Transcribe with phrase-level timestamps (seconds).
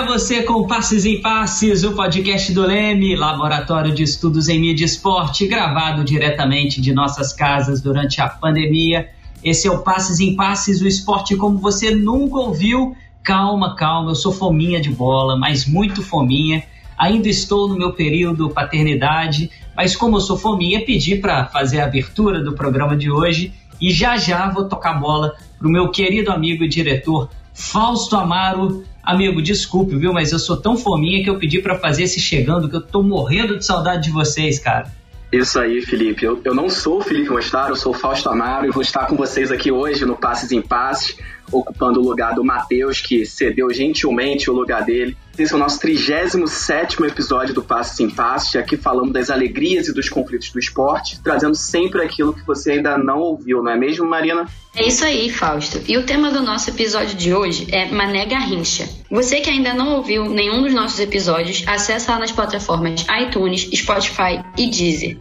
[0.00, 4.84] Até você com Passes em Passes, o podcast do Leme, Laboratório de Estudos em Mídia
[4.84, 9.10] e Esporte, gravado diretamente de nossas casas durante a pandemia.
[9.44, 12.96] Esse é o Passes em Passes, o esporte como você nunca ouviu.
[13.22, 16.64] Calma, calma, eu sou fominha de bola, mas muito fominha.
[16.96, 21.84] Ainda estou no meu período paternidade, mas como eu sou fominha, pedi para fazer a
[21.84, 26.32] abertura do programa de hoje e já já vou tocar bola para o meu querido
[26.32, 28.82] amigo e diretor Fausto Amaro.
[29.10, 32.68] Amigo, desculpe, viu, mas eu sou tão fominha que eu pedi para fazer esse chegando
[32.68, 34.86] que eu tô morrendo de saudade de vocês, cara.
[35.32, 36.24] Isso aí, Felipe.
[36.24, 39.06] Eu, eu não sou o Felipe Mostaro, eu sou o Fausto Amaro e vou estar
[39.06, 41.16] com vocês aqui hoje no Passes em Passes,
[41.52, 45.16] ocupando o lugar do Matheus, que cedeu gentilmente o lugar dele.
[45.38, 49.94] Esse é o nosso 37 episódio do Passes em Passes, aqui falando das alegrias e
[49.94, 54.06] dos conflitos do esporte, trazendo sempre aquilo que você ainda não ouviu, não é mesmo,
[54.06, 54.46] Marina?
[54.76, 55.80] É isso aí, Fausto.
[55.88, 58.88] E o tema do nosso episódio de hoje é Mané Garrincha.
[59.10, 64.44] Você que ainda não ouviu nenhum dos nossos episódios, acessa lá nas plataformas iTunes, Spotify
[64.58, 65.18] e Deezer.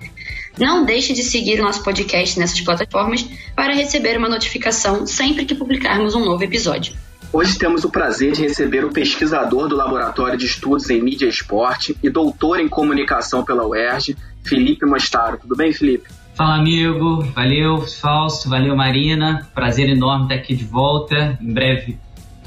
[0.59, 5.55] Não deixe de seguir o nosso podcast nessas plataformas para receber uma notificação sempre que
[5.55, 6.93] publicarmos um novo episódio.
[7.31, 11.30] Hoje temos o prazer de receber o pesquisador do Laboratório de Estudos em Mídia e
[11.30, 15.37] Esporte e doutor em Comunicação pela UERJ, Felipe Mostaro.
[15.37, 16.09] Tudo bem, Felipe?
[16.35, 17.21] Fala, amigo.
[17.35, 18.49] Valeu, Fausto.
[18.49, 19.47] Valeu, Marina.
[19.53, 21.37] Prazer enorme estar aqui de volta.
[21.41, 21.97] Em breve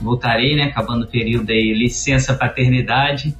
[0.02, 0.64] voltarei, né?
[0.64, 3.34] Acabando o período aí, licença paternidade,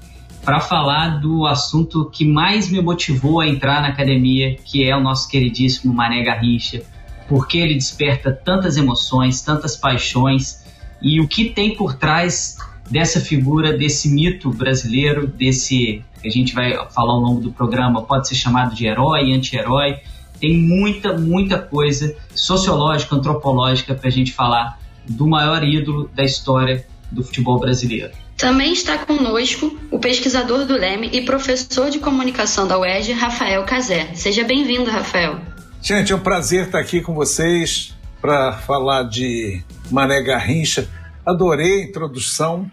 [0.45, 5.01] para falar do assunto que mais me motivou a entrar na academia, que é o
[5.01, 6.83] nosso queridíssimo Mané Garrincha.
[7.29, 10.65] Porque ele desperta tantas emoções, tantas paixões
[11.01, 12.59] e o que tem por trás
[12.91, 18.03] dessa figura, desse mito brasileiro, desse que a gente vai falar ao longo do programa,
[18.03, 19.99] pode ser chamado de herói, anti-herói.
[20.41, 24.79] Tem muita, muita coisa sociológica, antropológica para a gente falar
[25.09, 28.13] do maior ídolo da história do futebol brasileiro.
[28.43, 34.17] Também está conosco o pesquisador do Leme e professor de comunicação da UERJ, Rafael Cazé.
[34.17, 35.41] Seja bem-vindo, Rafael.
[35.81, 40.89] Gente, é um prazer estar aqui com vocês para falar de Mané Garrincha.
[41.25, 42.69] Adorei a introdução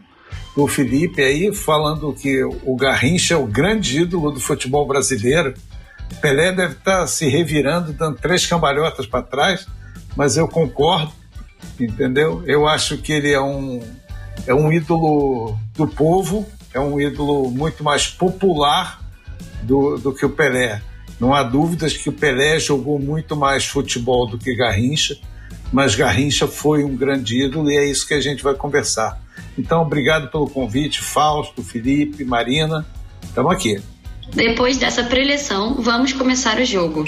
[0.55, 5.53] do Felipe aí, falando que o Garrincha é o grande ídolo do futebol brasileiro.
[6.19, 9.67] Pelé deve estar se revirando, dando três cambalhotas para trás,
[10.15, 11.11] mas eu concordo,
[11.79, 12.43] entendeu?
[12.47, 13.83] Eu acho que ele é um,
[14.47, 19.01] é um ídolo do povo, é um ídolo muito mais popular
[19.63, 20.81] do, do que o Pelé.
[21.19, 25.17] Não há dúvidas que o Pelé jogou muito mais futebol do que Garrincha
[25.71, 29.19] mas Garrincha foi um grande ídolo e é isso que a gente vai conversar.
[29.57, 32.85] Então, obrigado pelo convite, Fausto, Felipe, Marina.
[33.23, 33.81] Estamos aqui.
[34.33, 37.03] Depois dessa preleção, vamos começar o jogo.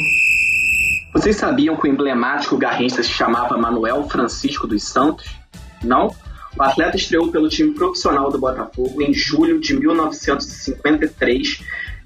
[1.13, 5.25] Vocês sabiam que o emblemático Garrincha se chamava Manuel Francisco dos Santos?
[5.84, 6.16] Não?
[6.57, 11.62] O atleta estreou pelo time profissional do Botafogo em julho de 1953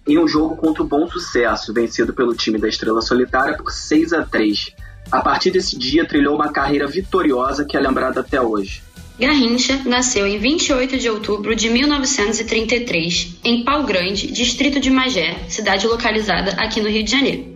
[0.08, 4.14] em um jogo contra o Bom Sucesso, vencido pelo time da Estrela Solitária por 6
[4.14, 4.72] a 3.
[5.12, 8.84] A partir desse dia, trilhou uma carreira vitoriosa que é lembrada até hoje.
[9.20, 15.88] Garrincha nasceu em 28 de outubro de 1933, em Pau Grande, distrito de Magé, cidade
[15.88, 17.56] localizada aqui no Rio de Janeiro.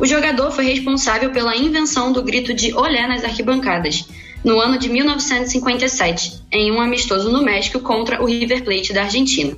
[0.00, 4.08] O jogador foi responsável pela invenção do grito de olé nas arquibancadas,
[4.44, 9.56] no ano de 1957, em um amistoso no México contra o River Plate da Argentina.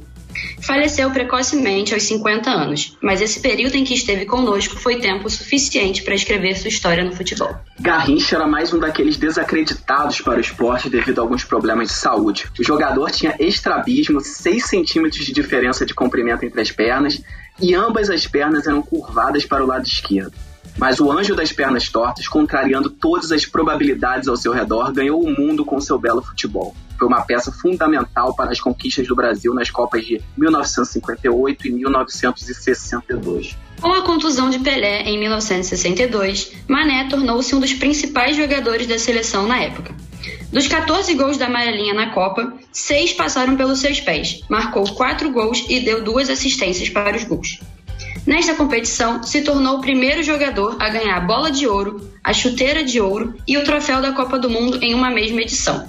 [0.61, 6.03] Faleceu precocemente aos 50 anos, mas esse período em que esteve conosco foi tempo suficiente
[6.03, 7.55] para escrever sua história no futebol.
[7.79, 12.47] Garrincha era mais um daqueles desacreditados para o esporte devido a alguns problemas de saúde.
[12.59, 17.21] O jogador tinha estrabismo, 6 centímetros de diferença de comprimento entre as pernas
[17.61, 20.33] e ambas as pernas eram curvadas para o lado esquerdo.
[20.81, 25.31] Mas o anjo das pernas tortas, contrariando todas as probabilidades ao seu redor, ganhou o
[25.31, 29.71] mundo com seu belo futebol foi uma peça fundamental para as conquistas do Brasil nas
[29.71, 33.57] Copas de 1958 e 1962.
[33.81, 39.47] Com a contusão de Pelé em 1962, Mané tornou-se um dos principais jogadores da seleção
[39.47, 39.95] na época.
[40.53, 45.65] Dos 14 gols da amarelinha na Copa, seis passaram pelos seus pés, marcou quatro gols
[45.71, 47.61] e deu duas assistências para os gols.
[48.27, 52.85] Nesta competição, se tornou o primeiro jogador a ganhar a bola de ouro, a chuteira
[52.85, 55.89] de ouro e o troféu da Copa do Mundo em uma mesma edição.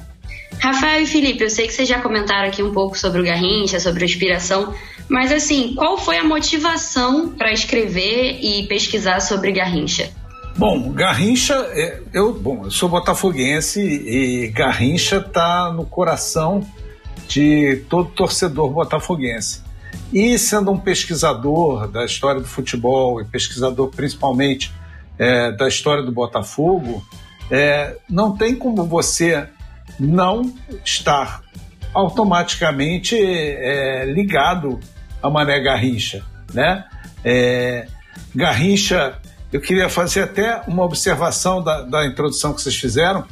[0.60, 3.80] Rafael e Felipe, eu sei que vocês já comentaram aqui um pouco sobre o Garrincha,
[3.80, 4.74] sobre a inspiração,
[5.10, 10.10] mas assim, qual foi a motivação para escrever e pesquisar sobre Garrincha?
[10.56, 16.66] Bom, Garrincha, é, eu, bom, eu sou botafoguense e Garrincha está no coração
[17.27, 19.63] de todo torcedor botafoguense.
[20.14, 24.72] E sendo um pesquisador da história do futebol e pesquisador principalmente
[25.18, 27.06] é, da história do Botafogo,
[27.50, 29.48] é, não tem como você
[30.00, 30.54] não
[30.84, 31.42] estar
[31.94, 34.80] automaticamente é, ligado
[35.22, 36.24] a Mané Garrincha,
[36.54, 36.86] né?
[37.24, 37.88] É,
[38.34, 39.20] Garrincha,
[39.52, 43.26] eu queria fazer até uma observação da, da introdução que vocês fizeram,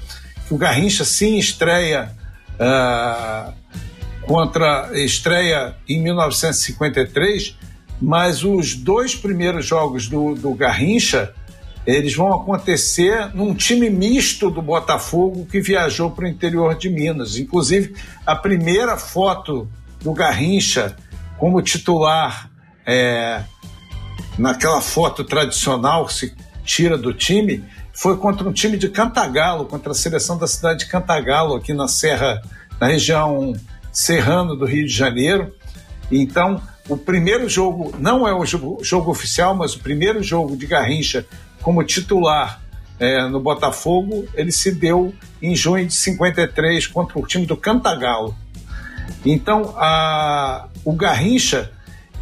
[0.48, 2.12] que o Garrincha sim estreia
[2.60, 3.54] uh,
[4.22, 7.58] contra estreia em 1953,
[8.02, 11.34] mas os dois primeiros jogos do, do Garrincha
[11.86, 17.38] eles vão acontecer num time misto do Botafogo que viajou para o interior de Minas.
[17.38, 17.96] Inclusive,
[18.26, 19.68] a primeira foto
[20.02, 20.96] do Garrincha
[21.38, 22.52] como titular,
[22.86, 23.42] é,
[24.38, 27.64] naquela foto tradicional que se tira do time,
[27.94, 31.88] foi contra um time de Cantagalo, contra a seleção da cidade de Cantagalo, aqui na
[31.88, 32.42] Serra,
[32.80, 33.54] na região
[33.92, 35.54] serrana do Rio de Janeiro.
[36.12, 40.66] Então, o primeiro jogo, não é o jogo, jogo oficial, mas o primeiro jogo de
[40.66, 41.26] Garrincha
[41.62, 42.62] como titular
[43.00, 48.36] é, no Botafogo, ele se deu em junho de 53 contra o time do Cantagalo.
[49.26, 51.72] Então, a, o Garrincha,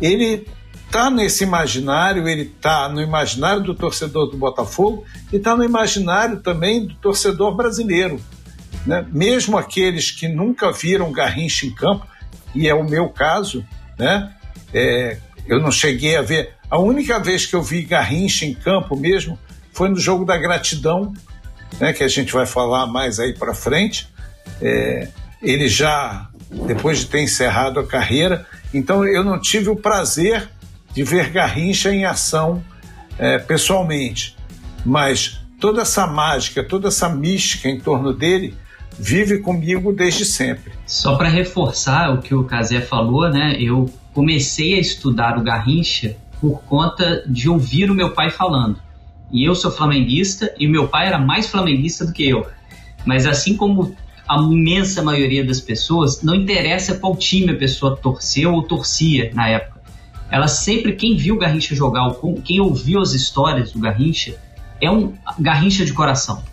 [0.01, 0.47] ele
[0.85, 6.39] está nesse imaginário, ele está no imaginário do torcedor do Botafogo e está no imaginário
[6.41, 8.19] também do torcedor brasileiro.
[8.85, 9.05] Né?
[9.11, 12.05] Mesmo aqueles que nunca viram Garrincha em campo,
[12.53, 13.65] e é o meu caso,
[13.97, 14.33] né?
[14.73, 16.53] É, eu não cheguei a ver.
[16.69, 19.39] A única vez que eu vi Garrincha em campo mesmo
[19.71, 21.13] foi no jogo da gratidão,
[21.79, 24.09] né, que a gente vai falar mais aí para frente.
[24.61, 25.07] É,
[25.41, 26.29] ele já,
[26.65, 30.49] depois de ter encerrado a carreira, então eu não tive o prazer
[30.93, 32.63] de ver Garrincha em ação
[33.19, 34.35] é, pessoalmente,
[34.85, 38.55] mas toda essa mágica, toda essa mística em torno dele
[38.99, 40.73] vive comigo desde sempre.
[40.85, 43.55] Só para reforçar o que o Casé falou, né?
[43.59, 48.79] Eu comecei a estudar o Garrincha por conta de ouvir o meu pai falando.
[49.31, 52.45] E eu sou flamenguista e meu pai era mais flamenguista do que eu.
[53.05, 53.95] Mas assim como
[54.27, 59.47] a imensa maioria das pessoas, não interessa qual time a pessoa torceu ou torcia na
[59.47, 59.81] época.
[60.29, 62.13] Ela sempre, quem viu o Garrincha jogar,
[62.43, 64.35] quem ouviu as histórias do Garrincha,
[64.81, 66.43] é um Garrincha de coração.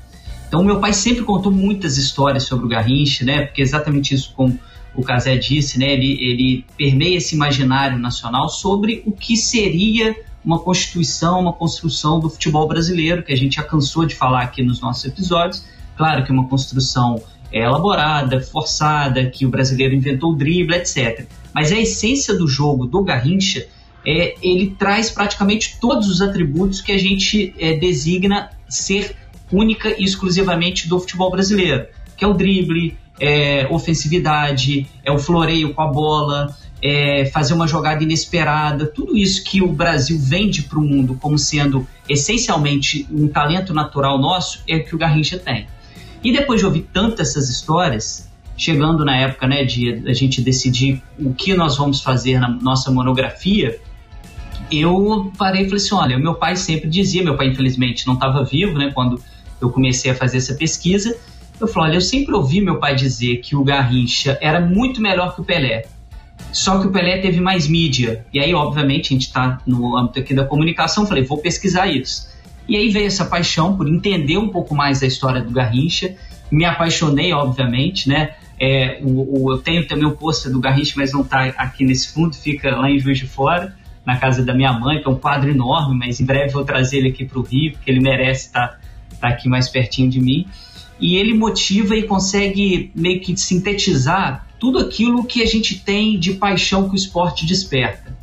[0.55, 3.45] Então, meu pai sempre contou muitas histórias sobre o Garrincha, né?
[3.45, 4.57] Porque é exatamente isso como
[4.95, 5.93] o Casé disse, né?
[5.93, 10.15] Ele, ele permeia esse imaginário nacional sobre o que seria
[10.45, 14.63] uma constituição, uma construção do futebol brasileiro, que a gente já cansou de falar aqui
[14.63, 15.65] nos nossos episódios.
[15.97, 17.21] Claro que é uma construção
[17.51, 21.27] é, elaborada, forçada, que o brasileiro inventou o drible, etc.
[21.53, 23.67] Mas a essência do jogo do Garrincha,
[24.07, 29.17] é, ele traz praticamente todos os atributos que a gente é, designa ser
[29.53, 31.87] única e exclusivamente do futebol brasileiro,
[32.17, 37.67] que é o drible, é ofensividade, é o floreio com a bola, é, fazer uma
[37.67, 43.29] jogada inesperada, tudo isso que o Brasil vende para o mundo como sendo essencialmente um
[43.29, 45.67] talento natural nosso, é que o Garrincha tem.
[46.23, 51.03] E depois de ouvir tantas essas histórias, chegando na época né, de a gente decidir
[51.19, 53.79] o que nós vamos fazer na nossa monografia,
[54.71, 58.45] eu parei e falei assim: olha, meu pai sempre dizia, meu pai infelizmente não estava
[58.45, 59.21] vivo né, quando
[59.65, 61.17] eu comecei a fazer essa pesquisa.
[61.61, 65.35] Eu falei: olha, eu sempre ouvi meu pai dizer que o Garrincha era muito melhor
[65.35, 65.87] que o Pelé.
[66.53, 68.25] Só que o Pelé teve mais mídia.
[68.33, 72.29] E aí, obviamente, a gente está no âmbito aqui da comunicação, falei, vou pesquisar isso.
[72.69, 76.15] E aí veio essa paixão por entender um pouco mais da história do Garrincha.
[76.51, 78.35] Me apaixonei, obviamente, né?
[78.59, 82.13] É, o, o, eu tenho também o pôster do Garrincha, mas não está aqui nesse
[82.13, 83.75] fundo, fica lá em Juiz de Fora,
[84.07, 86.99] na casa da minha mãe, que é um quadro enorme, mas em breve vou trazer
[86.99, 88.79] ele aqui para o Rio, porque ele merece estar
[89.25, 90.47] tá, tá aqui mais pertinho de mim.
[91.01, 96.35] E ele motiva e consegue meio que sintetizar tudo aquilo que a gente tem de
[96.35, 98.17] paixão que o esporte desperta.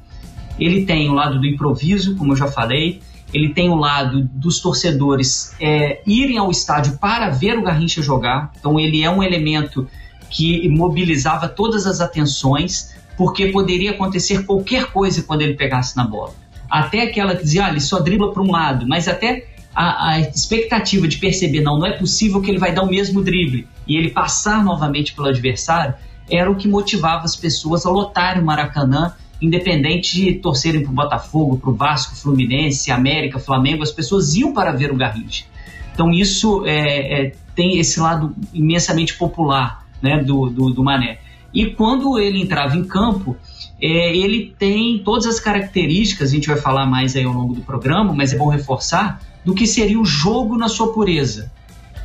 [0.58, 3.02] Ele tem o lado do improviso, como eu já falei,
[3.34, 8.52] ele tem o lado dos torcedores é, irem ao estádio para ver o Garrincha jogar,
[8.60, 9.88] então ele é um elemento
[10.30, 16.34] que mobilizava todas as atenções, porque poderia acontecer qualquer coisa quando ele pegasse na bola.
[16.70, 20.20] Até aquela que dizia, ah, ele só dribla para um lado, mas até a, a,
[20.20, 23.96] expectativa de perceber, não, não é possível que ele vai dar o mesmo drible e
[23.96, 25.94] ele passar novamente pelo adversário,
[26.30, 30.96] era o que motivava as pessoas a lotarem o Maracanã, independente de torcerem para o
[30.96, 35.46] Botafogo, para o Vasco, Fluminense, América, Flamengo, as pessoas iam para ver o Garrincha.
[35.94, 41.20] Então isso é, é, tem esse lado imensamente popular né, do, do, do, Mané.
[41.54, 43.36] E quando ele entrava em campo,
[43.82, 47.62] é, ele tem todas as características, a gente vai falar mais aí ao longo do
[47.62, 51.52] programa, mas é bom reforçar, do que seria o jogo na sua pureza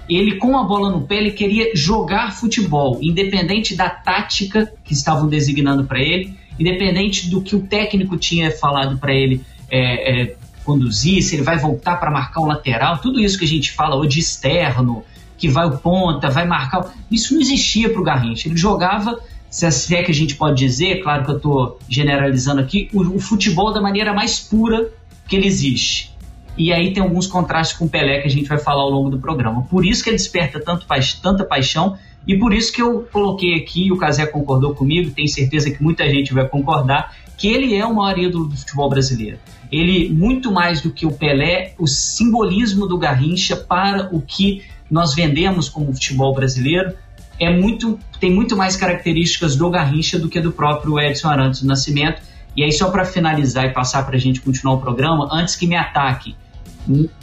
[0.08, 5.28] ele com a bola no pé ele queria jogar futebol, independente da tática que estavam
[5.28, 11.22] designando para ele, independente do que o técnico tinha falado para ele é, é, conduzir,
[11.22, 14.20] se ele vai voltar para marcar o lateral, tudo isso que a gente fala hoje
[14.20, 15.04] externo,
[15.36, 18.48] que vai o ponta, vai marcar, isso não existia para o Garrincha.
[18.48, 19.18] Ele jogava
[19.50, 23.18] se é que a gente pode dizer, claro que eu estou generalizando aqui, o, o,
[23.18, 24.90] futebol da maneira mais pura
[25.26, 26.14] que ele existe.
[26.56, 29.10] E aí tem alguns contrastes com o Pelé que a gente vai falar ao longo
[29.10, 29.62] do programa.
[29.62, 30.86] Por isso que ele desperta tanto,
[31.22, 35.70] tanta paixão e por isso que eu coloquei aqui, o Casé concordou comigo, tenho certeza
[35.70, 39.38] que muita gente vai concordar, que ele é o maior ídolo do futebol brasileiro.
[39.70, 45.14] Ele, muito mais do que o Pelé, o simbolismo do Garrincha para o que nós
[45.14, 46.94] vendemos como futebol brasileiro
[47.38, 51.68] é muito, tem muito mais características do Garrincha do que do próprio Edson Arantes do
[51.68, 52.22] Nascimento.
[52.56, 55.66] E aí, só para finalizar e passar para a gente continuar o programa, antes que
[55.66, 56.34] me ataque,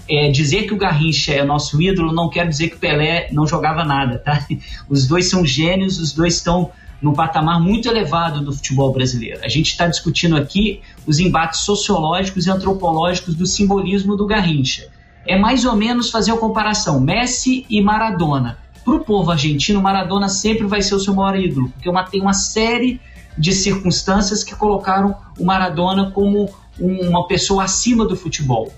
[0.09, 3.47] é, dizer que o Garrincha é nosso ídolo não quer dizer que o Pelé não
[3.47, 4.45] jogava nada, tá?
[4.89, 9.41] Os dois são gênios, os dois estão num patamar muito elevado do futebol brasileiro.
[9.43, 14.87] A gente está discutindo aqui os embates sociológicos e antropológicos do simbolismo do Garrincha.
[15.25, 18.57] É mais ou menos fazer a comparação Messi e Maradona.
[18.85, 22.21] Para o povo argentino, Maradona sempre vai ser o seu maior ídolo, porque uma, tem
[22.21, 22.99] uma série
[23.37, 28.71] de circunstâncias que colocaram o Maradona como um, uma pessoa acima do futebol.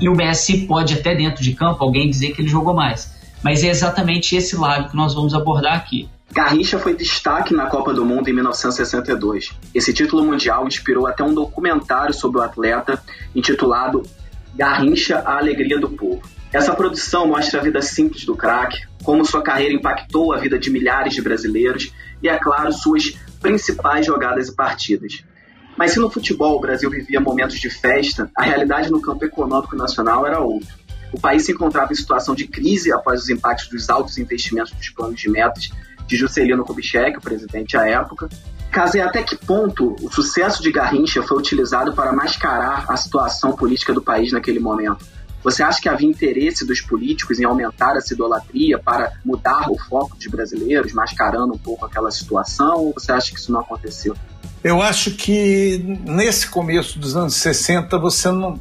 [0.00, 3.12] E o Messi pode até dentro de campo alguém dizer que ele jogou mais.
[3.42, 6.08] Mas é exatamente esse lado que nós vamos abordar aqui.
[6.32, 9.50] Garrincha foi destaque na Copa do Mundo em 1962.
[9.74, 13.02] Esse título mundial inspirou até um documentário sobre o atleta
[13.34, 14.02] intitulado
[14.54, 16.22] Garrincha, a Alegria do Povo.
[16.52, 20.70] Essa produção mostra a vida simples do craque, como sua carreira impactou a vida de
[20.70, 21.92] milhares de brasileiros
[22.22, 25.24] e, é claro, suas principais jogadas e partidas.
[25.80, 29.74] Mas se no futebol o Brasil vivia momentos de festa, a realidade no campo econômico
[29.74, 30.68] nacional era outra.
[31.10, 34.90] O país se encontrava em situação de crise após os impactos dos altos investimentos dos
[34.90, 35.70] planos de metas
[36.06, 38.28] de Juscelino Kubitschek, o presidente à época.
[38.70, 43.94] Casei até que ponto o sucesso de Garrincha foi utilizado para mascarar a situação política
[43.94, 45.02] do país naquele momento.
[45.42, 50.14] Você acha que havia interesse dos políticos em aumentar essa idolatria para mudar o foco
[50.14, 54.14] dos brasileiros, mascarando um pouco aquela situação, ou você acha que isso não aconteceu?
[54.62, 58.60] Eu acho que nesse começo dos anos 60 você não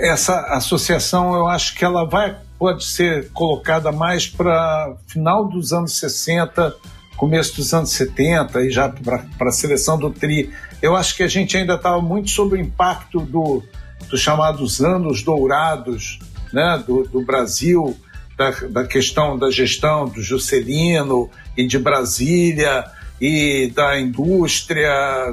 [0.00, 5.98] essa associação eu acho que ela vai pode ser colocada mais para final dos anos
[5.98, 6.76] 60,
[7.16, 10.52] começo dos anos 70 e já para a seleção do tri.
[10.80, 13.64] Eu acho que a gente ainda estava muito sob o impacto do,
[14.08, 16.20] dos chamados anos dourados
[16.52, 17.96] né, do, do Brasil,
[18.36, 22.84] da, da questão da gestão do Juscelino e de Brasília
[23.22, 25.30] e da indústria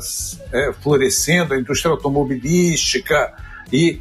[0.53, 3.33] é, florescendo, a indústria automobilística
[3.73, 3.99] e,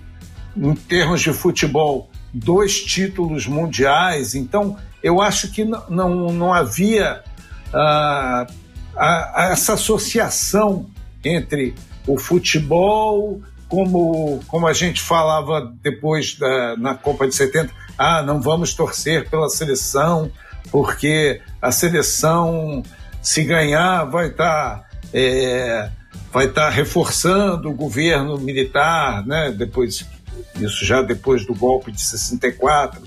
[0.55, 4.35] em termos de futebol, dois títulos mundiais.
[4.35, 7.25] Então, eu acho que não, não, não havia
[7.73, 8.47] ah,
[8.95, 10.85] a, essa associação
[11.25, 11.75] entre
[12.07, 13.41] o futebol,
[13.71, 19.31] como, como a gente falava depois da, na Copa de 70, ah, não vamos torcer
[19.31, 20.31] pela seleção,
[20.71, 22.83] porque a seleção
[23.23, 25.91] se ganhar, vai estar tá, é,
[26.33, 29.51] vai estar tá reforçando o governo militar, né?
[29.51, 30.07] Depois
[30.57, 33.03] isso já depois do golpe de 64.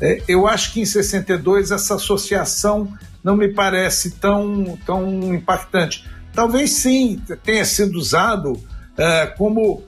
[0.00, 6.06] É, eu acho que em 62 essa associação não me parece tão tão impactante.
[6.32, 8.52] Talvez sim tenha sido usado
[8.96, 9.82] é, como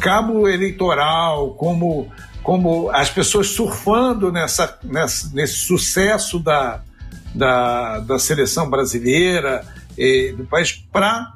[0.00, 2.10] cabo eleitoral, como
[2.42, 6.82] como as pessoas surfando nessa, nessa nesse sucesso da,
[7.34, 9.64] da, da seleção brasileira
[9.96, 11.32] e do país para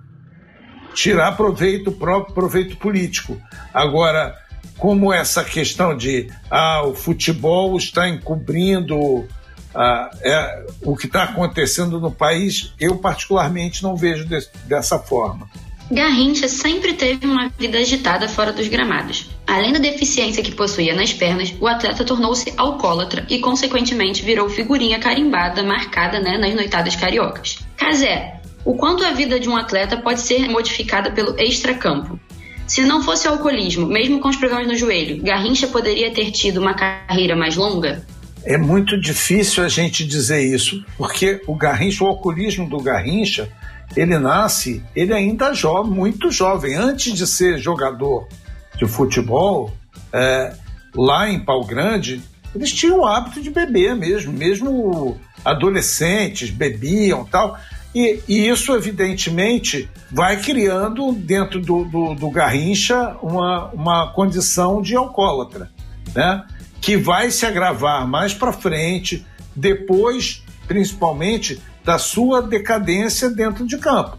[0.94, 3.40] tirar proveito próprio proveito político.
[3.72, 4.36] Agora,
[4.78, 9.26] como essa questão de ah, o futebol está encobrindo
[9.74, 15.48] ah, é, o que está acontecendo no país, eu particularmente não vejo de, dessa forma.
[15.94, 19.30] Garrincha sempre teve uma vida agitada fora dos gramados.
[19.46, 24.98] Além da deficiência que possuía nas pernas, o atleta tornou-se alcoólatra e, consequentemente, virou figurinha
[24.98, 27.60] carimbada, marcada né, nas noitadas cariocas.
[27.76, 32.18] Casé, o quanto a vida de um atleta pode ser modificada pelo extracampo?
[32.66, 36.60] Se não fosse o alcoolismo, mesmo com os problemas no joelho, Garrincha poderia ter tido
[36.60, 38.04] uma carreira mais longa?
[38.44, 43.48] É muito difícil a gente dizer isso, porque o Garrincha, o alcoolismo do Garrincha,
[43.96, 48.28] ele nasce, ele ainda jovem, muito jovem, antes de ser jogador
[48.76, 49.72] de futebol,
[50.12, 50.54] é,
[50.94, 52.22] lá em Pau Grande,
[52.54, 57.58] eles tinham o hábito de beber mesmo, mesmo adolescentes bebiam tal.
[57.94, 64.96] E, e isso, evidentemente, vai criando dentro do, do, do Garrincha uma, uma condição de
[64.96, 65.70] alcoólatra,
[66.14, 66.44] né?
[66.80, 69.24] que vai se agravar mais para frente,
[69.54, 74.18] depois, principalmente, da sua decadência dentro de campo.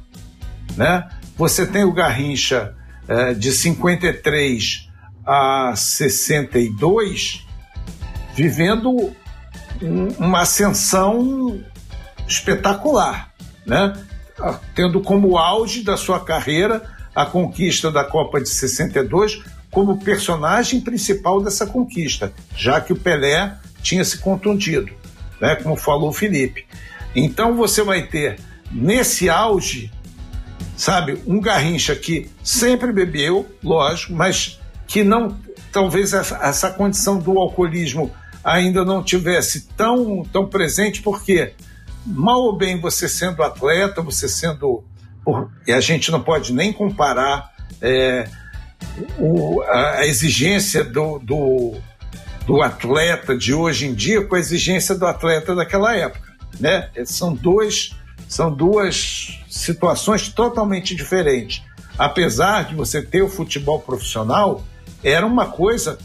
[0.77, 1.09] Né?
[1.37, 2.75] Você tem o Garrincha
[3.07, 4.89] é, de 53
[5.25, 7.45] a 62
[8.35, 9.15] vivendo
[9.81, 11.59] um, uma ascensão
[12.27, 13.33] espetacular.
[13.65, 13.93] né?
[14.73, 16.83] tendo como auge da sua carreira
[17.15, 19.41] a conquista da Copa de 62
[19.71, 24.91] como personagem principal dessa conquista, já que o Pelé tinha se contundido,
[25.39, 25.55] né?
[25.55, 26.65] como falou o Felipe.
[27.15, 28.39] Então você vai ter
[28.71, 29.91] nesse auge,
[30.75, 35.39] sabe, um Garrincha que sempre bebeu, lógico, mas que não,
[35.71, 38.11] talvez essa, condição do alcoolismo
[38.43, 41.53] ainda não tivesse tão, tão presente, porque
[42.05, 44.83] mal ou bem você sendo atleta, você sendo.
[45.65, 48.29] E a gente não pode nem comparar é,
[49.17, 51.73] o, a exigência do, do,
[52.45, 56.24] do, atleta de hoje em dia com a exigência do atleta daquela época.
[56.59, 56.89] Né?
[57.05, 57.91] São, dois,
[58.27, 61.63] são duas situações totalmente diferentes.
[61.97, 64.63] Apesar de você ter o futebol profissional,
[65.03, 65.97] era uma coisa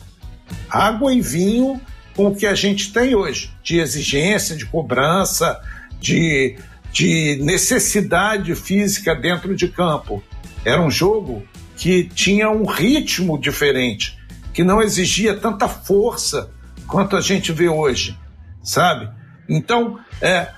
[0.68, 1.80] água e vinho
[2.14, 5.60] com o que a gente tem hoje, de exigência, de cobrança,
[6.00, 6.56] de,
[6.92, 10.22] de necessidade física dentro de campo.
[10.64, 11.42] Era um jogo
[11.76, 14.18] que tinha um ritmo diferente,
[14.52, 16.50] que não exigia tanta força
[16.86, 18.18] quanto a gente vê hoje,
[18.62, 19.08] sabe?
[19.50, 20.48] Então, é,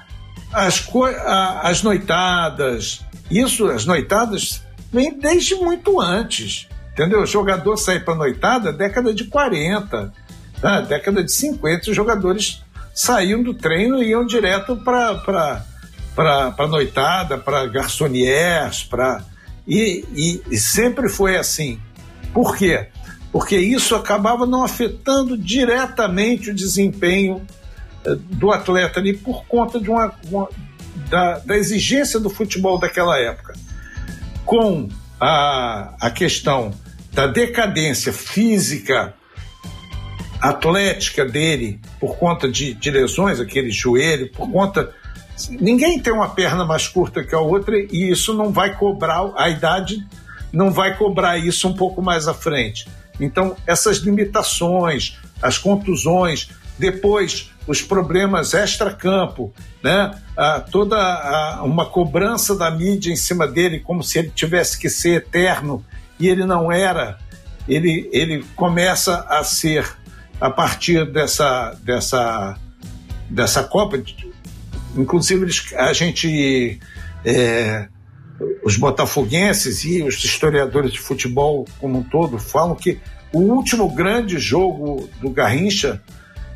[0.53, 0.87] as,
[1.25, 7.23] a, as noitadas, isso, as noitadas, vem desde muito antes, entendeu?
[7.23, 10.13] O jogador sair para noitada década de 40,
[10.61, 10.81] tá?
[10.83, 12.63] década de 50, os jogadores
[12.95, 15.65] saíam do treino e iam direto para
[16.15, 19.25] para noitada, para garçoniers, para
[19.67, 21.81] e, e, e, sempre foi assim.
[22.35, 22.89] Por quê?
[23.31, 27.41] Porque isso acabava não afetando diretamente o desempenho
[28.05, 30.49] do atleta ali por conta de uma, uma
[31.09, 33.55] da, da, exigência do futebol daquela época.
[34.45, 34.89] Com
[35.21, 36.73] a, a questão
[37.13, 39.15] da decadência física
[40.41, 44.93] atlética dele, por conta de, de lesões, aquele joelho, por conta.
[45.49, 49.49] Ninguém tem uma perna mais curta que a outra e isso não vai cobrar, a
[49.49, 50.05] idade
[50.53, 52.89] não vai cobrar isso um pouco mais à frente.
[53.21, 60.19] Então, essas limitações, as contusões, depois os problemas extra-campo, né?
[60.37, 64.89] Ah, toda ah, uma cobrança da mídia em cima dele, como se ele tivesse que
[64.89, 65.85] ser eterno,
[66.19, 67.19] e ele não era.
[67.69, 69.87] Ele, ele começa a ser
[70.41, 72.57] a partir dessa, dessa,
[73.31, 74.03] dessa Copa.
[74.97, 76.81] Inclusive, a gente,
[77.25, 77.87] é,
[78.65, 82.99] os botafoguenses e os historiadores de futebol como um todo falam que
[83.33, 86.03] o último grande jogo do Garrincha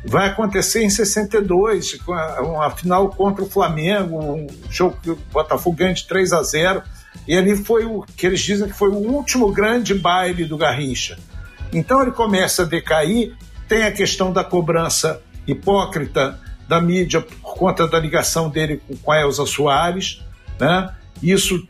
[0.05, 5.75] vai acontecer em 62, com uma final contra o Flamengo, um jogo que o Botafogo
[5.75, 6.83] ganha de 3 a 0.
[7.27, 11.17] E ali foi o que eles dizem que foi o último grande baile do Garrincha.
[11.73, 13.35] Então ele começa a decair
[13.67, 19.21] tem a questão da cobrança hipócrita da mídia por conta da ligação dele com a
[19.21, 20.21] Elza Soares.
[20.59, 20.93] Né?
[21.21, 21.67] Isso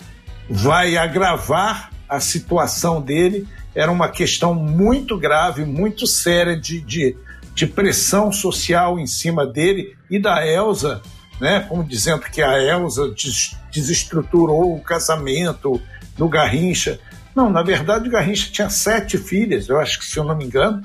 [0.50, 3.48] vai agravar a situação dele.
[3.76, 7.18] Era uma questão muito grave, muito séria de, de,
[7.58, 11.02] de pressão social em cima dele e da Elza,
[11.42, 11.62] né?
[11.62, 15.82] como dizendo que a Elza des, desestruturou o casamento
[16.16, 17.00] do Garrincha.
[17.36, 20.46] Não, na verdade o Garrincha tinha sete filhas, eu acho que se eu não me
[20.46, 20.84] engano,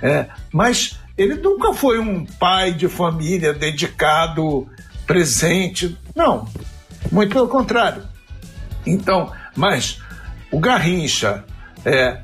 [0.00, 4.68] é, mas ele nunca foi um pai de família dedicado,
[5.04, 5.98] presente.
[6.14, 6.48] Não,
[7.10, 8.04] muito pelo contrário.
[8.86, 9.98] Então, mas
[10.52, 11.42] o Garrincha,
[11.84, 12.20] é,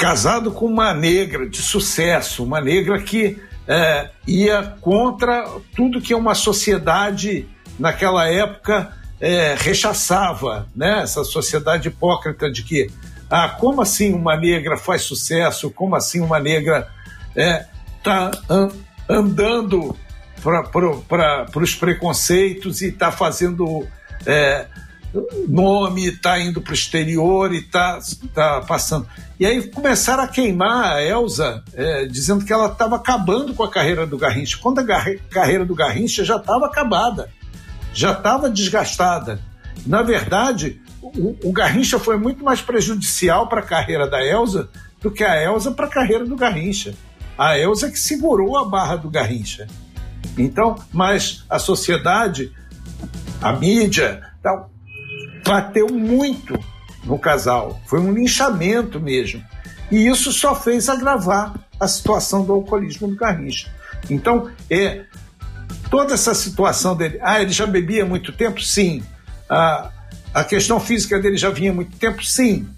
[0.00, 6.34] casado com uma negra de sucesso, uma negra que é, ia contra tudo que uma
[6.34, 7.46] sociedade
[7.78, 11.02] naquela época é, rechaçava, né?
[11.02, 12.90] essa sociedade hipócrita de que
[13.28, 15.70] ah, como assim uma negra faz sucesso?
[15.70, 16.88] Como assim uma negra
[17.36, 17.66] está é,
[18.02, 18.68] tá an
[19.08, 19.96] andando
[20.42, 23.86] para os preconceitos e está fazendo
[24.24, 24.66] é,
[25.48, 27.98] nome, está indo para o exterior e está
[28.34, 29.06] tá passando.
[29.38, 33.70] E aí começaram a queimar a Elsa, é, dizendo que ela estava acabando com a
[33.70, 34.84] carreira do Garrincha, quando a
[35.30, 37.30] carreira do Garrincha já estava acabada,
[37.92, 39.40] já estava desgastada.
[39.86, 44.68] Na verdade, o, o Garrincha foi muito mais prejudicial para a carreira da Elsa
[45.00, 46.94] do que a Elsa para a carreira do Garrincha.
[47.36, 49.66] A Elsa que segurou a barra do Garrincha.
[50.36, 52.52] Então, mas a sociedade,
[53.40, 54.70] a mídia, tal,
[55.50, 56.56] bateu muito
[57.02, 57.80] no casal.
[57.84, 59.42] Foi um linchamento mesmo.
[59.90, 63.68] E isso só fez agravar a situação do alcoolismo do Garrincha.
[64.08, 65.02] Então, é
[65.90, 67.18] toda essa situação dele.
[67.20, 68.62] Ah, ele já bebia muito tempo?
[68.62, 69.02] Sim.
[69.48, 69.90] Ah,
[70.32, 72.24] a questão física dele já vinha muito tempo?
[72.24, 72.68] Sim.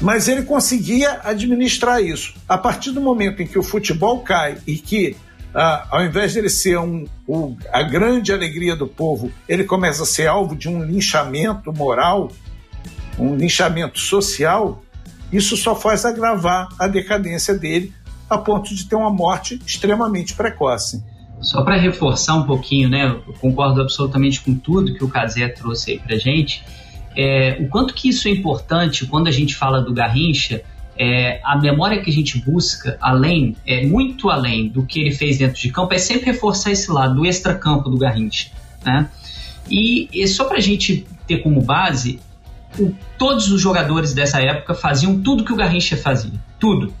[0.00, 2.34] Mas ele conseguia administrar isso.
[2.48, 5.16] A partir do momento em que o futebol cai e que
[5.54, 7.06] ah, ao invés de ele ser um,
[7.72, 12.32] a grande alegria do povo, ele começa a ser alvo de um linchamento moral,
[13.18, 14.82] um linchamento social,
[15.32, 17.92] isso só faz agravar a decadência dele
[18.28, 21.04] a ponto de ter uma morte extremamente precoce.
[21.40, 25.92] Só para reforçar um pouquinho, né, eu concordo absolutamente com tudo que o Casé trouxe
[25.92, 26.64] aí para gente.
[27.16, 30.62] É, o quanto que isso é importante quando a gente fala do Garrincha,
[30.96, 35.38] é, a memória que a gente busca, além, é muito além do que ele fez
[35.38, 38.50] dentro de campo, é sempre reforçar esse lado do extracampo do Garrincha,
[38.84, 39.08] né?
[39.68, 42.20] E, e só para a gente ter como base,
[42.78, 46.92] o, todos os jogadores dessa época faziam tudo que o Garrincha fazia, tudo.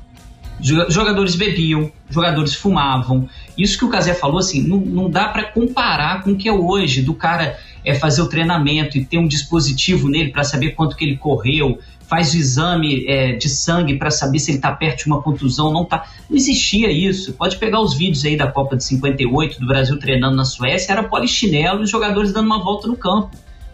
[0.60, 3.28] Jogadores bebiam, jogadores fumavam.
[3.58, 6.52] Isso que o Casé falou, assim, não, não dá para comparar com o que é
[6.52, 10.96] hoje, do cara é, fazer o treinamento e ter um dispositivo nele para saber quanto
[10.96, 15.04] que ele correu, faz o exame é, de sangue para saber se ele está perto
[15.04, 16.04] de uma contusão, não tá.
[16.28, 17.32] Não existia isso.
[17.32, 21.02] Pode pegar os vídeos aí da Copa de 58 do Brasil treinando na Suécia, era
[21.02, 23.30] polichinelo e os jogadores dando uma volta no campo.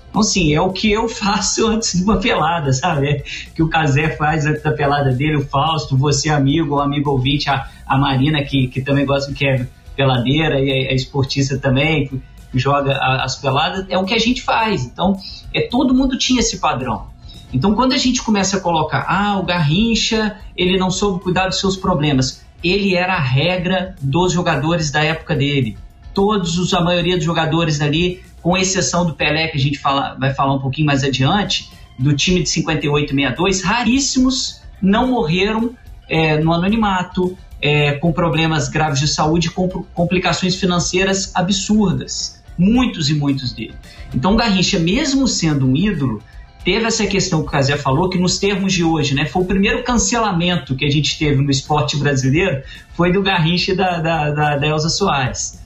[0.08, 3.08] Então, assim, é o que eu faço antes de uma pelada, sabe?
[3.08, 3.22] É
[3.54, 7.48] que o Casé faz antes da pelada dele, o Fausto, você amigo, o amigo ouvinte,
[7.48, 9.66] a, a Marina, que, que também gosta, que é
[9.96, 12.20] peladeira, e é, é esportista também, que
[12.58, 14.84] joga as peladas, é o que a gente faz.
[14.84, 15.16] Então,
[15.54, 17.09] é todo mundo tinha esse padrão.
[17.52, 21.58] Então, quando a gente começa a colocar, ah, o Garrincha, ele não soube cuidar dos
[21.58, 25.76] seus problemas, ele era a regra dos jogadores da época dele.
[26.14, 30.14] Todos, os, a maioria dos jogadores ali com exceção do Pelé, que a gente fala,
[30.18, 35.74] vai falar um pouquinho mais adiante, do time de 58 62, raríssimos não morreram
[36.08, 42.42] é, no anonimato, é, com problemas graves de saúde, com complicações financeiras absurdas.
[42.56, 43.74] Muitos e muitos dele.
[44.14, 46.22] Então, Garrincha, mesmo sendo um ídolo,
[46.64, 49.46] teve essa questão que o Casé falou, que nos termos de hoje, né, foi o
[49.46, 52.62] primeiro cancelamento que a gente teve no esporte brasileiro,
[52.94, 55.60] foi do Garrincha e da, da, da, da Elza Soares.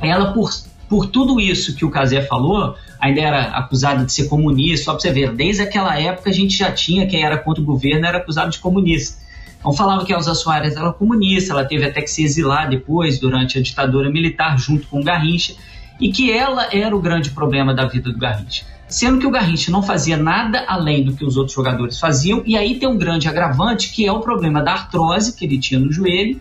[0.00, 0.50] Ela, por
[0.88, 5.00] por tudo isso que o Casé falou, ainda era acusado de ser comunista, só para
[5.00, 8.18] você ver, desde aquela época a gente já tinha quem era contra o governo era
[8.18, 9.18] acusado de comunista.
[9.58, 13.18] Então falava que a Elza Soares era comunista, ela teve até que se exilar depois,
[13.18, 15.54] durante a ditadura militar, junto com o Garrincha,
[16.00, 18.64] e que ela era o grande problema da vida do Garrincha.
[18.88, 22.56] Sendo que o Garrincha não fazia nada além do que os outros jogadores faziam, e
[22.56, 25.92] aí tem um grande agravante, que é o problema da artrose que ele tinha no
[25.92, 26.40] joelho,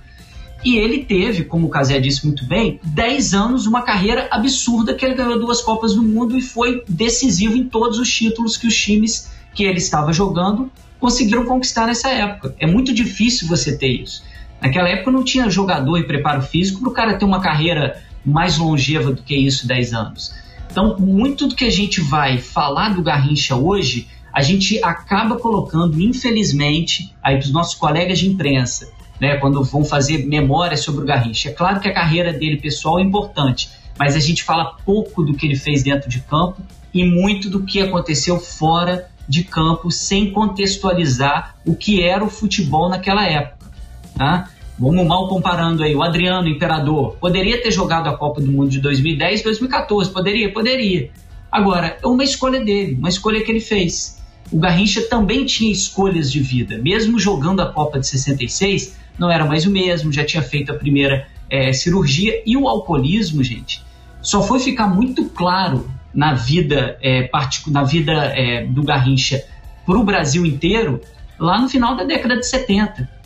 [0.64, 5.06] e ele teve, como o Casé disse muito bem, 10 anos, uma carreira absurda que
[5.06, 8.76] ele ganhou duas Copas do Mundo e foi decisivo em todos os títulos que os
[8.76, 12.56] times que ele estava jogando conseguiram conquistar nessa época.
[12.60, 14.24] É muito difícil você ter isso.
[14.62, 18.58] Naquela época não tinha jogador e preparo físico para o cara ter uma carreira mais
[18.58, 20.34] longeva do que isso, 10 anos.
[20.70, 26.00] Então, muito do que a gente vai falar do Garrincha hoje, a gente acaba colocando,
[26.02, 31.50] infelizmente, aí dos nossos colegas de imprensa, né, quando vão fazer memória sobre o Garrincha.
[31.50, 35.34] É claro que a carreira dele pessoal é importante, mas a gente fala pouco do
[35.34, 36.62] que ele fez dentro de campo
[36.94, 42.90] e muito do que aconteceu fora de campo, sem contextualizar o que era o futebol
[42.90, 43.72] naquela época.
[44.16, 44.50] Tá?
[44.80, 48.80] Vamos mal comparando aí, o Adriano Imperador poderia ter jogado a Copa do Mundo de
[48.80, 51.10] 2010 2014, poderia, poderia.
[51.52, 54.22] Agora, é uma escolha dele, uma escolha que ele fez.
[54.52, 59.46] O Garrincha também tinha escolhas de vida, mesmo jogando a Copa de 66, não era
[59.46, 62.44] mais o mesmo, já tinha feito a primeira é, cirurgia.
[62.46, 63.84] E o alcoolismo, gente,
[64.22, 67.30] só foi ficar muito claro na vida, é,
[67.68, 69.44] na vida é, do Garrincha
[69.86, 71.02] para o Brasil inteiro
[71.40, 73.17] lá no final da década de 70.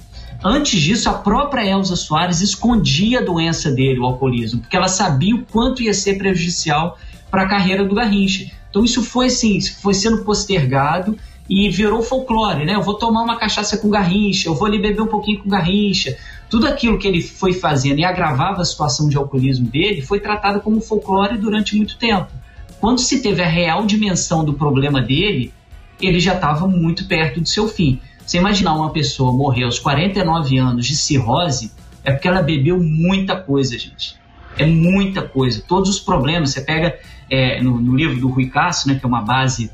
[0.44, 5.36] Antes disso, a própria Elza Soares escondia a doença dele, o alcoolismo, porque ela sabia
[5.36, 6.98] o quanto ia ser prejudicial
[7.30, 8.52] para a carreira do Garrincha.
[8.70, 11.16] Então isso foi assim, foi sendo postergado
[11.50, 12.76] e virou folclore, né?
[12.76, 16.18] Eu vou tomar uma cachaça com garrincha, eu vou ali beber um pouquinho com garrincha.
[16.50, 20.62] Tudo aquilo que ele foi fazendo e agravava a situação de alcoolismo dele foi tratado
[20.62, 22.32] como folclore durante muito tempo.
[22.80, 25.54] Quando se teve a real dimensão do problema dele,
[26.00, 28.00] ele já estava muito perto do seu fim.
[28.32, 31.70] Você imaginar uma pessoa morrer aos 49 anos de cirrose,
[32.02, 34.16] é porque ela bebeu muita coisa, gente.
[34.58, 35.62] É muita coisa.
[35.68, 36.98] Todos os problemas, você pega
[37.30, 39.70] é, no, no, livro do Rui Cássio, né, que é uma base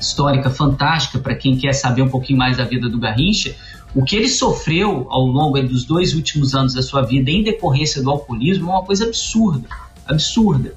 [0.00, 3.54] histórica fantástica para quem quer saber um pouquinho mais da vida do Garrincha,
[3.94, 8.02] o que ele sofreu ao longo dos dois últimos anos da sua vida em decorrência
[8.02, 9.68] do alcoolismo é uma coisa absurda,
[10.06, 10.74] absurda.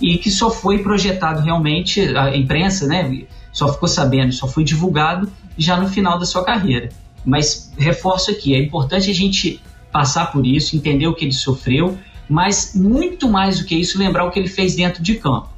[0.00, 5.30] E que só foi projetado realmente, a imprensa né, só ficou sabendo, só foi divulgado
[5.56, 6.88] já no final da sua carreira.
[7.24, 11.98] Mas reforço aqui, é importante a gente passar por isso, entender o que ele sofreu,
[12.28, 15.48] mas muito mais do que isso, lembrar o que ele fez dentro de campo.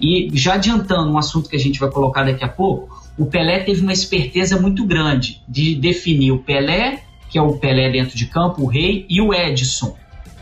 [0.00, 3.60] E já adiantando um assunto que a gente vai colocar daqui a pouco, o Pelé
[3.60, 8.26] teve uma esperteza muito grande de definir o Pelé, que é o Pelé dentro de
[8.26, 9.96] campo, o rei, e o Edson.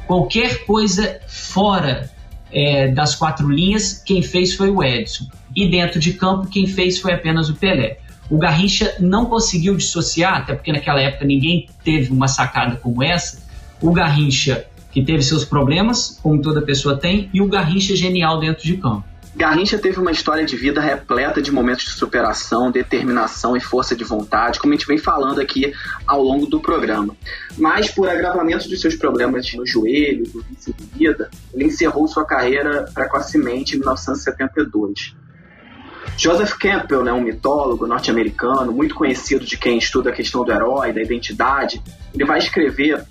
[0.06, 2.10] Qualquer coisa fora
[2.52, 5.26] é, das quatro linhas, quem fez foi o Edson.
[5.54, 7.98] E dentro de campo, quem fez foi apenas o Pelé.
[8.28, 13.42] O Garrincha não conseguiu dissociar, até porque naquela época ninguém teve uma sacada como essa.
[13.80, 18.64] O Garrincha, que teve seus problemas, como toda pessoa tem, e o Garrincha genial dentro
[18.64, 19.04] de campo.
[19.36, 24.02] Garrincha teve uma história de vida repleta de momentos de superação, determinação e força de
[24.02, 25.74] vontade, como a gente vem falando aqui
[26.06, 27.14] ao longo do programa.
[27.58, 32.24] Mas, por agravamento dos seus problemas no joelho, do vício de vida, ele encerrou sua
[32.24, 35.14] carreira precocemente em 1972.
[36.16, 40.92] Joseph Campbell, né, um mitólogo norte-americano, muito conhecido de quem estuda a questão do herói,
[40.92, 41.82] da identidade,
[42.14, 43.04] ele vai escrever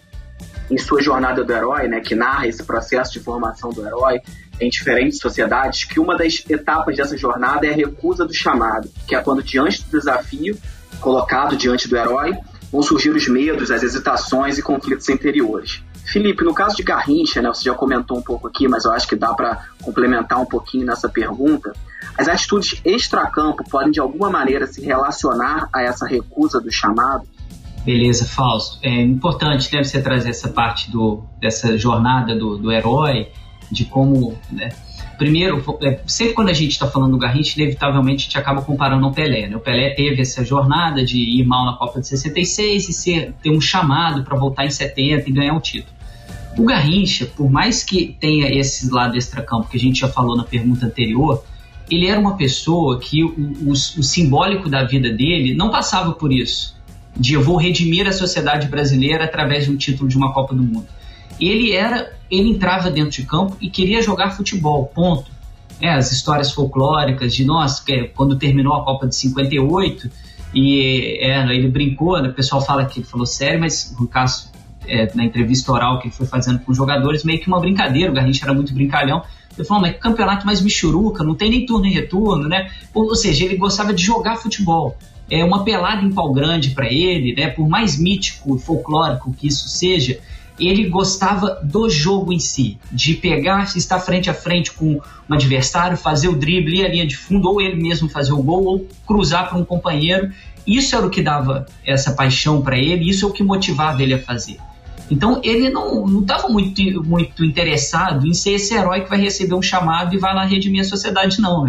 [0.70, 4.22] em sua jornada do herói, né, que narra esse processo de formação do herói,
[4.60, 9.16] em diferentes sociedades que uma das etapas dessa jornada é a recusa do chamado, que
[9.16, 10.58] é quando, diante do desafio
[11.00, 12.34] colocado diante do herói,
[12.72, 15.84] vão surgir os medos, as hesitações e conflitos interiores.
[16.06, 19.08] Felipe, no caso de Garrincha, né, você já comentou um pouco aqui, mas eu acho
[19.08, 21.74] que dá para complementar um pouquinho nessa pergunta.
[22.18, 27.28] As atitudes extracampo podem de alguma maneira se relacionar a essa recusa do chamado?
[27.86, 28.80] Beleza, Fausto.
[28.82, 33.28] É importante né, você trazer essa parte do, dessa jornada do, do herói
[33.72, 34.38] de como.
[34.52, 34.70] Né?
[35.18, 39.06] Primeiro, é, sempre quando a gente está falando do Garrincha, inevitavelmente a gente acaba comparando
[39.06, 39.48] ao Pelé.
[39.48, 39.56] Né?
[39.56, 43.52] O Pelé teve essa jornada de ir mal na Copa de 66 e ser, ter
[43.52, 45.94] um chamado para voltar em 70 e ganhar o título.
[46.58, 50.44] O Garrincha, por mais que tenha esse lado extracampo que a gente já falou na
[50.44, 51.44] pergunta anterior,
[51.90, 53.30] ele era uma pessoa que o,
[53.62, 56.76] o, o simbólico da vida dele não passava por isso,
[57.16, 60.64] de eu vou redimir a sociedade brasileira através de um título de uma Copa do
[60.64, 60.88] Mundo
[61.40, 65.34] ele era, ele entrava dentro de campo e queria jogar futebol, ponto.
[65.82, 70.10] É, as histórias folclóricas de nós, que é quando terminou a Copa de 58
[70.54, 74.50] e é, ele brincou, né, o pessoal fala que ele falou sério, mas o caso
[74.88, 78.10] é, na entrevista oral que ele foi fazendo com os jogadores, meio que uma brincadeira,
[78.10, 79.22] o Garrincha era muito brincalhão.
[79.58, 82.72] Ele falou, mas que campeonato mais michuruca, não tem nem turno e retorno, né?
[82.94, 84.98] Ou, ou seja, ele gostava de jogar futebol.
[85.30, 87.48] É uma pelada em pau grande para ele, né?
[87.48, 90.20] Por mais mítico e folclórico que isso seja,
[90.60, 95.98] ele gostava do jogo em si, de pegar, estar frente a frente com um adversário,
[95.98, 98.88] fazer o drible, ir a linha de fundo, ou ele mesmo fazer o gol, ou
[99.06, 100.32] cruzar para um companheiro.
[100.66, 104.14] Isso era o que dava essa paixão para ele, isso é o que motivava ele
[104.14, 104.58] a fazer.
[105.10, 109.62] Então ele não estava muito, muito interessado em ser esse herói que vai receber um
[109.62, 111.66] chamado e vai lá redimir a sociedade, não.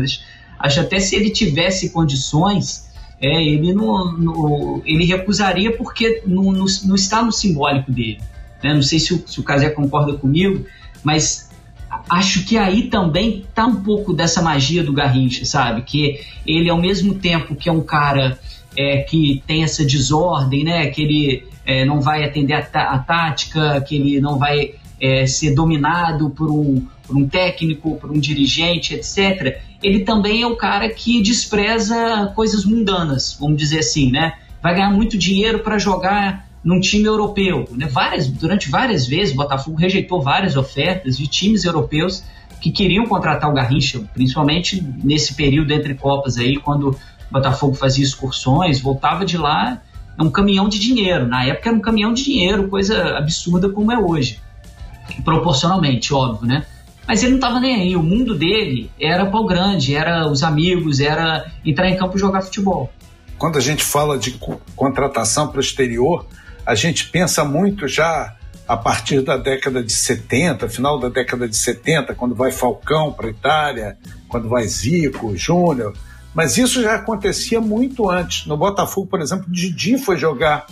[0.59, 2.89] Acho até se ele tivesse condições,
[3.21, 8.21] é, ele, não, não, ele recusaria porque não, não, não está no simbólico dele.
[8.63, 8.75] Né?
[8.75, 10.67] Não sei se o, se o Casé concorda comigo,
[11.05, 11.51] mas
[12.09, 15.83] acho que aí também tá um pouco dessa magia do Garrincha, sabe?
[15.83, 18.39] Que ele, ao mesmo tempo que é um cara
[18.77, 20.87] é, que tem essa desordem, né?
[20.89, 25.55] Que ele é, não vai atender a, a, tática, que ele não vai é, ser
[25.55, 29.61] dominado por um, por um técnico, por um dirigente, etc.
[29.83, 34.35] Ele também é o cara que despreza coisas mundanas, vamos dizer assim, né?
[34.63, 37.69] Vai ganhar muito dinheiro para jogar num time europeu.
[37.71, 37.87] Né?
[37.87, 42.25] Várias, durante várias vezes, o Botafogo rejeitou várias ofertas de times europeus
[42.61, 46.99] que queriam contratar o Garrincha, principalmente nesse período entre Copas aí, quando
[47.31, 49.83] Botafogo fazia excursões, voltava de lá,
[50.19, 51.27] é um caminhão de dinheiro.
[51.27, 54.41] Na época era um caminhão de dinheiro, coisa absurda como é hoje.
[55.25, 56.67] Proporcionalmente, óbvio, né?
[57.07, 57.97] Mas ele não estava nem aí.
[57.97, 62.43] O mundo dele era pau grande, era os amigos, era entrar em campo e jogar
[62.43, 62.91] futebol.
[63.39, 64.39] Quando a gente fala de
[64.75, 66.27] contratação para o exterior,
[66.65, 68.35] a gente pensa muito já
[68.67, 73.29] a partir da década de 70, final da década de 70, quando vai Falcão para
[73.29, 73.97] a Itália,
[74.29, 75.95] quando vai Zico, Júnior.
[76.37, 78.47] Mas isso já acontecia muito antes.
[78.47, 80.67] No Botafogo, por exemplo, Didi foi jogar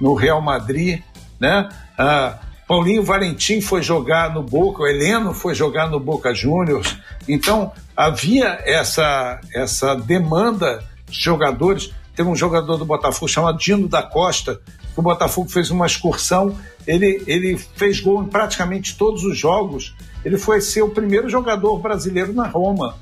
[0.00, 1.02] no Real Madrid,
[1.40, 1.68] né?
[1.98, 6.96] Ah, Paulinho Valentim foi jogar no Boca, o Heleno foi jogar no Boca Juniors.
[7.28, 11.90] Então havia essa essa demanda de jogadores.
[12.14, 14.60] Teve um jogador do Botafogo chamado Dino da Costa,
[14.96, 19.94] o Botafogo fez uma excursão, ele, ele fez gol em praticamente todos os jogos.
[20.24, 22.96] Ele foi ser o primeiro jogador brasileiro na Roma,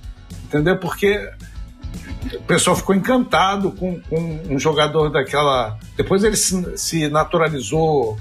[0.45, 0.79] entendeu?
[0.79, 1.31] Porque
[2.35, 5.79] o pessoal ficou encantado com, com um jogador daquela.
[5.97, 8.19] Depois ele se, se, naturalizou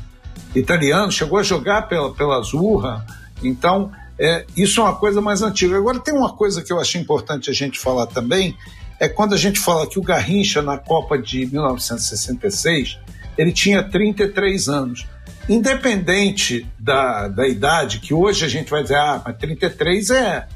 [0.56, 3.06] italiano, chegou a jogar pela, pela Azurra.
[3.44, 5.78] Então, é, isso é uma coisa mais antiga.
[5.78, 8.56] Agora, tem uma coisa que eu achei importante a gente falar também:
[9.00, 12.98] é quando a gente fala que o Garrincha, na Copa de 1966,
[13.38, 15.06] ele tinha 33 anos.
[15.48, 20.48] Independente da, da idade, que hoje a gente vai dizer, ah, mas 33 é,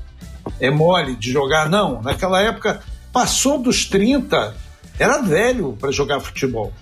[0.60, 1.70] é mole de jogar.
[1.70, 4.56] Não, naquela época, passou dos 30,
[4.98, 6.74] era velho para jogar futebol.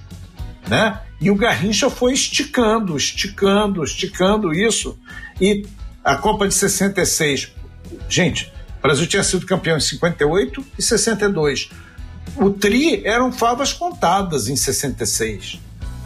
[0.68, 1.00] né?
[1.20, 4.98] E o Garrincha foi esticando, esticando, esticando isso.
[5.42, 5.66] E
[6.04, 7.52] a Copa de 66,
[8.08, 11.70] gente, o Brasil tinha sido campeão em 58 e 62.
[12.36, 15.60] O tri eram favas contadas em 66,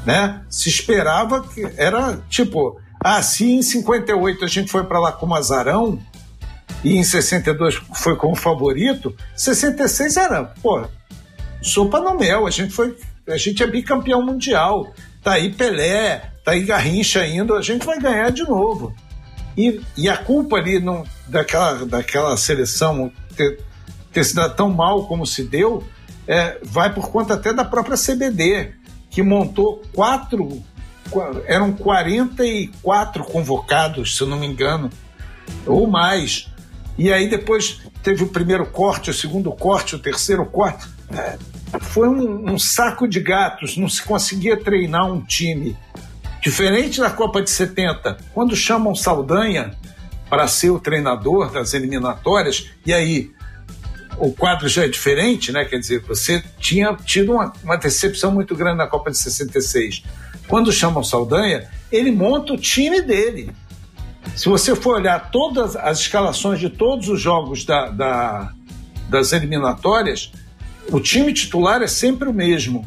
[0.06, 0.42] né?
[0.50, 5.36] Se esperava que era tipo, ah, se em 58 a gente foi para lá como
[5.36, 6.00] azarão
[6.84, 10.84] e em 62 foi como favorito, 66 era, pô,
[11.62, 12.96] sopa no mel, a gente foi
[13.28, 14.94] a gente é bicampeão mundial.
[15.24, 18.94] Tá aí Pelé, tá aí Garrincha indo, a gente vai ganhar de novo.
[19.56, 23.60] E, e a culpa ali não, daquela, daquela seleção ter,
[24.12, 25.84] ter se dado tão mal como se deu
[26.28, 28.74] é, vai por conta até da própria CBD,
[29.10, 30.63] que montou quatro.
[31.46, 34.89] Eram 44 convocados, se eu não me engano,
[35.65, 36.50] ou mais.
[37.02, 40.88] E aí depois teve o primeiro corte, o segundo corte, o terceiro corte.
[41.12, 41.36] É,
[41.82, 45.76] foi um, um saco de gatos, não se conseguia treinar um time.
[46.44, 49.76] Diferente da Copa de 70, quando chamam Saldanha
[50.30, 53.32] para ser o treinador das eliminatórias, e aí
[54.20, 55.66] o quadro já é diferente, né?
[55.66, 60.04] Quer dizer, você tinha tido uma, uma decepção muito grande na Copa de 66.
[60.48, 63.52] Quando chamam Saldanha, ele monta o time dele.
[64.36, 68.54] Se você for olhar todas as escalações de todos os jogos da, da,
[69.10, 70.32] das eliminatórias,
[70.91, 72.86] o time titular é sempre o mesmo.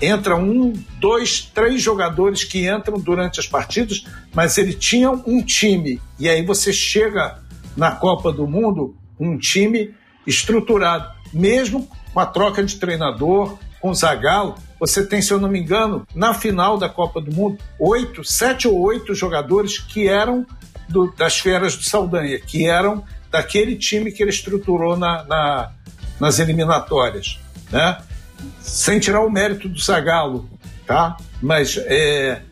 [0.00, 6.00] Entra um, dois, três jogadores que entram durante as partidas, mas ele tinha um time.
[6.18, 7.38] E aí você chega
[7.76, 9.94] na Copa do Mundo, um time
[10.26, 11.14] estruturado.
[11.32, 15.58] Mesmo com a troca de treinador, com o Zagallo, você tem, se eu não me
[15.58, 20.46] engano, na final da Copa do Mundo, oito, sete ou oito jogadores que eram
[20.88, 25.72] do, das feras do Saldanha, que eram daquele time que ele estruturou na, na,
[26.18, 27.38] nas eliminatórias,
[27.70, 27.98] né?
[28.60, 30.48] Sem tirar o mérito do Zagallo,
[30.86, 31.16] tá?
[31.40, 32.42] Mas é,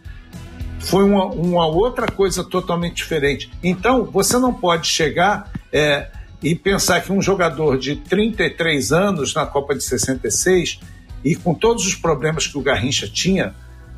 [0.80, 3.50] foi uma, uma, outra coisa totalmente diferente.
[3.62, 6.08] Então, você não pode chegar é,
[6.42, 10.80] e pensar que um jogador de 33 anos na Copa de 66
[11.24, 13.54] e com todos os problemas que o Garrincha tinha,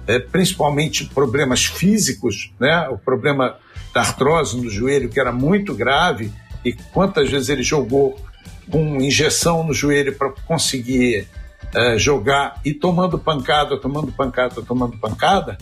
[0.07, 2.89] é, principalmente problemas físicos, né?
[2.89, 3.57] o problema
[3.97, 6.31] da artrose no joelho, que era muito grave,
[6.63, 8.21] e quantas vezes ele jogou
[8.71, 11.27] com injeção no joelho para conseguir
[11.75, 15.57] é, jogar e tomando pancada, tomando pancada, tomando pancada,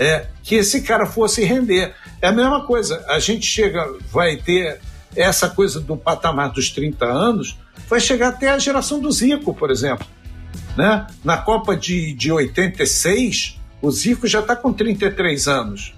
[0.00, 1.94] é, que esse cara fosse render.
[2.22, 4.80] É a mesma coisa, a gente chega, vai ter
[5.14, 7.58] essa coisa do patamar dos 30 anos,
[7.90, 10.06] vai chegar até a geração do Zico, por exemplo.
[10.78, 11.06] Né?
[11.22, 15.95] Na Copa de, de 86, o Zico já está com 33 anos.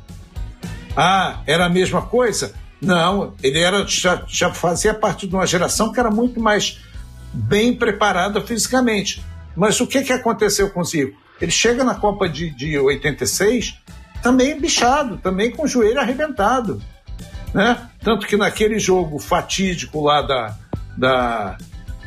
[0.97, 2.55] Ah, era a mesma coisa?
[2.81, 6.79] Não, ele era, já, já fazia parte de uma geração que era muito mais
[7.33, 9.25] bem preparada fisicamente.
[9.57, 11.19] Mas o que, que aconteceu com o Zico?
[11.41, 13.77] Ele chega na Copa de, de 86
[14.23, 16.83] também bichado, também com o joelho arrebentado.
[17.53, 17.89] Né?
[18.03, 20.57] Tanto que naquele jogo fatídico lá da,
[20.97, 21.59] da,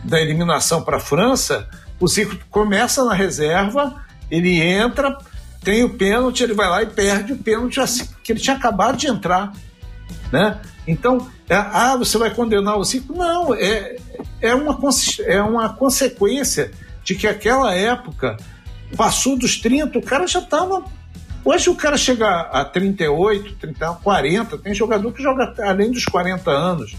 [0.03, 1.67] da eliminação para a França,
[1.99, 5.17] o Zico começa na reserva, ele entra,
[5.63, 8.97] tem o pênalti, ele vai lá e perde o pênalti assim, que ele tinha acabado
[8.97, 9.53] de entrar.
[10.31, 10.59] Né?
[10.87, 13.13] Então, é, ah, você vai condenar o Zico?
[13.13, 13.97] Não, é,
[14.41, 14.77] é, uma,
[15.25, 16.71] é uma consequência
[17.03, 18.37] de que aquela época
[18.95, 20.83] passou dos 30, o cara já estava.
[21.43, 26.49] Hoje o cara chega a 38, 30, 40, tem jogador que joga além dos 40
[26.51, 26.95] anos,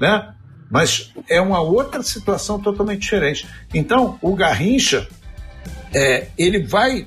[0.00, 0.34] né?
[0.70, 3.46] Mas é uma outra situação totalmente diferente.
[3.72, 5.06] Então, o Garrincha,
[5.94, 7.06] é, ele vai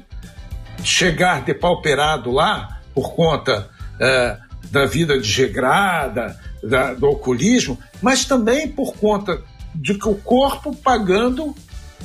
[0.83, 4.37] chegar depauperado lá por conta é,
[4.71, 9.41] da vida desregrada, da, do alcoolismo, mas também por conta
[9.73, 11.55] de que o corpo pagando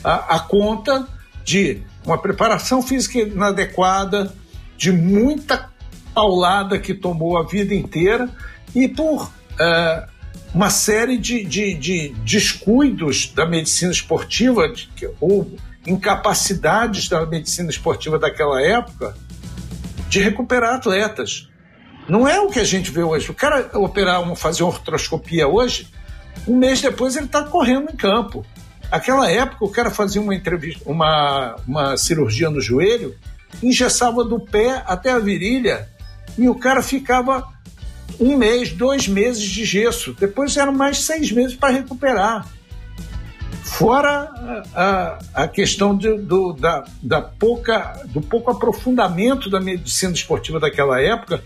[0.03, 1.07] a, a conta
[1.45, 4.33] de uma preparação física inadequada,
[4.77, 5.71] de muita
[6.15, 8.29] paulada que tomou a vida inteira
[8.75, 10.07] e por é,
[10.55, 14.88] uma série de, de, de, descuidos da medicina esportiva de,
[15.21, 15.51] ou
[15.87, 19.17] incapacidades da medicina esportiva daquela época
[20.09, 21.49] de recuperar atletas.
[22.09, 23.31] Não é o que a gente vê hoje.
[23.31, 25.89] O cara operar, uma, fazer uma artroscopia hoje,
[26.47, 28.45] um mês depois ele está correndo em campo.
[28.91, 33.15] Aquela época o cara fazia uma entrevista, uma, uma cirurgia no joelho,
[33.63, 35.89] engessava do pé até a virilha
[36.37, 37.49] e o cara ficava
[38.21, 40.15] um mês, dois meses de gesso.
[40.15, 42.47] Depois eram mais seis meses para recuperar.
[43.65, 44.31] Fora
[44.75, 51.00] a, a, questão de, do, da, da pouca, do pouco aprofundamento da medicina esportiva daquela
[51.00, 51.42] época,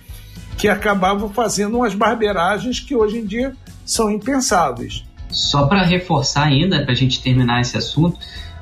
[0.56, 3.54] que acabava fazendo umas barbeiragens que hoje em dia
[3.84, 5.04] são impensáveis.
[5.30, 8.18] Só para reforçar ainda, para a gente terminar esse assunto,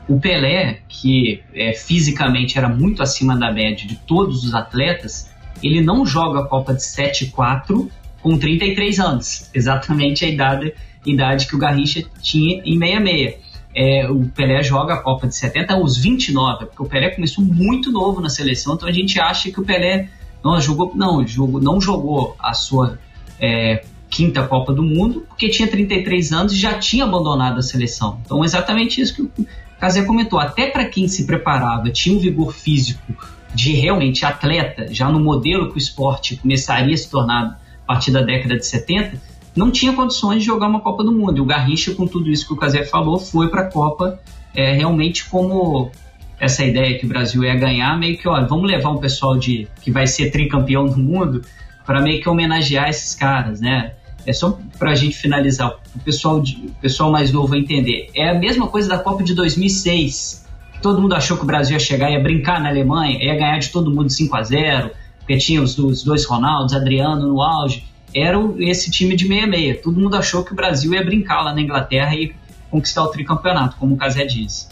[0.07, 5.31] O Pelé, que é, fisicamente era muito acima da média de todos os atletas,
[5.63, 7.89] ele não joga a Copa de 7-4
[8.23, 13.46] com 33 anos, exatamente a idade, idade que o Garrincha tinha em 66.
[13.79, 17.93] É, o Pelé joga a Copa de 70 aos 29, porque o Pelé começou muito
[17.93, 20.09] novo na seleção, então a gente acha que o Pelé
[20.43, 22.99] não jogou, não, jogou, não jogou a sua
[23.39, 28.19] é, quinta Copa do Mundo, porque tinha 33 anos e já tinha abandonado a seleção.
[28.25, 29.31] Então, exatamente isso que o
[29.79, 30.39] Casé comentou.
[30.39, 33.13] Até para quem se preparava, tinha um vigor físico
[33.55, 38.11] de realmente atleta, já no modelo que o esporte começaria a se tornar a partir
[38.11, 39.21] da década de 70,
[39.57, 41.39] não tinha condições de jogar uma Copa do Mundo.
[41.39, 44.21] E o Garrincha, com tudo isso que o Casé falou, foi para a Copa
[44.55, 45.91] é, realmente como
[46.39, 49.67] essa ideia que o Brasil ia ganhar, meio que, olha, vamos levar um pessoal de
[49.81, 51.41] que vai ser tricampeão do mundo
[51.87, 53.95] para meio que homenagear esses caras, né?
[54.27, 58.11] É só para a gente finalizar, o pessoal, o pessoal mais novo vai entender.
[58.15, 60.45] É a mesma coisa da Copa de 2006.
[60.83, 63.71] Todo mundo achou que o Brasil ia chegar, ia brincar na Alemanha, ia ganhar de
[63.71, 64.91] todo mundo 5 a 0
[65.21, 67.85] porque tinha os, os dois Ronaldos, Adriano no auge.
[68.17, 69.83] Era esse time de 66.
[69.83, 72.35] Todo mundo achou que o Brasil ia brincar lá na Inglaterra e
[72.71, 74.69] conquistar o tricampeonato, como o Casé diz.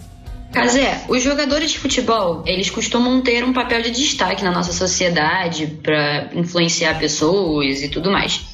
[0.50, 5.66] Casé, os jogadores de futebol, eles costumam ter um papel de destaque na nossa sociedade
[5.82, 8.53] para influenciar pessoas e tudo mais.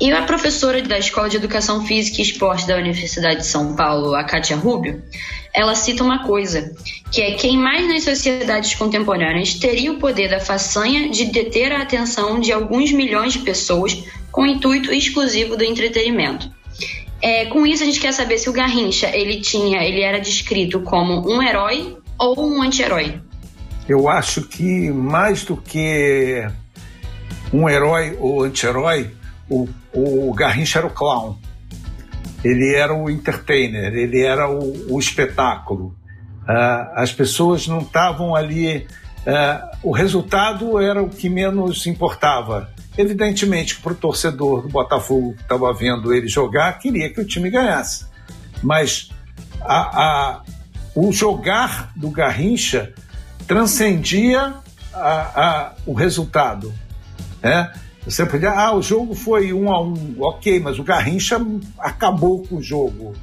[0.00, 4.14] E a professora da Escola de Educação Física e Esporte da Universidade de São Paulo,
[4.14, 5.02] a Kátia Rubio,
[5.54, 6.74] ela cita uma coisa,
[7.12, 11.82] que é quem mais nas sociedades contemporâneas teria o poder da façanha de deter a
[11.82, 16.50] atenção de alguns milhões de pessoas com o intuito exclusivo do entretenimento.
[17.22, 20.80] É, com isso a gente quer saber se o Garrincha ele tinha, ele era descrito
[20.80, 23.20] como um herói ou um anti-herói.
[23.88, 26.46] Eu acho que mais do que
[27.52, 29.10] um herói ou anti-herói,
[29.92, 31.36] o, o Garrincha era o clown.
[32.42, 35.96] Ele era o entertainer, ele era o, o espetáculo.
[36.42, 38.86] Uh, as pessoas não estavam ali.
[39.26, 42.70] Uh, o resultado era o que menos importava.
[42.96, 47.50] Evidentemente para o torcedor do Botafogo que estava vendo ele jogar, queria que o time
[47.50, 48.06] ganhasse.
[48.62, 49.10] Mas
[49.62, 50.42] a, a,
[50.94, 52.92] o jogar do Garrincha
[53.46, 54.54] transcendia
[54.94, 56.72] a, o resultado.
[57.42, 57.72] Né?
[58.04, 61.40] Você podia, ah, o jogo foi um a um, ok, mas o Garrincha
[61.78, 63.14] acabou com o jogo.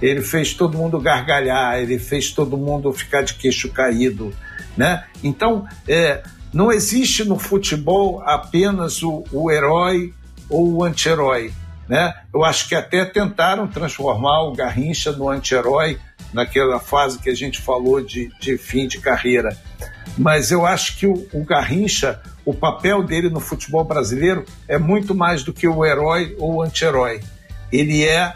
[0.00, 4.32] Ele fez todo mundo gargalhar, ele fez todo mundo ficar de queixo caído,
[4.76, 5.04] né?
[5.22, 6.22] Então, é,
[6.52, 10.14] não existe no futebol apenas o, o herói
[10.48, 11.52] ou o anti-herói.
[11.88, 12.14] Né?
[12.32, 15.98] Eu acho que até tentaram transformar o Garrincha no anti-herói
[16.32, 19.56] naquela fase que a gente falou de, de fim de carreira.
[20.18, 25.14] Mas eu acho que o, o, Garrincha, o papel dele no futebol brasileiro é muito
[25.14, 27.20] mais do que o herói ou o anti-herói.
[27.72, 28.34] Ele é,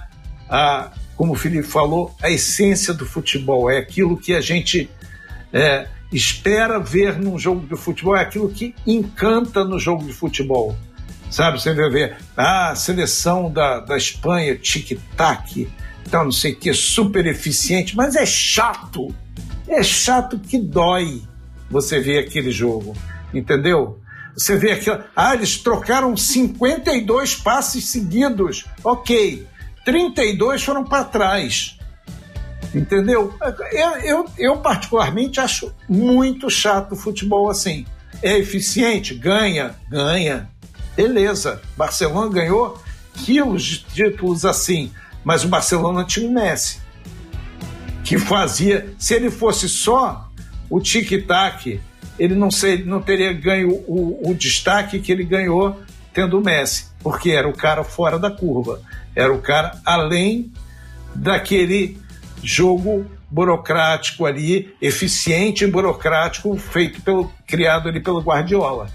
[0.49, 3.71] a, como o Felipe falou, a essência do futebol.
[3.71, 4.89] É aquilo que a gente
[5.53, 10.77] é, espera ver num jogo de futebol, é aquilo que encanta no jogo de futebol.
[11.31, 15.69] Sabe, você vai ver ah, a seleção da, da Espanha, tic-tac,
[16.07, 19.13] então não sei o que, super eficiente, mas é chato.
[19.67, 21.23] É chato que dói
[21.71, 22.97] você ver aquele jogo,
[23.33, 24.01] entendeu?
[24.37, 29.47] Você vê aquilo, ah, eles trocaram 52 passes seguidos, ok,
[29.85, 31.79] 32 foram para trás.
[32.75, 33.33] Entendeu?
[33.73, 37.87] Eu, eu, eu, particularmente acho muito chato o futebol assim.
[38.21, 39.15] É eficiente?
[39.15, 40.51] Ganha, ganha.
[40.97, 41.63] Beleza.
[41.77, 42.83] Barcelona ganhou
[43.15, 44.91] quilos de títulos assim,
[45.23, 46.79] mas o Barcelona tinha Messi,
[48.03, 48.93] que fazia.
[48.99, 50.29] Se ele fosse só
[50.69, 51.81] o tic-tac,
[52.19, 55.81] ele não, ser, não teria ganho o, o destaque que ele ganhou
[56.13, 58.81] tendo o Messi, porque era o cara fora da curva,
[59.17, 60.53] era o cara além
[61.15, 61.99] daquele
[62.43, 68.89] jogo burocrático ali, eficiente e burocrático, feito pelo, criado ali pelo Guardiola.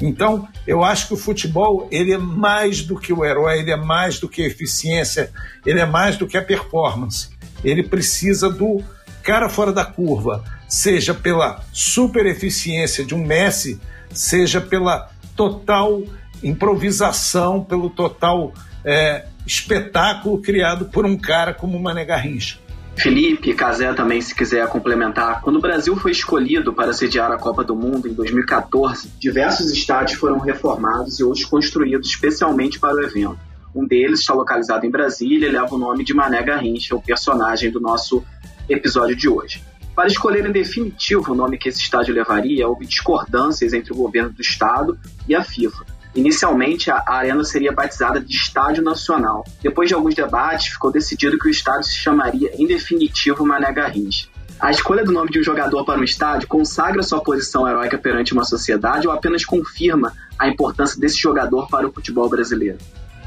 [0.00, 3.76] Então, eu acho que o futebol ele é mais do que o herói, ele é
[3.76, 5.30] mais do que a eficiência,
[5.66, 7.30] ele é mais do que a performance.
[7.62, 8.82] Ele precisa do
[9.22, 13.80] cara fora da curva, seja pela super eficiência de um Messi,
[14.12, 16.02] seja pela total
[16.42, 18.54] improvisação, pelo total
[18.84, 22.58] é, espetáculo criado por um cara como o Mané Garrincha.
[22.96, 25.40] Felipe, Casé também, se quiser complementar.
[25.40, 30.18] Quando o Brasil foi escolhido para sediar a Copa do Mundo em 2014, diversos estádios
[30.18, 33.38] foram reformados e outros construídos especialmente para o evento.
[33.74, 37.70] Um deles está localizado em Brasília e leva o nome de Mané Garrincha, o personagem
[37.70, 38.22] do nosso
[38.68, 39.62] episódio de hoje.
[40.00, 44.30] Para escolher em definitivo o nome que esse estádio levaria, houve discordâncias entre o governo
[44.30, 44.98] do estado
[45.28, 45.84] e a FIFA.
[46.14, 49.44] Inicialmente, a arena seria batizada de Estádio Nacional.
[49.62, 54.26] Depois de alguns debates, ficou decidido que o estádio se chamaria, em definitivo, Mané Garrincha.
[54.58, 58.32] A escolha do nome de um jogador para um estádio consagra sua posição heróica perante
[58.32, 62.78] uma sociedade ou apenas confirma a importância desse jogador para o futebol brasileiro?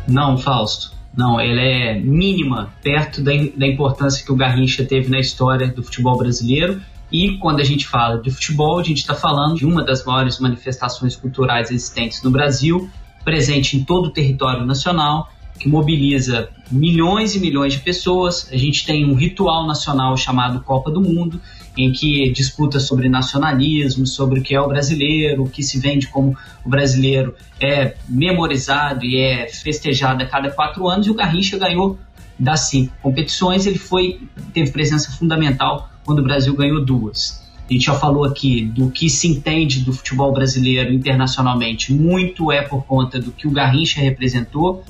[0.07, 1.02] Não, Fausto.
[1.15, 5.83] Não, ela é mínima perto da, da importância que o Garrincha teve na história do
[5.83, 6.81] futebol brasileiro.
[7.11, 10.39] E quando a gente fala de futebol, a gente está falando de uma das maiores
[10.39, 12.89] manifestações culturais existentes no Brasil,
[13.23, 18.49] presente em todo o território nacional que mobiliza milhões e milhões de pessoas.
[18.51, 21.39] A gente tem um ritual nacional chamado Copa do Mundo,
[21.77, 26.07] em que disputa sobre nacionalismo, sobre o que é o brasileiro, o que se vende
[26.07, 31.07] como o brasileiro é memorizado e é festejado a cada quatro anos.
[31.07, 31.97] E o Garrincha ganhou
[32.37, 34.21] das cinco competições, ele foi
[34.53, 37.41] teve presença fundamental quando o Brasil ganhou duas.
[37.69, 41.93] A gente já falou aqui do que se entende do futebol brasileiro internacionalmente.
[41.93, 44.83] Muito é por conta do que o Garrincha representou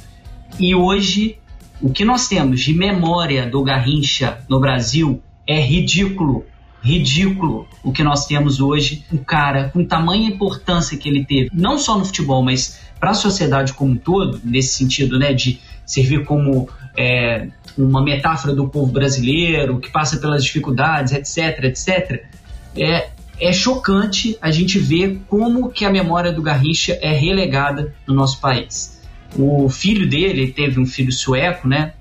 [0.59, 1.37] e hoje,
[1.81, 6.45] o que nós temos de memória do Garrincha no Brasil é ridículo.
[6.83, 9.05] Ridículo o que nós temos hoje.
[9.11, 13.13] Um cara com tamanha importância que ele teve, não só no futebol, mas para a
[13.13, 18.91] sociedade como um todo, nesse sentido, né, de servir como é, uma metáfora do povo
[18.91, 22.25] brasileiro, que passa pelas dificuldades, etc, etc.
[22.75, 23.09] É,
[23.39, 28.39] é chocante a gente ver como que a memória do Garrincha é relegada no nosso
[28.39, 29.01] país.
[29.37, 31.93] O filho dele teve um filho sueco, né?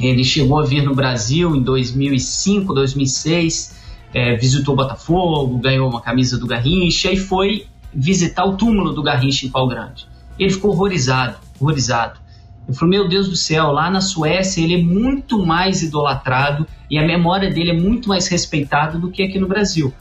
[0.00, 3.83] Ele chegou a vir no Brasil em 2005, 2006,
[4.14, 9.44] é, visitou Botafogo, ganhou uma camisa do Garrincha e foi visitar o túmulo do Garrincha
[9.44, 10.06] em Pau Grande.
[10.38, 12.20] Ele ficou horrorizado, horrorizado.
[12.66, 16.96] Ele falou: Meu Deus do céu, lá na Suécia ele é muito mais idolatrado e
[16.96, 19.92] a memória dele é muito mais respeitada do que aqui no Brasil.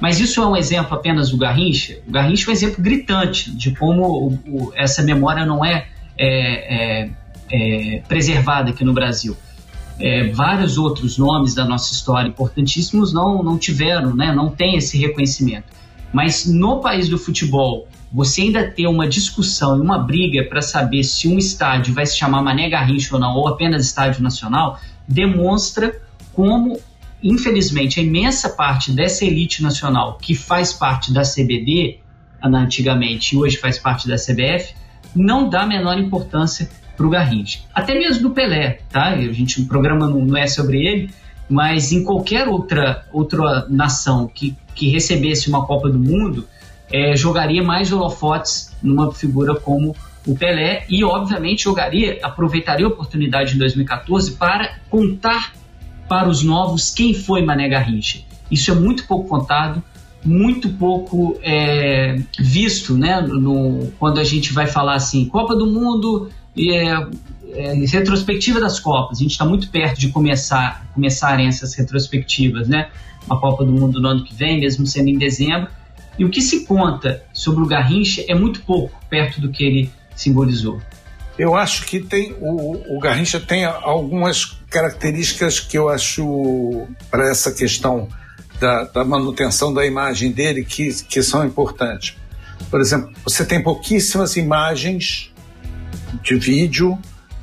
[0.00, 1.98] Mas isso é um exemplo apenas do Garrincha?
[2.06, 7.02] O Garrincha é um exemplo gritante de como o, o, essa memória não é, é,
[7.02, 7.10] é,
[7.52, 9.36] é preservada aqui no Brasil.
[10.00, 14.98] É, vários outros nomes da nossa história importantíssimos não, não tiveram, né, não tem esse
[14.98, 15.66] reconhecimento.
[16.12, 21.04] Mas no país do futebol, você ainda ter uma discussão e uma briga para saber
[21.04, 26.00] se um estádio vai se chamar Mané Garrincha ou não, ou apenas Estádio Nacional, demonstra
[26.32, 26.80] como
[27.22, 31.98] infelizmente, a imensa parte dessa elite nacional que faz parte da CBD,
[32.42, 34.74] antigamente e hoje faz parte da CBF,
[35.14, 36.70] não dá a menor importância
[37.00, 37.60] para o Garrincha.
[37.74, 39.08] Até mesmo do Pelé, tá?
[39.08, 41.10] A gente, o programa não, é sobre ele,
[41.48, 46.46] mas em qualquer outra, outra nação que, que recebesse uma Copa do Mundo,
[46.92, 49.96] é, jogaria mais holofotes numa figura como
[50.26, 55.54] o Pelé e, obviamente, jogaria, aproveitaria a oportunidade em 2014 para contar
[56.06, 58.20] para os novos quem foi Mané Garrincha.
[58.50, 59.82] Isso é muito pouco contado,
[60.22, 63.22] muito pouco é, visto, né?
[63.22, 66.28] No, quando a gente vai falar assim, Copa do Mundo
[66.60, 67.06] e é,
[67.54, 69.18] é, retrospectiva das Copas.
[69.18, 72.90] A gente está muito perto de começar começarem essas retrospectivas, né?
[73.26, 75.68] Uma Copa do Mundo no ano que vem, mesmo sendo em dezembro.
[76.18, 79.90] E o que se conta sobre o Garrincha é muito pouco perto do que ele
[80.14, 80.80] simbolizou.
[81.38, 87.50] Eu acho que tem o, o Garrincha tem algumas características que eu acho para essa
[87.52, 88.08] questão
[88.60, 92.14] da, da, manutenção da imagem dele que, que são importantes.
[92.70, 95.29] Por exemplo, você tem pouquíssimas imagens
[96.22, 96.98] de vídeo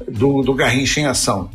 [0.07, 1.49] do, do Garrincha em ação.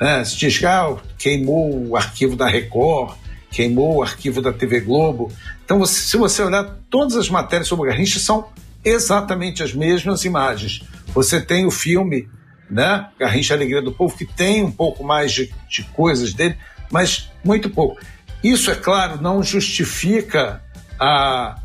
[0.00, 0.24] Né?
[0.24, 3.16] Se diz que ah, queimou o arquivo da Record,
[3.50, 5.30] queimou o arquivo da TV Globo.
[5.64, 8.48] Então, você, se você olhar, todas as matérias sobre o Garrincha são
[8.84, 10.82] exatamente as mesmas imagens.
[11.08, 12.28] Você tem o filme,
[12.68, 13.08] né?
[13.18, 16.56] Garrincha Alegria do Povo, que tem um pouco mais de, de coisas dele,
[16.90, 18.00] mas muito pouco.
[18.42, 20.62] Isso, é claro, não justifica
[21.00, 21.58] a,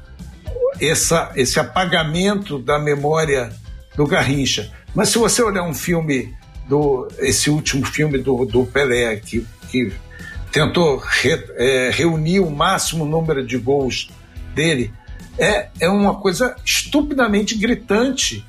[0.79, 3.51] essa, esse apagamento da memória
[3.95, 4.71] do Garrincha.
[4.93, 6.33] Mas se você olhar um filme,
[6.67, 9.91] do, esse último filme do, do Pelé, que, que
[10.51, 14.09] tentou re, é, reunir o máximo número de gols
[14.53, 14.93] dele,
[15.37, 18.45] é, é uma coisa estupidamente gritante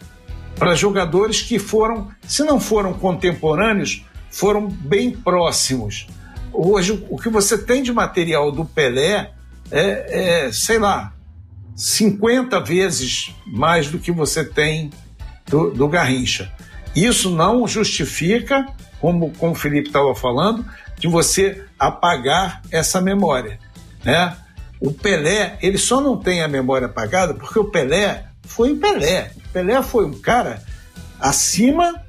[0.56, 6.06] para jogadores que foram, se não foram contemporâneos, foram bem próximos.
[6.52, 9.32] Hoje, o que você tem de material do Pelé
[9.70, 11.14] é, é sei lá,
[11.74, 14.90] 50 vezes mais do que você tem
[15.50, 16.50] do, do Garrincha.
[16.94, 18.66] Isso não justifica,
[19.00, 20.64] como, como o Felipe estava falando,
[20.98, 23.58] de você apagar essa memória.
[24.04, 24.36] Né?
[24.80, 29.32] O Pelé, ele só não tem a memória apagada porque o Pelé foi o Pelé.
[29.52, 30.62] Pelé foi um cara
[31.20, 32.02] acima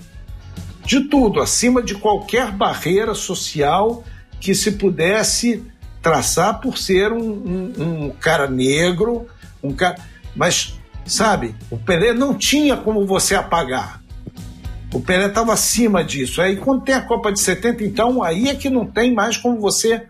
[0.85, 4.03] de tudo, acima de qualquer barreira social
[4.39, 5.63] que se pudesse
[6.01, 9.27] traçar por ser um, um, um cara negro,
[9.61, 9.97] um cara.
[10.35, 14.01] Mas, sabe, o Pelé não tinha como você apagar.
[14.93, 16.41] O Pelé estava acima disso.
[16.41, 19.59] Aí quando tem a Copa de 70, então aí é que não tem mais como
[19.59, 20.05] você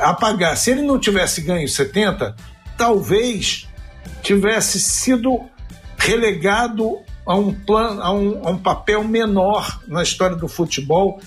[0.00, 0.56] apagar.
[0.56, 2.34] Se ele não tivesse ganho 70,
[2.76, 3.68] talvez
[4.22, 5.40] tivesse sido
[5.98, 11.20] relegado a um, plano, a um, a um papel menor na história do futebol,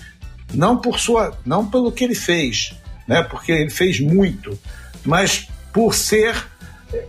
[0.52, 2.74] não por sua, não pelo que ele fez,
[3.06, 3.22] né?
[3.22, 4.58] Porque ele fez muito,
[5.04, 6.34] mas por ser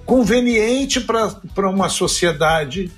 [0.05, 2.91] conveniente para uma sociedade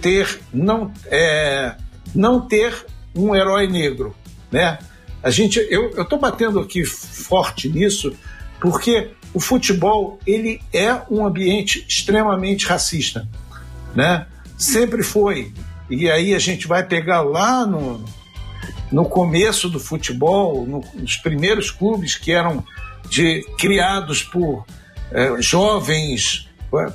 [0.00, 1.76] ter não é,
[2.14, 4.14] não ter um herói negro,
[4.50, 4.78] né?
[5.22, 8.14] A gente, eu estou batendo aqui forte nisso
[8.60, 13.26] porque o futebol ele é um ambiente extremamente racista,
[13.94, 14.26] né?
[14.56, 15.52] Sempre foi.
[15.90, 18.04] E aí a gente vai pegar lá no,
[18.90, 22.64] no começo do futebol, no, nos primeiros clubes que eram
[23.08, 24.64] de, criados por
[25.12, 26.48] é, jovens,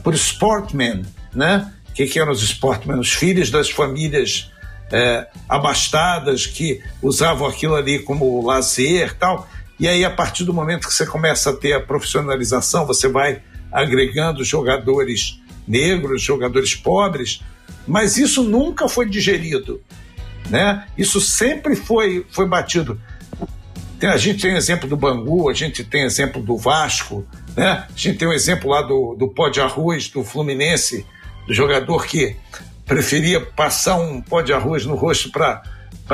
[0.04, 1.72] por sportmen, né?
[1.90, 3.00] O que, que eram os sportmen?
[3.00, 4.52] Os filhos das famílias
[4.92, 9.48] é, abastadas que usavam aquilo ali como lazer tal.
[9.80, 13.42] E aí, a partir do momento que você começa a ter a profissionalização, você vai
[13.72, 17.42] agregando jogadores negros, jogadores pobres,
[17.88, 19.82] mas isso nunca foi digerido.
[20.50, 20.86] Né?
[20.98, 23.00] Isso sempre foi, foi batido.
[24.02, 27.26] A gente tem exemplo do Bangu, a gente tem exemplo do Vasco,
[27.56, 27.86] né?
[27.88, 31.06] a gente tem um exemplo lá do, do pó de arroz do Fluminense,
[31.46, 32.36] do jogador que
[32.86, 35.62] preferia passar um pó de arroz no rosto para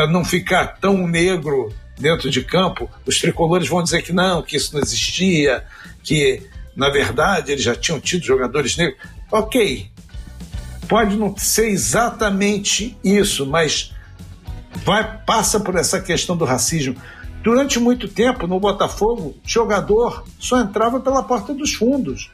[0.10, 2.90] não ficar tão negro dentro de campo.
[3.06, 5.64] Os tricolores vão dizer que não, que isso não existia,
[6.04, 6.42] que
[6.76, 9.00] na verdade eles já tinham tido jogadores negros.
[9.32, 9.90] Ok,
[10.88, 13.94] pode não ser exatamente isso, mas
[14.84, 16.96] vai passa por essa questão do racismo.
[17.46, 22.32] Durante muito tempo, no Botafogo, jogador só entrava pela porta dos fundos.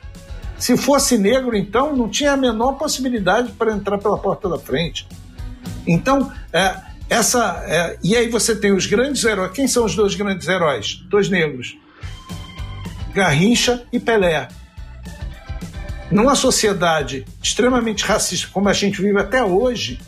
[0.57, 5.05] Se fosse negro, então, não tinha a menor possibilidade para entrar pela porta da frente.
[5.85, 6.77] Então, é,
[7.09, 7.61] essa.
[7.67, 9.51] É, e aí você tem os grandes heróis.
[9.51, 11.03] Quem são os dois grandes heróis?
[11.09, 11.77] Dois negros:
[13.13, 14.47] Garrincha e Pelé.
[16.09, 19.99] Numa sociedade extremamente racista, como a gente vive até hoje,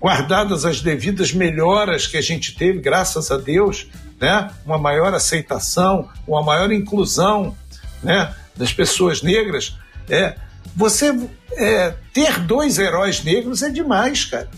[0.00, 3.88] guardadas as devidas melhoras que a gente teve, graças a Deus,
[4.20, 4.50] né?
[4.64, 7.56] uma maior aceitação, uma maior inclusão
[8.02, 8.34] né?
[8.56, 9.76] das pessoas negras,
[10.08, 10.36] é,
[10.74, 11.14] você
[11.52, 14.48] é, ter dois heróis negros é demais, cara.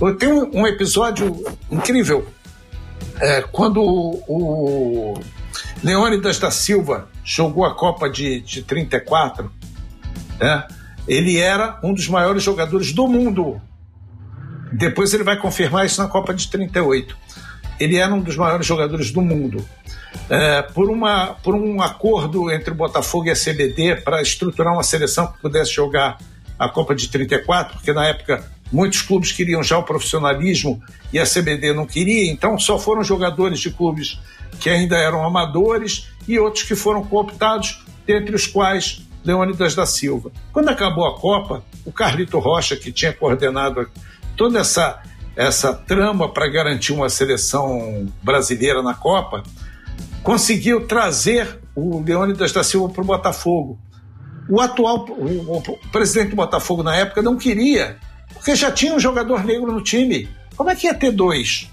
[0.00, 2.26] Eu tenho um episódio incrível.
[3.18, 5.20] É, quando o, o
[5.82, 9.50] Leônidas da Silva jogou a Copa de, de 34,
[10.38, 10.66] né,
[11.06, 13.60] ele era um dos maiores jogadores do mundo.
[14.72, 17.16] Depois ele vai confirmar isso na Copa de 38.
[17.78, 19.66] Ele era um dos maiores jogadores do mundo
[20.28, 24.82] é, por, uma, por um acordo entre o Botafogo e a CBD para estruturar uma
[24.82, 26.18] seleção que pudesse jogar
[26.58, 30.80] a Copa de 34, porque na época muitos clubes queriam já o profissionalismo
[31.12, 34.20] e a CBD não queria, então só foram jogadores de clubes
[34.60, 40.30] que ainda eram amadores e outros que foram cooptados, dentre os quais Leônidas da Silva.
[40.52, 43.88] Quando acabou a Copa, o Carlito Rocha, que tinha coordenado
[44.40, 45.02] toda essa,
[45.36, 49.42] essa trama para garantir uma seleção brasileira na Copa,
[50.22, 53.78] conseguiu trazer o Leônidas da Silva para o Botafogo.
[54.48, 55.62] O atual o, o
[55.92, 57.98] presidente do Botafogo na época não queria,
[58.32, 60.26] porque já tinha um jogador negro no time.
[60.56, 61.70] Como é que ia ter dois?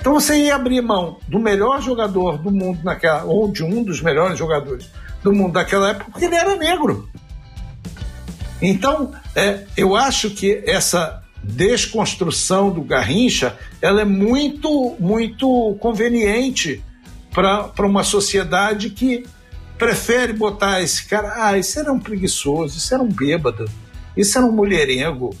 [0.00, 4.00] Então você ia abrir mão do melhor jogador do mundo naquela, ou de um dos
[4.00, 4.90] melhores jogadores
[5.22, 7.08] do mundo daquela época, porque ele era negro.
[8.60, 16.82] Então, é, eu acho que essa desconstrução do Garrincha, ela é muito, muito conveniente
[17.30, 19.24] para uma sociedade que
[19.78, 23.68] prefere botar esse cara, ah, esse era um preguiçoso, isso era um bêbado,
[24.16, 25.34] isso era um mulherengo,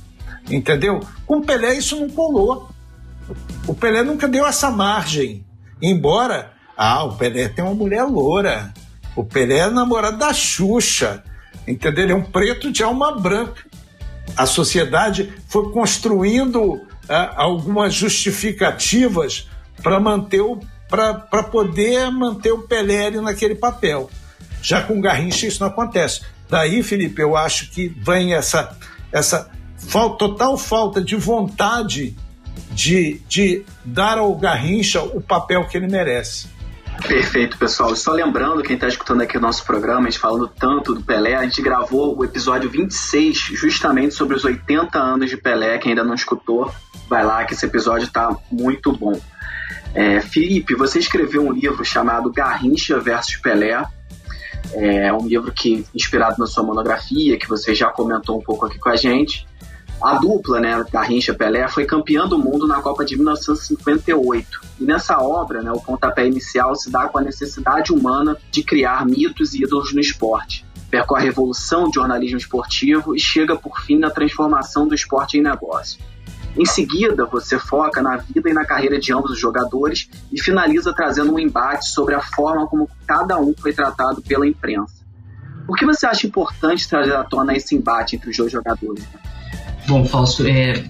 [0.50, 1.00] entendeu?
[1.24, 2.68] Com o Pelé isso não colou.
[3.66, 5.46] O Pelé nunca deu essa margem,
[5.80, 8.74] embora, ah, o Pelé tem uma mulher loura,
[9.16, 11.22] o Pelé é namorado da Xuxa,
[11.66, 12.04] entendeu?
[12.04, 13.62] Ele é um preto de alma branca.
[14.36, 19.48] A sociedade foi construindo ah, algumas justificativas
[19.82, 24.08] para manter o para poder manter o Pelé naquele papel.
[24.62, 26.20] Já com Garrincha isso não acontece.
[26.48, 28.76] Daí, Felipe, eu acho que vem essa,
[29.10, 32.16] essa falta, total falta de vontade
[32.70, 36.46] de, de dar ao Garrincha o papel que ele merece.
[37.06, 37.94] Perfeito, pessoal.
[37.94, 41.34] Só lembrando, quem está escutando aqui o nosso programa, a gente falando tanto do Pelé,
[41.34, 45.76] a gente gravou o episódio 26 justamente sobre os 80 anos de Pelé.
[45.78, 46.72] Quem ainda não escutou,
[47.08, 49.20] vai lá que esse episódio está muito bom.
[49.94, 53.84] É, Felipe, você escreveu um livro chamado Garrincha versus Pelé.
[54.72, 58.78] É um livro que inspirado na sua monografia, que você já comentou um pouco aqui
[58.78, 59.46] com a gente.
[60.04, 64.60] A dupla, né, Garrincha-Pelé, foi campeã do mundo na Copa de 1958.
[64.78, 69.06] E nessa obra, né, o pontapé inicial se dá com a necessidade humana de criar
[69.06, 70.62] mitos e ídolos no esporte.
[70.90, 75.42] Percorre a revolução do jornalismo esportivo e chega, por fim, na transformação do esporte em
[75.42, 75.98] negócio.
[76.54, 80.92] Em seguida, você foca na vida e na carreira de ambos os jogadores e finaliza
[80.92, 85.02] trazendo um embate sobre a forma como cada um foi tratado pela imprensa.
[85.66, 89.02] Por que você acha importante trazer à tona esse embate entre os dois jogadores?
[89.86, 90.82] Bom, Fausto, é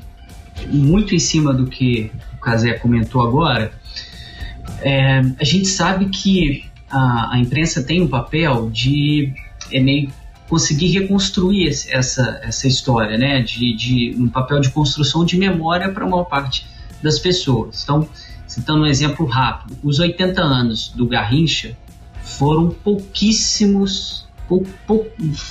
[0.69, 3.73] muito em cima do que o Casé comentou agora.
[4.81, 9.35] É, a gente sabe que a, a, imprensa tem um papel de
[9.73, 10.13] é, meio
[10.49, 13.43] conseguir reconstruir essa, essa história, né?
[13.43, 16.65] De, de um papel de construção de memória para uma parte
[17.03, 17.83] das pessoas.
[17.83, 18.09] Então,
[18.47, 21.77] citando um exemplo rápido, os 80 anos do Garrincha
[22.23, 25.11] foram pouquíssimos, pou, pou,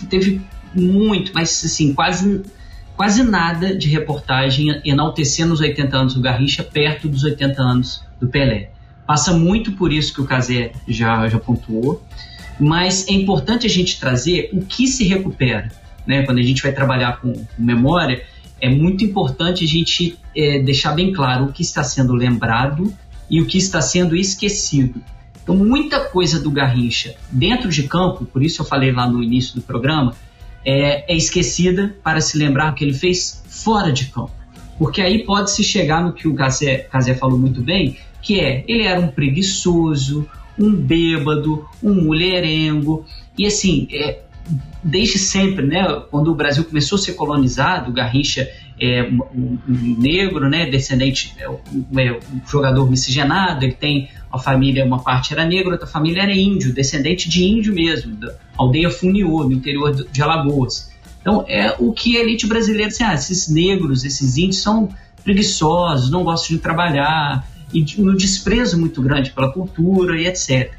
[0.09, 0.41] teve
[0.73, 2.41] muito, mas assim, quase
[3.03, 8.29] quase nada de reportagem enaltecendo os 80 anos do Garrincha perto dos 80 anos do
[8.29, 8.69] Pelé.
[9.05, 12.01] Passa muito por isso que o Casé já, já pontuou,
[12.57, 15.69] mas é importante a gente trazer o que se recupera.
[16.07, 16.23] Né?
[16.23, 18.23] Quando a gente vai trabalhar com, com memória,
[18.61, 22.93] é muito importante a gente é, deixar bem claro o que está sendo lembrado
[23.29, 25.03] e o que está sendo esquecido.
[25.43, 29.55] Então, muita coisa do Garrincha dentro de campo, por isso eu falei lá no início
[29.55, 30.15] do programa,
[30.65, 34.31] é, é esquecida para se lembrar o que ele fez fora de campo.
[34.77, 36.87] Porque aí pode-se chegar no que o Casé
[37.19, 43.05] falou muito bem, que é, ele era um preguiçoso, um bêbado, um mulherengo,
[43.37, 44.19] e assim, é,
[44.83, 48.49] desde sempre, né, quando o Brasil começou a ser colonizado, o Garrincha
[48.79, 51.59] é um, um negro, né, descendente, é, um,
[51.97, 56.33] é um jogador miscigenado, ele tem a família, uma parte era negra, outra família era
[56.33, 60.91] índio, descendente de índio mesmo, da aldeia Funiô, no interior de Alagoas.
[61.21, 64.89] Então, é o que a elite brasileira, assim, ah, esses negros, esses índios são
[65.23, 70.73] preguiçosos, não gostam de trabalhar, e um desprezo muito grande pela cultura e etc.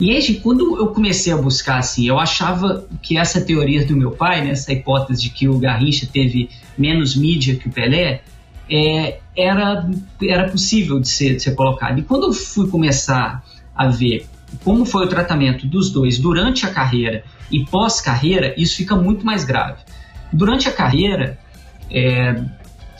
[0.00, 4.10] E aí, quando eu comecei a buscar, assim, eu achava que essa teoria do meu
[4.12, 8.22] pai, né, essa hipótese de que o Garrincha teve menos mídia que o Pelé,
[8.70, 9.88] é, era,
[10.22, 11.98] era possível de ser, de ser colocado.
[11.98, 13.44] E quando eu fui começar
[13.74, 14.26] a ver
[14.64, 19.44] como foi o tratamento dos dois durante a carreira e pós-carreira, isso fica muito mais
[19.44, 19.82] grave.
[20.32, 21.38] Durante a carreira,
[21.90, 22.42] é,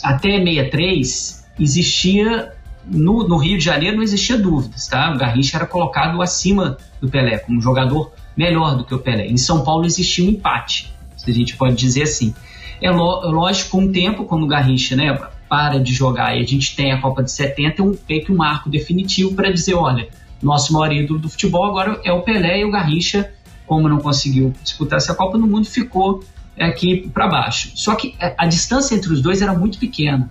[0.03, 2.53] até 63, existia
[2.89, 5.13] no, no, Rio de Janeiro não existia dúvidas, tá?
[5.13, 9.27] O Garrincha era colocado acima do Pelé, como jogador melhor do que o Pelé.
[9.27, 12.33] Em São Paulo existia um empate, se a gente pode dizer assim.
[12.81, 16.47] É, é lógico, com o tempo, quando o Garrincha, né, para de jogar e a
[16.47, 19.75] gente tem a Copa de 70, é um, meio que um marco definitivo para dizer,
[19.75, 20.09] olha,
[20.43, 23.33] nosso maior ídolo do futebol agora é o Pelé e o Garrincha,
[23.67, 26.23] como não conseguiu disputar essa Copa no Mundo, ficou
[26.59, 27.73] aqui para baixo.
[27.75, 30.31] Só que é, a distância entre os dois era muito pequena.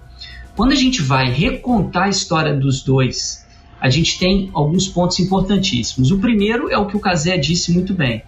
[0.55, 3.45] Quando a gente vai recontar a história dos dois,
[3.79, 6.11] a gente tem alguns pontos importantíssimos.
[6.11, 8.23] O primeiro é o que o Casé disse muito bem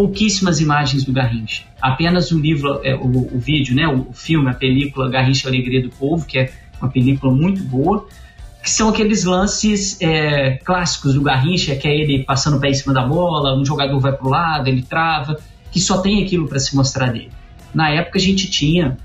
[0.00, 1.64] pouquíssimas imagens do Garrincha.
[1.78, 5.90] Apenas o livro, é, o, o, vídeo, né, o, filme, a película Garrincha Alegria do
[5.90, 8.08] Povo, que é uma película muito boa,
[8.62, 12.74] que são aqueles lances é, clássicos do Garrincha, que é ele passando o pé em
[12.74, 15.38] cima da bola, um jogador vai para o lado, ele trava,
[15.70, 17.30] que só tem aquilo para se mostrar dele.
[17.74, 18.96] Na época a gente tinha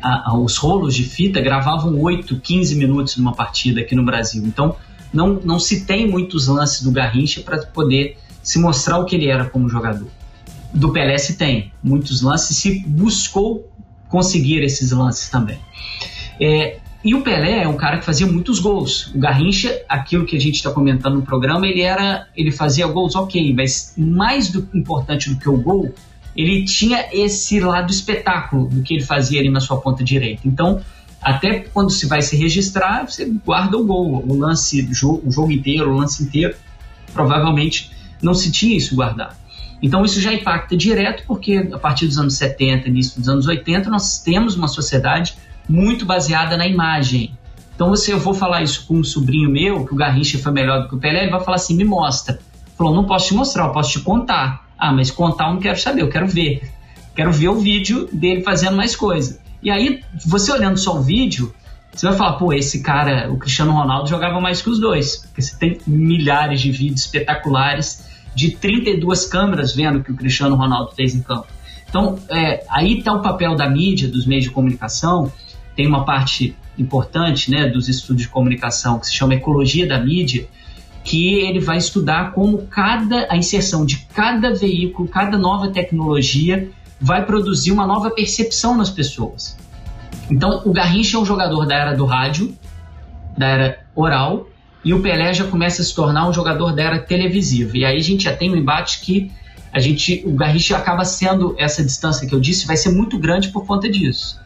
[0.00, 4.44] a, a, os rolos de fita gravavam 8, 15 minutos numa partida aqui no Brasil.
[4.46, 4.76] Então
[5.12, 9.28] não, não se tem muitos lances do Garrincha para poder se mostrar o que ele
[9.28, 10.08] era como jogador.
[10.74, 13.70] Do Pelé se tem muitos lances, se buscou
[14.08, 15.58] conseguir esses lances também.
[16.40, 19.12] É, e o Pelé é um cara que fazia muitos gols.
[19.14, 23.14] O Garrincha, aquilo que a gente está comentando no programa, ele era, ele fazia gols
[23.14, 25.92] ok, mas mais do, importante do que o gol,
[26.36, 30.42] ele tinha esse lado espetáculo do que ele fazia ali na sua ponta direita.
[30.46, 30.80] Então,
[31.20, 35.30] até quando se vai se registrar, você guarda o gol, o lance, o jogo, o
[35.30, 36.54] jogo inteiro, o lance inteiro.
[37.12, 37.91] Provavelmente
[38.22, 39.36] não se tinha isso guardado.
[39.82, 43.90] Então isso já impacta direto porque a partir dos anos 70, início dos anos 80,
[43.90, 45.34] nós temos uma sociedade
[45.68, 47.36] muito baseada na imagem.
[47.74, 50.82] Então se eu vou falar isso com um sobrinho meu, que o Garrincha foi melhor
[50.82, 52.38] do que o Pelé, ele vai falar assim, me mostra.
[52.78, 54.66] Falou, não posso te mostrar, eu posso te contar.
[54.78, 56.70] Ah, mas contar eu não quero saber, eu quero ver.
[57.14, 59.40] Quero ver o vídeo dele fazendo mais coisa.
[59.62, 61.54] E aí, você olhando só o vídeo,
[61.94, 65.18] você vai falar, pô, esse cara, o Cristiano Ronaldo jogava mais que os dois.
[65.18, 70.56] Porque você tem milhares de vídeos espetaculares de 32 câmeras vendo o que o Cristiano
[70.56, 71.46] Ronaldo fez em campo.
[71.88, 75.30] Então, é, aí está o papel da mídia, dos meios de comunicação.
[75.76, 80.48] Tem uma parte importante né, dos estudos de comunicação que se chama ecologia da mídia,
[81.04, 86.70] que ele vai estudar como cada a inserção de cada veículo, cada nova tecnologia
[87.00, 89.58] vai produzir uma nova percepção nas pessoas.
[90.30, 92.56] Então, o Garrincha é um jogador da era do rádio,
[93.36, 94.46] da era oral,
[94.84, 97.76] e o Pelé já começa a se tornar um jogador da era televisiva.
[97.76, 99.30] E aí a gente já tem um embate que
[99.72, 103.48] a gente, o Garrincha acaba sendo essa distância que eu disse, vai ser muito grande
[103.48, 104.40] por conta disso.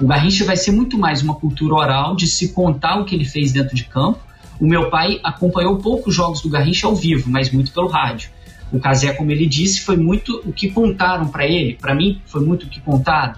[0.00, 3.24] O Garrincha vai ser muito mais uma cultura oral de se contar o que ele
[3.24, 4.20] fez dentro de campo.
[4.60, 8.30] O meu pai acompanhou poucos jogos do Garrincha ao vivo, mas muito pelo rádio.
[8.70, 11.74] O Casé, como ele disse, foi muito o que contaram para ele.
[11.74, 13.34] Para mim, foi muito o que contaram.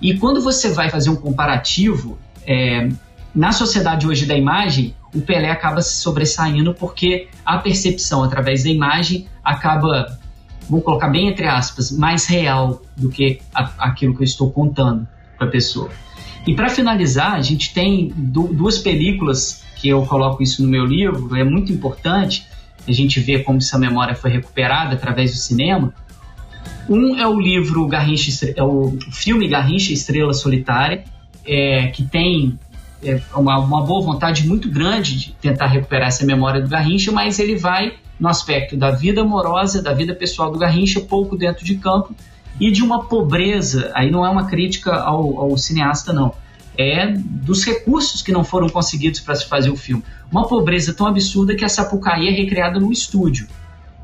[0.00, 2.88] E quando você vai fazer um comparativo, é,
[3.34, 8.70] na sociedade hoje da imagem, o Pelé acaba se sobressaindo porque a percepção através da
[8.70, 10.18] imagem acaba,
[10.68, 15.06] vou colocar bem entre aspas, mais real do que a, aquilo que eu estou contando
[15.36, 15.90] para a pessoa.
[16.46, 21.36] E para finalizar, a gente tem duas películas que eu coloco isso no meu livro,
[21.36, 22.46] é muito importante
[22.86, 25.94] a gente ver como essa memória foi recuperada através do cinema.
[26.88, 31.04] Um é o livro Garrincha, é o filme Garrincha Estrela Solitária,
[31.44, 32.58] é, que tem
[33.34, 37.56] uma, uma boa vontade muito grande de tentar recuperar essa memória do Garrincha, mas ele
[37.56, 42.14] vai no aspecto da vida amorosa, da vida pessoal do Garrincha, pouco dentro de campo,
[42.60, 46.32] e de uma pobreza, aí não é uma crítica ao, ao cineasta, não,
[46.76, 50.02] é dos recursos que não foram conseguidos para se fazer o filme.
[50.30, 53.46] Uma pobreza tão absurda que a Sapucaí é recriada num estúdio.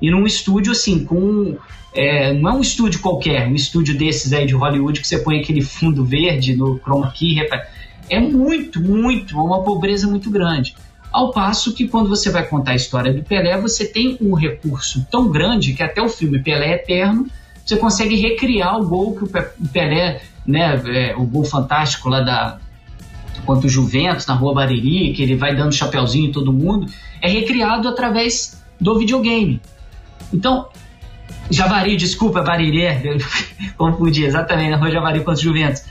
[0.01, 1.57] E num estúdio, assim, com.
[1.95, 5.41] É, não é um estúdio qualquer, um estúdio desses aí de Hollywood que você põe
[5.41, 7.41] aquele fundo verde no chroma key.
[8.09, 10.75] É muito, muito, é uma pobreza muito grande.
[11.11, 15.07] Ao passo que quando você vai contar a história do Pelé, você tem um recurso
[15.11, 17.27] tão grande que até o filme Pelé Eterno,
[17.65, 22.59] você consegue recriar o gol que o Pelé, né, é, o gol fantástico lá da
[23.47, 26.87] contra o Juventus na Rua Bariri, que ele vai dando chapeuzinho em todo mundo,
[27.23, 29.61] é recriado através do videogame.
[30.33, 30.69] Então,
[31.51, 33.01] Javari, desculpa, Bariré,
[33.77, 35.85] confundi, exatamente, na Rua Javari contra o Juventus.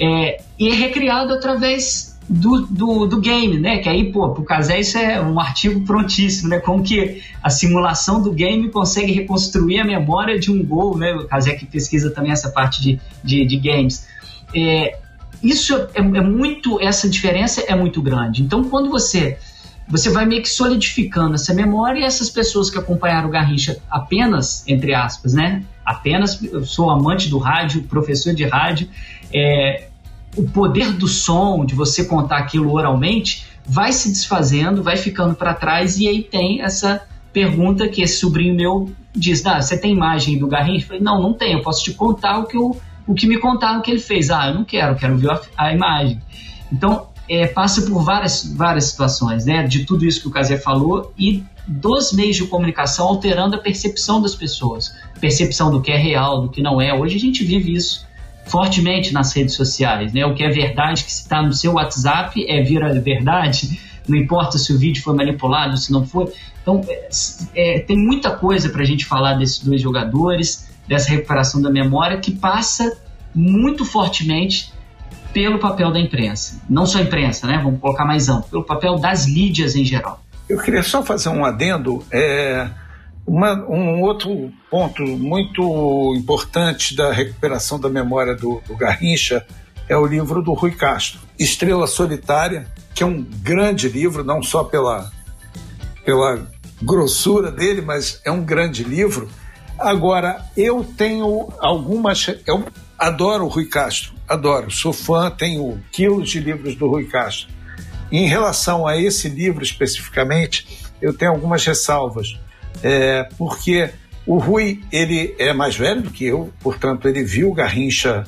[0.00, 3.78] É, e é recriado através do, do, do, game, né?
[3.78, 6.60] Que aí, pô, pro Casé isso é um artigo prontíssimo, né?
[6.60, 11.12] Como que a simulação do game consegue reconstruir a memória de um gol, né?
[11.12, 14.06] O Casé que pesquisa também essa parte de, de, de games.
[14.54, 14.96] É,
[15.42, 18.42] isso é, é, muito, essa diferença é muito grande.
[18.42, 19.36] Então, quando você
[19.88, 24.62] você vai meio que solidificando essa memória e essas pessoas que acompanharam o Garrincha apenas,
[24.68, 25.64] entre aspas, né?
[25.84, 28.88] Apenas, eu sou amante do rádio, professor de rádio,
[29.34, 29.89] é,
[30.40, 35.52] o poder do som, de você contar aquilo oralmente, vai se desfazendo, vai ficando para
[35.52, 40.38] trás, e aí tem essa pergunta que esse sobrinho meu diz: ah, você tem imagem
[40.38, 40.84] do Garrincha?
[40.84, 42.76] Eu falei, não, não tenho, eu posso te contar o que, eu,
[43.06, 44.30] o que me contaram que ele fez.
[44.30, 46.20] Ah, eu não quero, quero ver a, a imagem.
[46.72, 49.62] Então, é, passa por várias, várias situações, né?
[49.62, 54.20] De tudo isso que o Casé falou e dos meios de comunicação alterando a percepção
[54.20, 56.92] das pessoas, percepção do que é real, do que não é.
[56.92, 58.08] Hoje a gente vive isso
[58.46, 60.24] fortemente nas redes sociais, né?
[60.26, 64.58] O que é verdade que se está no seu WhatsApp é vira verdade, não importa
[64.58, 66.32] se o vídeo foi manipulado, se não foi.
[66.62, 67.08] Então é,
[67.54, 72.18] é, tem muita coisa para a gente falar desses dois jogadores, dessa recuperação da memória
[72.18, 72.98] que passa
[73.34, 74.72] muito fortemente
[75.32, 76.60] pelo papel da imprensa.
[76.68, 77.60] Não só a imprensa, né?
[77.62, 80.22] Vamos colocar mais amplo, pelo papel das mídias em geral.
[80.48, 82.04] Eu queria só fazer um adendo.
[82.10, 82.68] É,
[83.26, 89.46] uma, um outro ponto muito importante da recuperação da memória do, do Garrincha
[89.88, 94.62] é o livro do Rui Castro, Estrela Solitária, que é um grande livro, não só
[94.62, 95.10] pela,
[96.04, 96.46] pela
[96.82, 99.28] grossura dele, mas é um grande livro.
[99.78, 102.26] Agora, eu tenho algumas.
[102.46, 102.64] Eu
[102.98, 107.48] adoro o Rui Castro, adoro, sou fã, tenho quilos de livros do Rui Castro.
[108.12, 112.38] Em relação a esse livro especificamente, eu tenho algumas ressalvas
[112.82, 113.90] é, porque
[114.26, 118.24] o Rui ele é mais velho do que eu, portanto ele viu Garrincha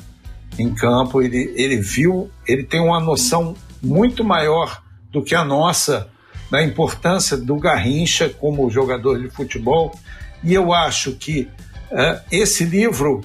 [0.59, 6.09] em campo, ele, ele viu, ele tem uma noção muito maior do que a nossa
[6.50, 9.98] da importância do Garrincha como jogador de futebol.
[10.44, 11.48] E eu acho que
[11.90, 13.22] é, esse livro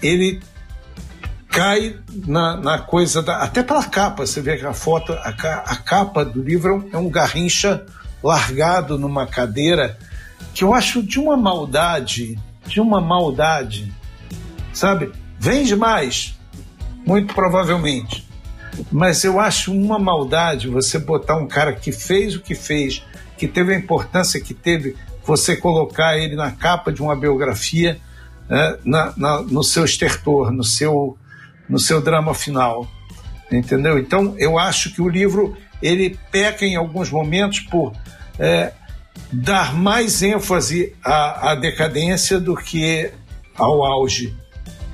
[0.00, 0.40] ele
[1.48, 1.96] cai
[2.26, 6.24] na, na coisa da até pela capa você vê que a foto a, a capa
[6.24, 7.84] do livro é um Garrincha
[8.22, 9.98] largado numa cadeira
[10.54, 13.92] que eu acho de uma maldade, de uma maldade,
[14.72, 15.12] sabe?
[15.38, 16.38] Vende mais,
[17.06, 18.26] muito provavelmente.
[18.90, 23.04] Mas eu acho uma maldade você botar um cara que fez o que fez,
[23.36, 28.00] que teve a importância que teve, você colocar ele na capa de uma biografia,
[28.48, 31.16] né, na, na, no seu estertor, no seu,
[31.68, 32.88] no seu drama final,
[33.50, 33.98] entendeu?
[33.98, 37.92] Então eu acho que o livro ele peca em alguns momentos por
[38.38, 38.72] é,
[39.32, 43.10] dar mais ênfase à, à decadência do que
[43.56, 44.34] ao auge.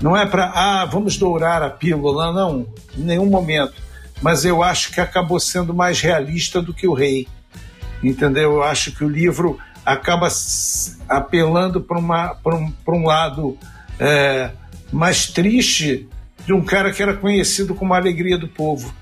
[0.00, 2.66] Não é para, ah, vamos dourar a pílula, não,
[2.96, 3.74] em nenhum momento.
[4.22, 7.26] Mas eu acho que acabou sendo mais realista do que o rei.
[8.02, 8.54] Entendeu?
[8.54, 10.28] Eu acho que o livro acaba
[11.08, 13.58] apelando para um, um lado
[13.98, 14.50] é,
[14.92, 16.08] mais triste
[16.46, 18.94] de um cara que era conhecido como a alegria do povo.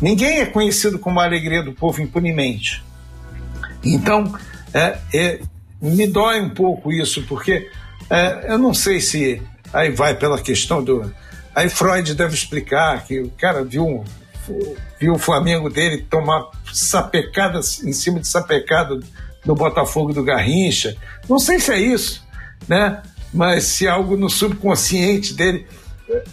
[0.00, 2.82] Ninguém é conhecido como a alegria do povo impunemente.
[3.84, 4.32] Então,
[4.74, 5.40] é, é,
[5.80, 7.70] me dói um pouco isso, porque
[8.08, 11.12] é, eu não sei se aí vai pela questão do.
[11.54, 14.04] Aí Freud deve explicar que o cara viu,
[15.00, 19.00] viu o Flamengo dele tomar sapecada em cima de sapecada
[19.44, 20.96] do Botafogo do Garrincha.
[21.28, 22.24] Não sei se é isso,
[22.68, 23.02] né?
[23.32, 25.66] Mas se é algo no subconsciente dele.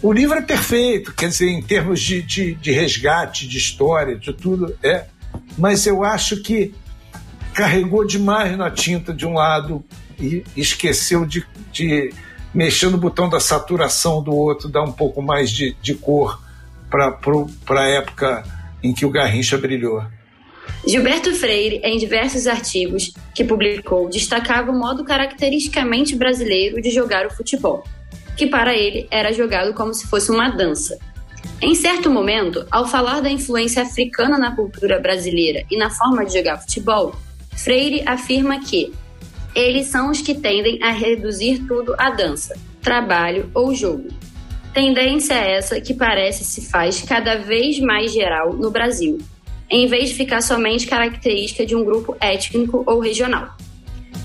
[0.02, 4.32] O livro é perfeito, quer dizer, em termos de, de, de resgate, de história, de
[4.32, 5.04] tudo, é.
[5.56, 6.74] Mas eu acho que
[7.58, 9.84] carregou demais na tinta de um lado
[10.16, 12.14] e esqueceu de, de
[12.54, 16.40] mexer no botão da saturação do outro, dar um pouco mais de, de cor
[16.88, 18.44] para a época
[18.80, 20.00] em que o Garrincha brilhou.
[20.86, 27.30] Gilberto Freire, em diversos artigos que publicou, destacava o modo caracteristicamente brasileiro de jogar o
[27.30, 27.82] futebol,
[28.36, 30.96] que para ele era jogado como se fosse uma dança.
[31.60, 36.34] Em certo momento, ao falar da influência africana na cultura brasileira e na forma de
[36.34, 37.16] jogar futebol,
[37.58, 38.92] Freire afirma que
[39.52, 44.08] eles são os que tendem a reduzir tudo à dança, trabalho ou jogo.
[44.72, 49.18] Tendência essa que parece se faz cada vez mais geral no Brasil,
[49.68, 53.56] em vez de ficar somente característica de um grupo étnico ou regional.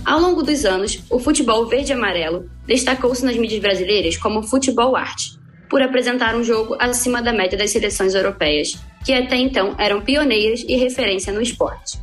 [0.06, 5.40] Ao longo dos anos, o futebol verde-amarelo destacou-se nas mídias brasileiras como futebol arte,
[5.72, 8.74] por apresentar um jogo acima da média das seleções europeias,
[9.04, 11.98] que até então eram pioneiras e referência no esporte.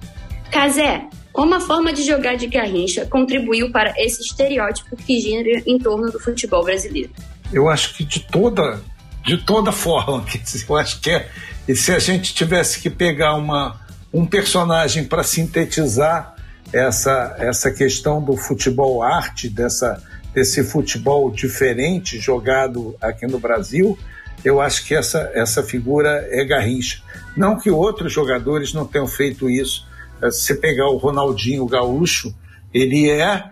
[0.51, 5.79] Casé, como a forma de jogar de Garrincha contribuiu para esse estereótipo que gira em
[5.79, 7.11] torno do futebol brasileiro?
[7.53, 8.81] Eu acho que de toda,
[9.25, 10.25] de toda forma,
[10.69, 11.29] eu acho que é,
[11.69, 13.81] e se a gente tivesse que pegar uma,
[14.13, 16.35] um personagem para sintetizar
[16.73, 20.03] essa, essa questão do futebol arte, dessa,
[20.35, 23.99] desse futebol diferente jogado aqui no Brasil,
[24.45, 27.03] eu acho que essa, essa figura é Garrincha.
[27.37, 29.87] Não que outros jogadores não tenham feito isso,
[30.21, 32.35] você pegar o Ronaldinho Gaúcho,
[32.73, 33.51] ele é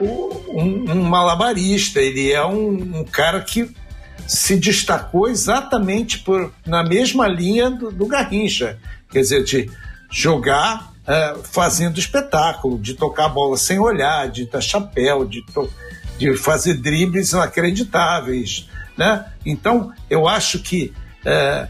[0.00, 3.70] um, um malabarista, ele é um, um, cara que
[4.26, 8.78] se destacou exatamente por, na mesma linha do, do Garrincha,
[9.10, 9.70] quer dizer, de
[10.10, 15.42] jogar é, fazendo espetáculo, de tocar a bola sem olhar, de dar chapéu, de,
[16.18, 18.68] de fazer dribles inacreditáveis.
[18.96, 19.24] Né?
[19.44, 20.92] Então, eu acho que
[21.24, 21.68] é,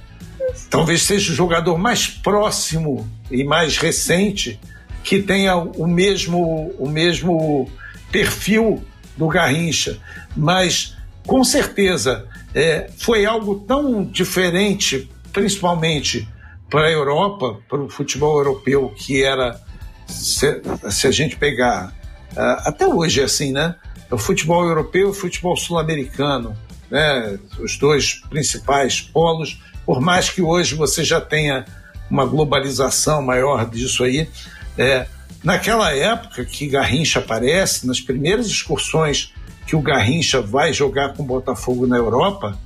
[0.70, 4.58] talvez seja o jogador mais próximo e mais recente
[5.02, 7.70] que tenha o mesmo, o mesmo
[8.10, 8.82] perfil
[9.16, 9.98] do Garrincha,
[10.36, 10.96] mas
[11.26, 16.28] com certeza é, foi algo tão diferente, principalmente
[16.70, 19.60] para a Europa, para o futebol europeu, que era,
[20.06, 21.92] se, se a gente pegar,
[22.36, 23.74] até hoje é assim, né?
[24.10, 26.56] O futebol europeu e o futebol sul-americano,
[26.90, 27.38] né?
[27.58, 31.64] os dois principais polos por mais que hoje você já tenha
[32.10, 34.28] uma globalização maior disso aí,
[34.76, 35.06] é,
[35.42, 39.32] naquela época que Garrincha aparece, nas primeiras excursões
[39.66, 42.58] que o Garrincha vai jogar com o Botafogo na Europa,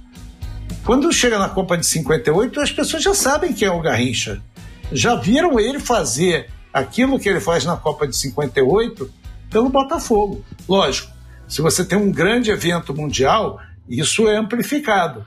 [0.85, 4.43] quando chega na Copa de 58, as pessoas já sabem quem é o Garrincha.
[4.91, 9.09] Já viram ele fazer aquilo que ele faz na Copa de 58
[9.49, 10.45] pelo Botafogo.
[10.68, 11.12] Lógico,
[11.47, 15.25] se você tem um grande evento mundial, isso é amplificado.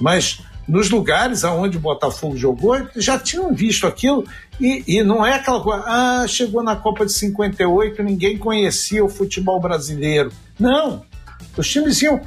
[0.00, 4.24] Mas nos lugares aonde o Botafogo jogou, já tinham visto aquilo
[4.60, 9.08] e, e, não é aquela coisa, ah, chegou na Copa de 58, ninguém conhecia o
[9.08, 10.32] futebol brasileiro.
[10.58, 11.04] Não,
[11.56, 12.20] os times iam,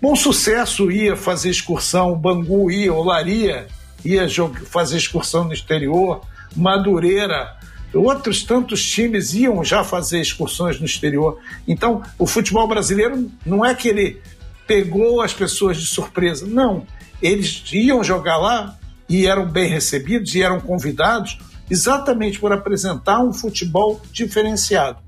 [0.00, 3.66] bom sucesso ia fazer excursão, o Bangu ia, Olaria
[4.04, 4.26] ia
[4.66, 6.20] fazer excursão no exterior,
[6.56, 7.56] Madureira,
[7.92, 11.38] outros tantos times iam já fazer excursões no exterior.
[11.66, 14.20] Então, o futebol brasileiro não é que ele
[14.66, 16.86] pegou as pessoas de surpresa, não
[17.20, 21.38] eles iam jogar lá e eram bem recebidos e eram convidados
[21.70, 24.98] exatamente por apresentar um futebol diferenciado.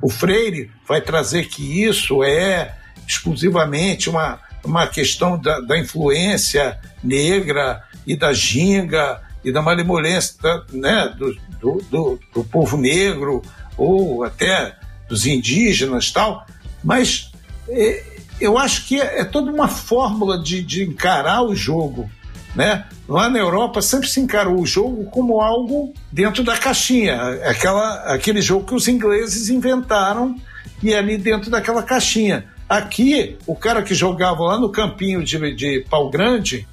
[0.00, 2.74] O Freire vai trazer que isso é
[3.06, 10.34] exclusivamente uma, uma questão da, da influência negra e da ginga e da malemolência
[10.72, 13.42] né, do, do, do, do, povo negro
[13.76, 14.76] ou até
[15.08, 16.46] dos indígenas tal,
[16.84, 17.32] mas
[17.68, 18.04] é,
[18.40, 22.10] eu acho que é, é toda uma fórmula de, de encarar o jogo.
[22.54, 22.84] Né?
[23.08, 28.42] Lá na Europa sempre se encarou o jogo como algo dentro da caixinha, aquela, aquele
[28.42, 30.34] jogo que os ingleses inventaram
[30.82, 32.46] e ali dentro daquela caixinha.
[32.68, 36.66] Aqui, o cara que jogava lá no campinho de, de pau grande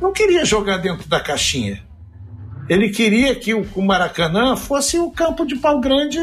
[0.00, 1.85] não queria jogar dentro da caixinha.
[2.68, 6.18] Ele queria que o, Maracanã fosse o campo de pau grande,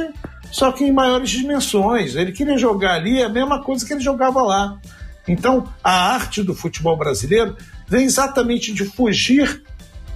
[0.51, 2.15] só que em maiores dimensões.
[2.15, 4.77] Ele queria jogar ali a mesma coisa que ele jogava lá.
[5.27, 7.55] Então, a arte do futebol brasileiro
[7.87, 9.63] vem exatamente de fugir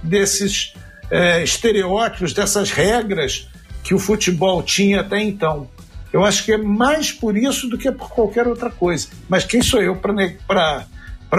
[0.02, 0.74] desses
[1.10, 3.48] é, estereótipos, dessas regras
[3.82, 5.68] que o futebol tinha até então.
[6.12, 9.08] Eu acho que é mais por isso do que por qualquer outra coisa.
[9.28, 10.86] Mas quem sou eu para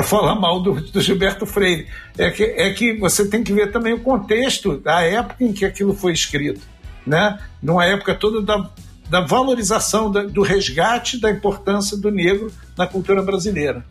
[0.04, 1.88] falar mal do, do, Gilberto Freire?
[2.18, 5.66] É que, é que você tem que ver também o contexto da época em que
[5.66, 6.62] aquilo foi escrito.
[7.06, 7.40] Né?
[7.62, 8.70] Numa época toda da,
[9.10, 13.84] da valorização, da, do resgate da importância do negro na cultura brasileira.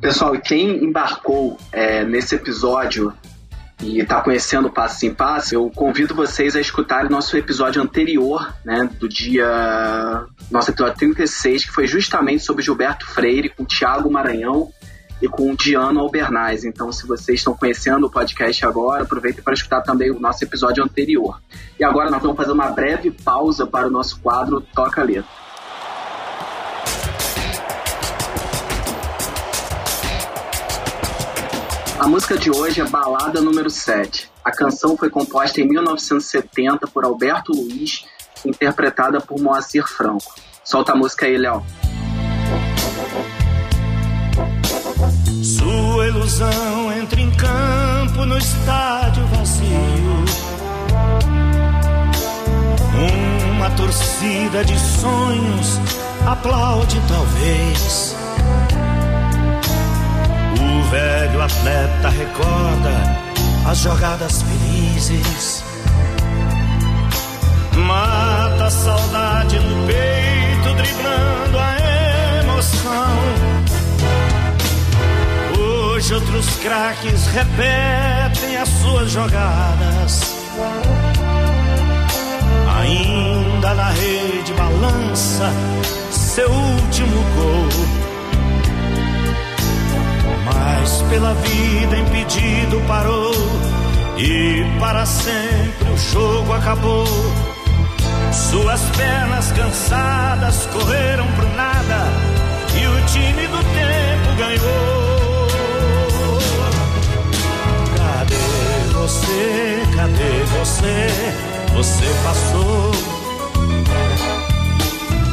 [0.00, 3.12] Pessoal, quem embarcou é, nesse episódio
[3.82, 8.54] e está conhecendo o Passo em Passo, eu convido vocês a escutarem nosso episódio anterior,
[8.64, 10.24] né, do dia.
[10.50, 14.70] Nosso episódio 36, que foi justamente sobre Gilberto Freire, com Tiago Maranhão
[15.22, 16.64] e com o Diano Albernaz.
[16.64, 20.82] Então, se vocês estão conhecendo o podcast agora, aproveitem para escutar também o nosso episódio
[20.82, 21.40] anterior.
[21.78, 25.30] E agora nós vamos fazer uma breve pausa para o nosso quadro Toca Letra.
[32.00, 34.28] A música de hoje é Balada número 7.
[34.44, 38.04] A canção foi composta em 1970 por Alberto Luiz,
[38.44, 40.34] interpretada por Moacir Franco.
[40.64, 41.64] Solta a música aí, Léo.
[46.12, 50.24] Ilusão entra em campo no estádio vazio.
[53.56, 55.80] Uma torcida de sonhos
[56.26, 58.16] aplaude talvez
[60.92, 62.92] velho atleta recorda
[63.66, 65.64] as jogadas felizes.
[67.74, 70.21] Mata a saudade no peito,
[76.02, 80.34] Hoje outros craques repetem as suas jogadas.
[82.80, 85.48] Ainda na rede balança
[86.10, 87.68] seu último gol
[90.44, 93.32] mas pela vida impedido parou
[94.18, 97.06] e para sempre o jogo acabou.
[98.32, 102.08] Suas pernas cansadas correram pro nada
[102.74, 105.01] e o time do tempo ganhou.
[109.02, 109.82] Você?
[109.96, 111.08] Cadê você?
[111.74, 112.90] Você passou.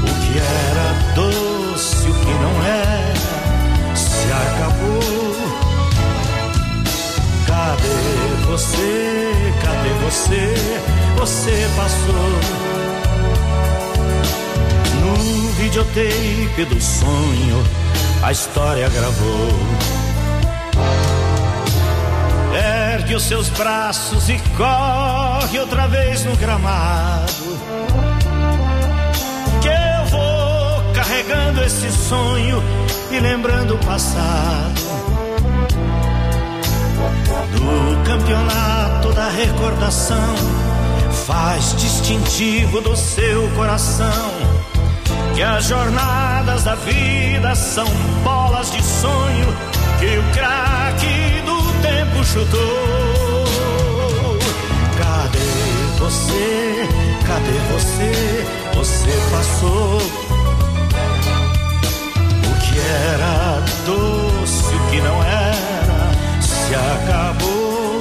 [0.01, 5.35] O que era doce, o que não era, se acabou.
[7.45, 9.53] Cadê você?
[9.63, 10.43] Cadê você?
[11.19, 12.29] Você passou
[15.01, 15.13] no
[15.61, 17.63] videotape do sonho,
[18.23, 19.49] a história gravou.
[23.09, 27.57] Ergue os seus braços e corre outra vez no gramado.
[29.63, 32.61] Que eu vou carregando esse sonho
[33.09, 34.79] e lembrando o passado
[37.51, 40.35] do campeonato da recordação
[41.25, 44.29] faz distintivo do seu coração
[45.33, 47.87] que as jornadas da vida são
[48.23, 49.47] bolas de sonho
[49.99, 51.38] que o craque
[52.23, 52.59] chutou.
[54.97, 55.39] Cadê
[55.99, 56.87] você?
[57.27, 58.11] Cadê você?
[58.75, 59.97] Você passou.
[62.47, 62.79] O que
[63.13, 67.99] era doce, o que não era, se acabou.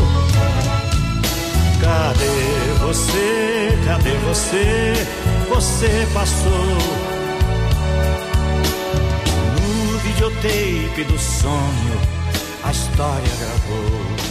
[1.80, 2.38] Cadê
[2.80, 3.78] você?
[3.86, 4.94] Cadê você?
[5.48, 6.78] Você passou
[9.60, 12.00] no videotape do sonho,
[12.64, 14.28] a história gravou.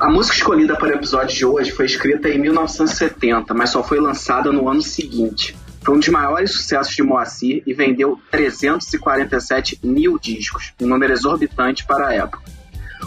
[0.00, 4.00] A música escolhida para o episódio de hoje foi escrita em 1970, mas só foi
[4.00, 5.56] lançada no ano seguinte.
[5.82, 11.86] Foi um dos maiores sucessos de Moacir e vendeu 347 mil discos, um número exorbitante
[11.86, 12.42] para a época.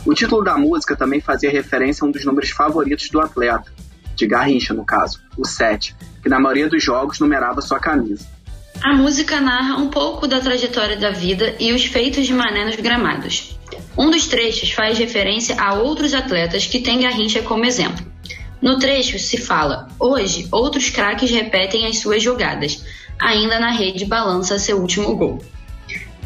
[0.06, 3.72] O título da música também fazia referência a um dos números favoritos do atleta,
[4.16, 8.26] de Garrincha no caso, o 7, que na maioria dos jogos numerava sua camisa.
[8.82, 12.78] A música narra um pouco da trajetória da vida e os feitos de Mané nos
[12.78, 13.58] gramados.
[13.98, 18.06] Um dos trechos faz referência a outros atletas que têm Garrincha como exemplo.
[18.62, 22.86] No trecho se fala: Hoje, outros craques repetem as suas jogadas,
[23.20, 25.44] ainda na rede balança seu último gol.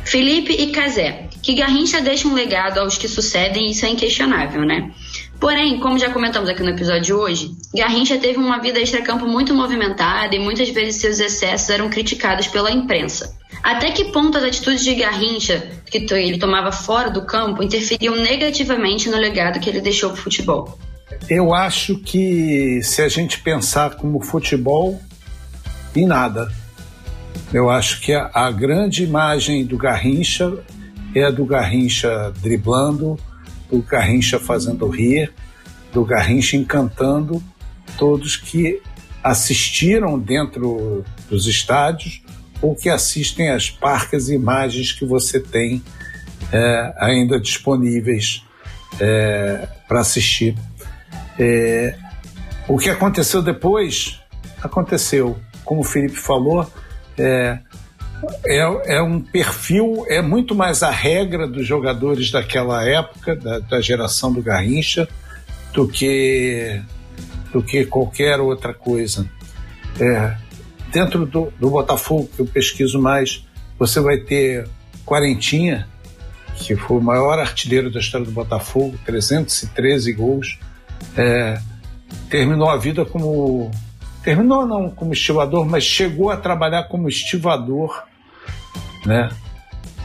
[0.06, 4.92] Felipe e Cazé, que Garrincha deixa um legado aos que sucedem, isso é inquestionável, né?
[5.44, 9.54] Porém, como já comentamos aqui no episódio de hoje, Garrincha teve uma vida extracampo muito
[9.54, 13.38] movimentada e muitas vezes seus excessos eram criticados pela imprensa.
[13.62, 19.10] Até que ponto as atitudes de Garrincha, que ele tomava fora do campo, interferiam negativamente
[19.10, 20.80] no legado que ele deixou para o futebol?
[21.30, 24.98] Eu acho que se a gente pensar como futebol,
[25.94, 26.50] em nada.
[27.54, 30.54] Eu acho que a, a grande imagem do Garrincha
[31.14, 33.20] é a do Garrincha driblando,
[33.74, 35.34] do Garrincha fazendo rir,
[35.92, 37.44] do Garrincha encantando
[37.98, 38.80] todos que
[39.24, 42.22] assistiram dentro dos estádios
[42.62, 45.82] ou que assistem às parcas imagens que você tem
[46.52, 48.44] é, ainda disponíveis
[49.00, 50.56] é, para assistir.
[51.40, 51.98] É,
[52.68, 54.22] o que aconteceu depois,
[54.62, 55.36] aconteceu.
[55.66, 56.72] Como o Felipe falou,
[57.18, 57.58] é,
[58.46, 63.82] é, é, um perfil, é muito mais a regra dos jogadores daquela época, da, da
[63.82, 65.08] geração do Garrincha,
[65.74, 66.82] do que,
[67.52, 69.30] do que qualquer outra coisa.
[70.00, 70.36] É,
[70.92, 73.46] dentro do, do Botafogo, que eu pesquiso mais,
[73.78, 74.68] você vai ter
[75.06, 75.88] Quarentinha,
[76.56, 80.60] que foi o maior artilheiro da história do Botafogo, 313 gols.
[81.18, 81.60] É,
[82.30, 83.72] terminou a vida como.
[84.24, 88.04] Terminou não como estivador, mas chegou a trabalhar como estivador
[89.06, 89.30] né?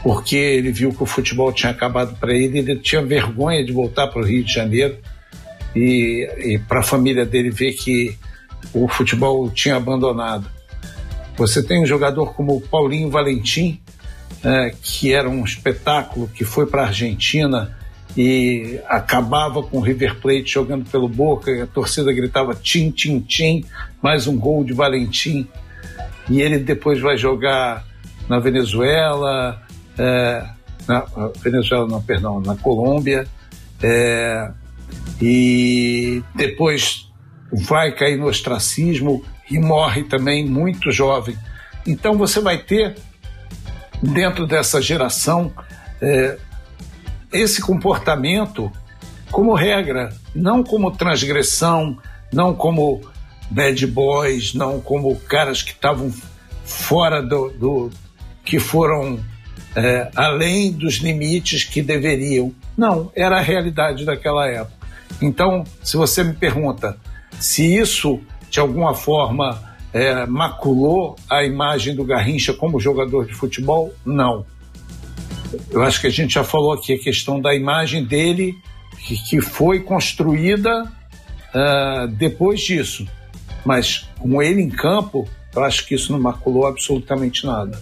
[0.01, 4.07] Porque ele viu que o futebol tinha acabado para ele, ele tinha vergonha de voltar
[4.07, 4.97] para o Rio de Janeiro
[5.75, 8.17] e, e para a família dele ver que
[8.73, 10.49] o futebol tinha abandonado.
[11.37, 13.79] Você tem um jogador como o Paulinho Valentim,
[14.43, 17.75] é, que era um espetáculo, que foi para a Argentina
[18.17, 23.19] e acabava com o River Plate jogando pelo Boca, e a torcida gritava tim, tim,
[23.19, 23.63] tim,
[24.01, 25.47] mais um gol de Valentim.
[26.29, 27.85] E ele depois vai jogar
[28.29, 29.61] na Venezuela,
[29.97, 30.45] é,
[30.87, 31.05] na
[31.41, 33.27] Venezuela não, perdão, na Colômbia,
[33.81, 34.51] é,
[35.19, 37.09] e depois
[37.51, 41.35] vai cair no ostracismo e morre também muito jovem.
[41.85, 42.95] Então você vai ter
[44.01, 45.51] dentro dessa geração
[45.99, 46.37] é,
[47.33, 48.71] esse comportamento
[49.31, 51.97] como regra, não como transgressão,
[52.31, 53.01] não como
[53.49, 56.13] bad boys, não como caras que estavam
[56.63, 57.91] fora do, do,
[58.49, 59.19] que foram
[59.75, 62.51] é, além dos limites que deveriam.
[62.75, 64.87] Não, era a realidade daquela época.
[65.21, 66.97] Então, se você me pergunta
[67.39, 68.19] se isso
[68.49, 69.61] de alguma forma
[69.93, 74.43] é, maculou a imagem do Garrincha como jogador de futebol, não.
[75.69, 78.55] Eu acho que a gente já falou aqui a questão da imagem dele,
[78.97, 83.07] que, que foi construída uh, depois disso.
[83.63, 87.79] Mas com ele em campo, eu acho que isso não maculou absolutamente nada.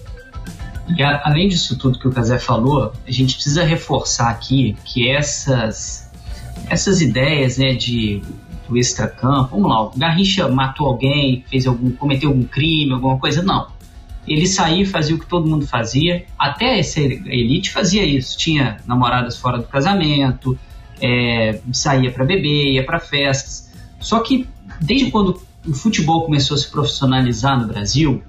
[0.96, 5.10] E a, além disso tudo que o Casé falou, a gente precisa reforçar aqui que
[5.10, 6.10] essas,
[6.70, 8.22] essas ideias né, de
[8.68, 13.42] do extracampo, vamos lá, o Garrincha matou alguém, fez algum, cometeu algum crime, alguma coisa,
[13.42, 13.68] não.
[14.28, 18.78] Ele saía e fazia o que todo mundo fazia, até essa elite fazia isso, tinha
[18.86, 20.58] namoradas fora do casamento,
[21.02, 23.72] é, saía para beber, ia para festas.
[24.00, 24.48] Só que
[24.82, 28.22] desde quando o futebol começou a se profissionalizar no Brasil,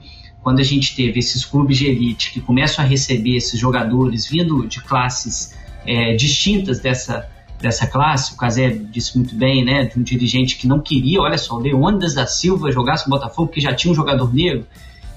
[0.48, 4.66] quando a gente teve esses clubes de elite que começam a receber esses jogadores vindo
[4.66, 5.54] de classes
[5.84, 7.28] é, distintas dessa,
[7.60, 11.36] dessa classe, o Casé disse muito bem, né, de um dirigente que não queria, olha
[11.36, 14.66] só, o Leônidas da Silva jogasse no Botafogo, que já tinha um jogador negro.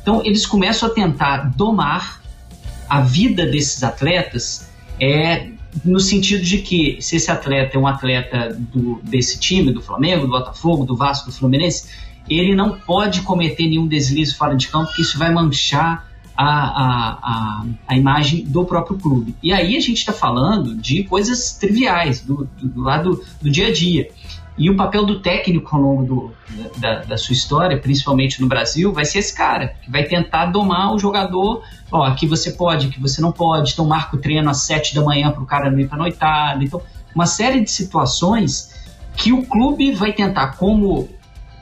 [0.02, 2.22] Então, eles começam a tentar domar
[2.90, 5.48] a vida desses atletas é,
[5.86, 10.26] no sentido de que se esse atleta é um atleta do, desse time, do Flamengo,
[10.26, 11.88] do Botafogo, do Vasco, do Fluminense,
[12.40, 17.20] ele não pode cometer nenhum deslize fora de campo, porque isso vai manchar a, a,
[17.22, 19.36] a, a imagem do próprio clube.
[19.44, 23.68] E aí a gente está falando de coisas triviais, do, do, do, lado do dia
[23.68, 24.10] a dia.
[24.58, 26.32] E o papel do técnico ao longo do,
[26.78, 30.94] da, da, sua história, principalmente no Brasil, vai ser esse cara, que vai tentar domar
[30.94, 31.64] o jogador.
[31.92, 33.74] Ó, aqui você pode, aqui você não pode.
[33.74, 36.64] Então marca o treino às sete da manhã para o cara não ir para noitada.
[36.64, 36.82] Então,
[37.14, 38.74] uma série de situações
[39.16, 41.10] que o clube vai tentar, como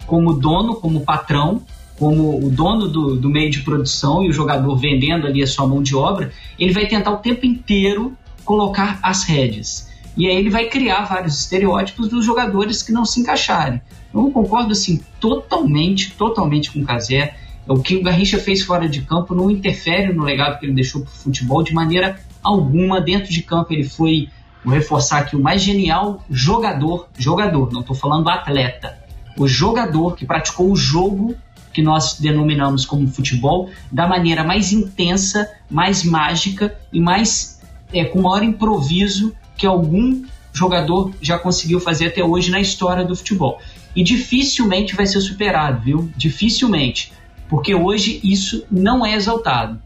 [0.09, 1.61] como dono, como patrão,
[1.97, 5.67] como o dono do, do meio de produção e o jogador vendendo ali a sua
[5.67, 9.89] mão de obra, ele vai tentar o tempo inteiro colocar as rédeas.
[10.17, 13.81] E aí ele vai criar vários estereótipos dos jogadores que não se encaixarem.
[14.13, 17.35] Eu concordo assim totalmente, totalmente com o Casé.
[17.67, 21.01] O que o Garrincha fez fora de campo não interfere no legado que ele deixou
[21.01, 22.99] para o futebol de maneira alguma.
[22.99, 24.29] Dentro de campo ele foi,
[24.63, 28.97] vou reforçar aqui, o mais genial jogador, jogador, não estou falando atleta,
[29.37, 31.35] o jogador que praticou o jogo
[31.71, 37.61] que nós denominamos como futebol da maneira mais intensa, mais mágica e mais
[37.93, 43.15] é, com maior improviso que algum jogador já conseguiu fazer até hoje na história do
[43.15, 43.59] futebol.
[43.95, 46.11] E dificilmente vai ser superado, viu?
[46.15, 47.13] Dificilmente.
[47.47, 49.79] Porque hoje isso não é exaltado.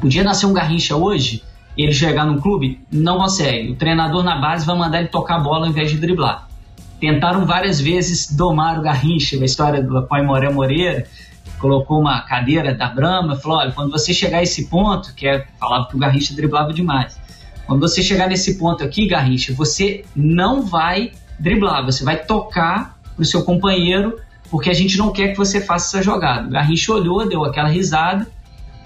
[0.00, 1.42] Podia nascer um Garrincha hoje,
[1.76, 3.72] ele chegar num clube, não consegue.
[3.72, 6.47] O treinador na base vai mandar ele tocar a bola ao invés de driblar.
[7.00, 11.06] Tentaram várias vezes domar o Garrincha, a história do Apoio Moré Moreira,
[11.58, 15.46] colocou uma cadeira da Brahma, falou: olha, quando você chegar a esse ponto, que é,
[15.58, 17.18] falava que o Garrincha driblava demais.
[17.66, 23.22] Quando você chegar nesse ponto aqui, Garrincha, você não vai driblar, você vai tocar para
[23.22, 24.18] o seu companheiro,
[24.50, 26.48] porque a gente não quer que você faça essa jogada.
[26.48, 28.26] O Garrincha olhou, deu aquela risada,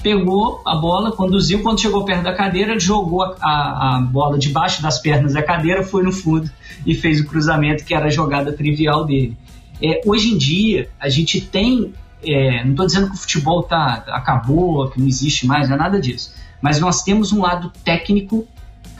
[0.02, 4.82] pegou a bola, conduziu, quando chegou perto da cadeira, jogou a, a, a bola debaixo
[4.82, 6.50] das pernas da cadeira, foi no fundo
[6.84, 9.36] e fez o cruzamento, que era a jogada trivial dele.
[9.80, 11.92] É, hoje em dia, a gente tem
[12.24, 15.78] é, não estou dizendo que o futebol tá, acabou, que não existe mais, não é
[15.78, 16.32] nada disso.
[16.60, 18.46] Mas nós temos um lado técnico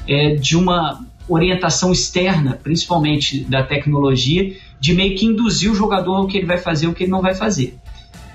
[0.09, 6.27] é, de uma orientação externa, principalmente da tecnologia, de meio que induzir o jogador o
[6.27, 7.79] que ele vai fazer o que ele não vai fazer.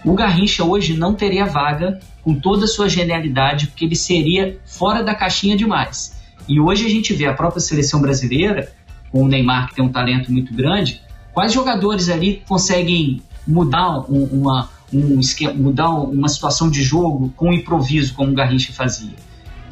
[0.04, 5.04] O Garrincha hoje não teria vaga com toda a sua genialidade, porque ele seria fora
[5.04, 6.18] da caixinha demais.
[6.48, 8.72] E hoje a gente vê a própria seleção brasileira,
[9.12, 11.02] com o Neymar, que tem um talento muito grande,
[11.34, 17.54] quais jogadores ali conseguem mudar um, uma, um esquema, mudar uma situação de jogo com
[17.54, 19.16] improviso, como o Garrincha fazia.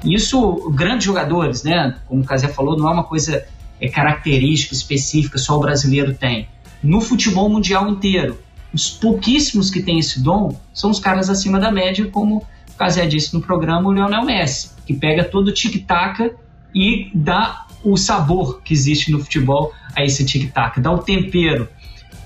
[0.04, 3.46] Isso, grandes jogadores, né, como o Casé falou, não é uma coisa
[3.82, 6.48] é, característica, específica, só o brasileiro tem.
[6.84, 8.38] No futebol mundial inteiro,
[8.76, 13.06] os pouquíssimos que têm esse dom são os caras acima da média, como o Casé
[13.06, 16.32] disse no programa, o Lionel Messi, que pega todo o tic-tac
[16.76, 21.70] e dá o sabor que existe no futebol a esse tic-tac, dá o tempero.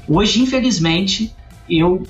[0.07, 1.31] Hoje, infelizmente,
[1.69, 2.01] eu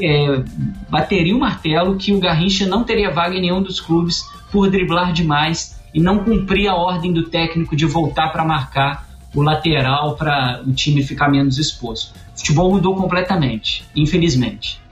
[0.00, 0.44] é,
[0.88, 4.22] bateria o martelo que o Garrincha não teria vaga em nenhum dos clubes
[4.52, 9.42] por driblar demais e não cumprir a ordem do técnico de voltar para marcar o
[9.42, 12.21] lateral para o time ficar menos exposto.
[12.34, 14.82] O futebol mudou completamente, infelizmente.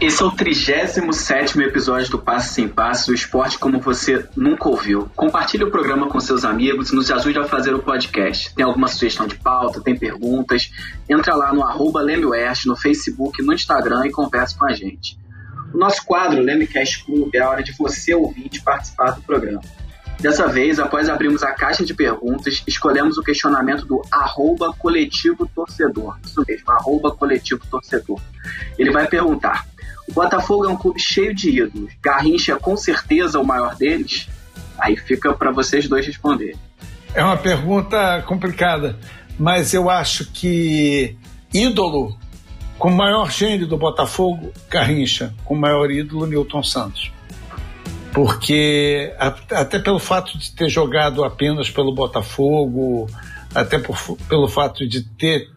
[0.00, 5.10] Esse é o 37 episódio do Passe Sem Passe, o esporte como você nunca ouviu.
[5.14, 8.54] Compartilhe o programa com seus amigos e nos ajude a fazer o podcast.
[8.54, 10.72] Tem alguma sugestão de pauta, tem perguntas?
[11.06, 15.18] Entra lá no arroba no Facebook, no Instagram e converse com a gente.
[15.74, 19.60] O nosso quadro Lemecast Club é a hora de você, ouvinte, participar do programa.
[20.20, 26.18] Dessa vez, após abrirmos a caixa de perguntas, escolhemos o questionamento do arroba coletivo torcedor.
[26.22, 28.20] Isso mesmo, arroba coletivo torcedor.
[28.78, 29.66] Ele vai perguntar:
[30.06, 31.92] o Botafogo é um clube cheio de ídolos.
[32.02, 34.28] Garrincha é com certeza o maior deles?
[34.78, 36.56] Aí fica para vocês dois responderem.
[37.14, 38.98] É uma pergunta complicada,
[39.38, 41.16] mas eu acho que
[41.52, 42.14] ídolo,
[42.78, 47.10] com o maior gênio do Botafogo, Garrincha, com o maior ídolo, Newton Santos.
[48.12, 53.06] Porque, até pelo fato de ter jogado apenas pelo Botafogo,
[53.54, 53.96] até por,
[54.28, 55.48] pelo fato de ter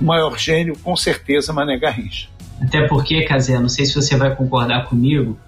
[0.00, 2.28] O maior gênio, com certeza, Mané Garrincha.
[2.60, 5.38] Até porque, Casé, não sei se você vai concordar comigo,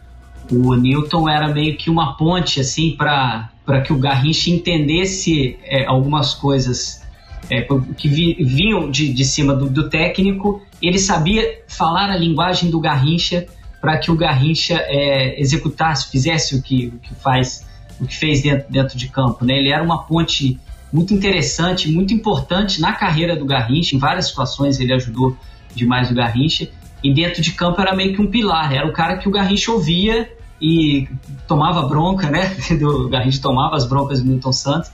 [0.50, 3.50] o Newton era meio que uma ponte assim para
[3.84, 7.02] que o Garrincha entendesse é, algumas coisas
[7.50, 7.66] é,
[7.96, 10.62] que vi, vinham de, de cima do, do, técnico.
[10.80, 13.46] Ele sabia falar a linguagem do Garrincha
[13.80, 17.66] para que o Garrincha é, executasse, fizesse o que, o que faz
[18.00, 19.44] o que fez dentro, dentro de campo.
[19.44, 19.58] Né?
[19.58, 20.58] Ele era uma ponte
[20.92, 23.94] muito interessante, muito importante na carreira do Garrincha.
[23.94, 25.36] Em várias situações ele ajudou
[25.74, 26.68] demais o Garrincha.
[27.02, 28.72] E dentro de campo era meio que um pilar.
[28.72, 30.28] Era o cara que o Garrincha ouvia
[30.60, 31.08] e
[31.46, 32.56] tomava bronca, né?
[32.82, 34.90] O Garrincha tomava as broncas do Milton Santos.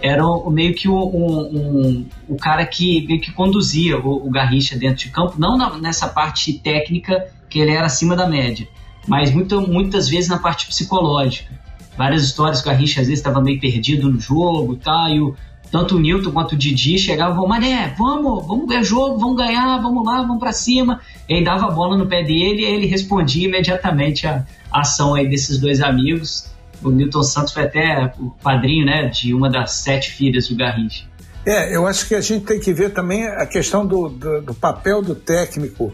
[0.00, 4.96] Era meio que um, um, o cara que meio que conduzia o, o Garrincha dentro
[5.04, 8.66] de campo, não na, nessa parte técnica que ele era acima da média,
[9.06, 11.60] mas muito, muitas vezes na parte psicológica
[11.96, 14.78] várias histórias que o Garrincha às vezes estava meio perdido no jogo
[15.10, 15.34] e o,
[15.70, 19.36] tanto o Newton quanto o Didi chegavam e falavam, Mané, vamos, vamos ganhar jogo, vamos
[19.36, 21.00] ganhar, vamos lá, vamos para cima.
[21.28, 25.14] E aí dava a bola no pé dele e ele respondia imediatamente a, a ação
[25.14, 26.50] aí desses dois amigos.
[26.82, 31.04] O Newton Santos foi até o padrinho né, de uma das sete filhas do Garrincha.
[31.44, 34.54] É, eu acho que a gente tem que ver também a questão do, do, do
[34.54, 35.92] papel do técnico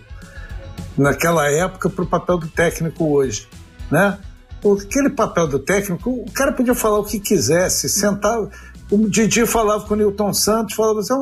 [0.98, 3.48] naquela época para o papel do técnico hoje.
[3.90, 4.18] Né?
[4.76, 8.36] aquele papel do técnico, o cara podia falar o que quisesse, sentar.
[8.90, 11.14] o Didi falava com o Newton Santos, falava assim,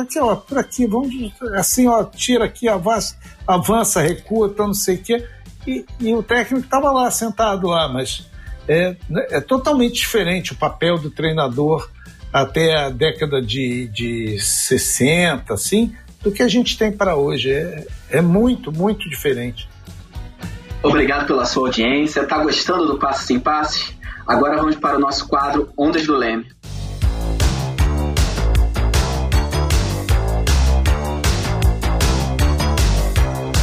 [0.00, 1.12] aqui, ó, por aqui, vamos,
[1.54, 3.16] assim, ó, tira aqui, avança,
[3.46, 5.26] avança recua, então não sei o quê.
[5.66, 8.30] E, e o técnico estava lá, sentado lá, mas
[8.68, 11.90] é, né, é totalmente diferente o papel do treinador
[12.32, 15.92] até a década de, de 60, assim,
[16.22, 17.50] do que a gente tem para hoje.
[17.50, 19.68] É, é muito, muito diferente.
[20.82, 22.26] Obrigado pela sua audiência.
[22.26, 23.94] Tá gostando do Passo Sem Passe?
[24.26, 26.46] Agora vamos para o nosso quadro Ondas do Leme.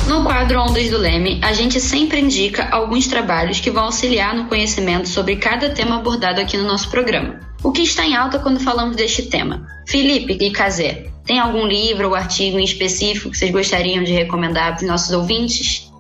[0.08, 4.46] No quadro Ondas do Leme, a gente sempre indica alguns trabalhos que vão auxiliar no
[4.46, 7.40] conhecimento sobre cada tema abordado aqui no nosso programa.
[7.68, 9.68] O que está em alta quando falamos deste tema?
[9.86, 14.74] Felipe e Cazé, tem algum livro ou artigo em específico que vocês gostariam de recomendar
[14.74, 15.92] para os nossos ouvintes?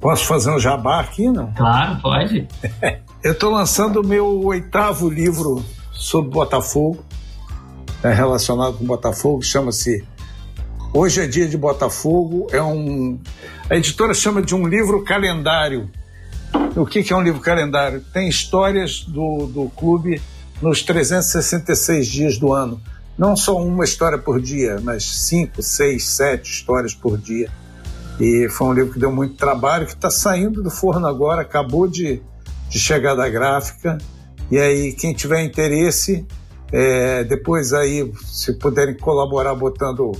[0.00, 1.54] Posso fazer um jabá aqui, não?
[1.54, 2.48] Claro, pode.
[3.22, 7.04] Eu estou lançando o meu oitavo livro sobre Botafogo,
[8.02, 10.04] é relacionado com Botafogo, chama-se
[10.92, 13.20] Hoje é dia de Botafogo, é um.
[13.70, 15.88] A editora chama de um livro calendário.
[16.74, 18.04] O que, que é um livro calendário?
[18.12, 20.20] Tem histórias do, do clube
[20.60, 22.80] nos 366 dias do ano.
[23.16, 27.48] Não só uma história por dia, mas cinco, seis, sete histórias por dia.
[28.20, 31.86] E foi um livro que deu muito trabalho, que está saindo do forno agora, acabou
[31.88, 32.20] de,
[32.68, 33.98] de chegar da gráfica.
[34.50, 36.26] E aí, quem tiver interesse,
[36.72, 40.12] é, depois aí, se puderem colaborar botando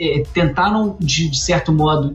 [0.00, 2.14] é, tentaram, de, de certo modo,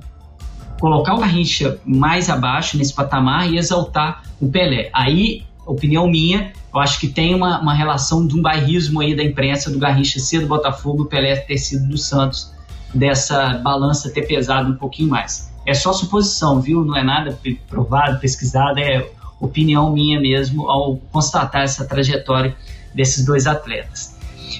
[0.80, 4.90] colocar o Garrincha mais abaixo nesse patamar e exaltar o Pelé.
[4.94, 9.24] Aí, opinião minha, eu acho que tem uma, uma relação de um bairrismo aí da
[9.24, 12.54] imprensa do Garrincha ser do Botafogo, o Pelé ter sido do Santos,
[12.94, 15.52] dessa balança ter pesado um pouquinho mais.
[15.66, 16.84] É só suposição, viu?
[16.84, 17.38] Não é nada
[17.68, 19.08] provado, pesquisado, é
[19.40, 22.56] opinião minha mesmo ao constatar essa trajetória
[22.94, 24.18] desses dois atletas.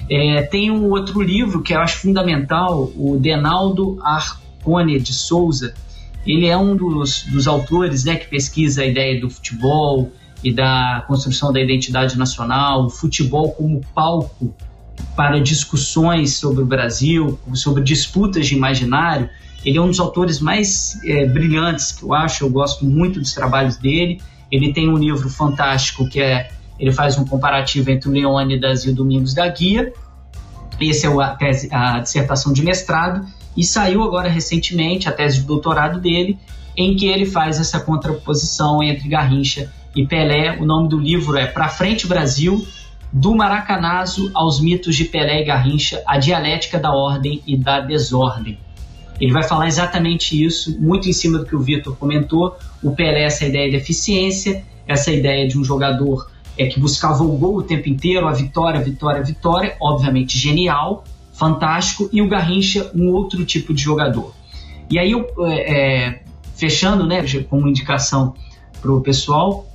[0.10, 5.74] É, tem um outro livro que eu acho fundamental, o Denaldo Arcone de Souza.
[6.26, 10.12] Ele é um dos, dos autores né, que pesquisa a ideia do futebol,
[10.44, 14.54] e da construção da identidade nacional, o futebol como palco
[15.16, 19.30] para discussões sobre o Brasil, sobre disputas de imaginário.
[19.66, 23.34] Ele é um dos autores mais é, brilhantes que eu acho, eu gosto muito dos
[23.34, 24.22] trabalhos dele.
[24.52, 26.50] Ele tem um livro fantástico que é
[26.80, 29.92] ele faz um comparativo entre o Leônidas e o Domingos da Guia.
[30.80, 35.46] Esse é a, tese, a dissertação de mestrado e saiu agora recentemente a tese de
[35.46, 36.40] doutorado dele,
[36.78, 40.58] em que ele faz essa contraposição entre Garrincha e Pelé.
[40.60, 42.66] O nome do livro é Pra Frente Brasil,
[43.12, 48.60] do Maracanazo aos mitos de Pelé e Garrincha, a dialética da ordem e da desordem.
[49.20, 52.56] Ele vai falar exatamente isso, muito em cima do que o Vitor comentou.
[52.82, 57.38] O Pelé, essa ideia de eficiência, essa ideia de um jogador é, que buscava o
[57.38, 61.04] gol o tempo inteiro, a vitória, vitória, vitória, obviamente genial,
[61.34, 64.34] fantástico, e o Garrincha, um outro tipo de jogador.
[64.90, 66.24] E aí, é, é
[66.56, 68.34] fechando, né, com uma indicação
[68.82, 69.69] para o pessoal,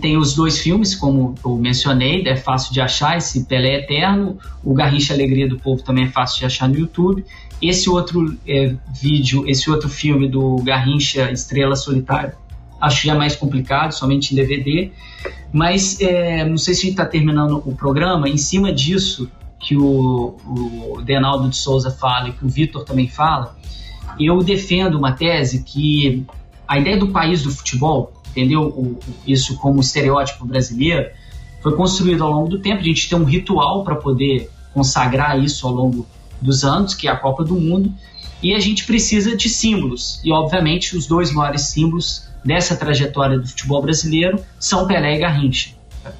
[0.00, 4.74] tem os dois filmes, como eu mencionei, é fácil de achar, esse Pelé Eterno, o
[4.74, 7.24] Garrincha Alegria do Povo também é fácil de achar no YouTube.
[7.62, 12.34] Esse outro é, vídeo, esse outro filme do Garrincha Estrela Solitária,
[12.80, 14.90] acho já mais complicado, somente em DVD.
[15.52, 19.30] Mas é, não sei se a gente está terminando o programa, em cima disso
[19.60, 23.56] que o, o Denaldo de Souza fala e que o Vitor também fala,
[24.20, 26.26] eu defendo uma tese que
[26.66, 28.62] a ideia do país do futebol, entendeu?
[28.62, 31.08] O, isso como estereótipo brasileiro,
[31.62, 32.80] foi construído ao longo do tempo.
[32.80, 36.06] A gente tem um ritual para poder consagrar isso ao longo
[36.42, 37.94] dos anos, que é a Copa do Mundo,
[38.42, 40.20] e a gente precisa de símbolos.
[40.22, 45.70] E, obviamente, os dois maiores símbolos dessa trajetória do futebol brasileiro são Pelé e Garrincha.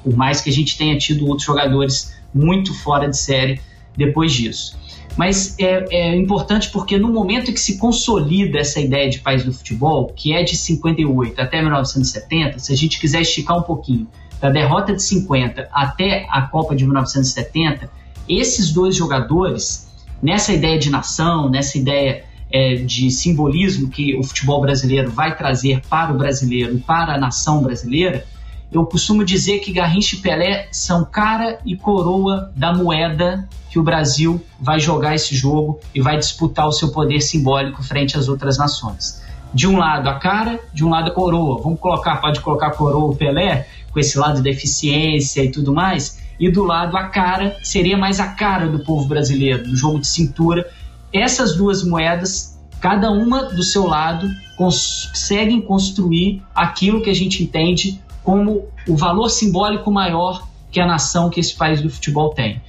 [0.03, 3.61] Por mais que a gente tenha tido outros jogadores muito fora de série
[3.95, 4.75] depois disso.
[5.17, 9.53] Mas é, é, importante porque no momento que se consolida essa ideia de país do
[9.53, 14.07] futebol, que é de 58 até 1970, se a gente quiser esticar um pouquinho,
[14.41, 17.89] da derrota de 50 até a Copa de 1970,
[18.27, 19.89] esses dois jogadores,
[20.21, 25.81] nessa ideia de nação, nessa ideia é, de simbolismo que o futebol brasileiro vai trazer
[25.89, 28.25] para o brasileiro para a nação brasileira,
[28.71, 33.83] eu costumo dizer que Garrincha e Pelé são cara e coroa da moeda que o
[33.83, 38.57] Brasil vai jogar esse jogo e vai disputar o seu poder simbólico frente às outras
[38.57, 39.21] nações.
[39.53, 41.61] De um lado a cara, de um lado a coroa.
[41.61, 46.21] Vamos colocar, pode colocar coroa o Pelé, com esse lado da eficiência e tudo mais,
[46.39, 50.07] e do lado a cara, seria mais a cara do povo brasileiro, do jogo de
[50.07, 50.69] cintura.
[51.13, 58.01] Essas duas moedas, cada uma do seu lado, conseguem construir aquilo que a gente entende
[58.25, 62.61] como o valor simbólico maior que a nação, que esse país do futebol tem.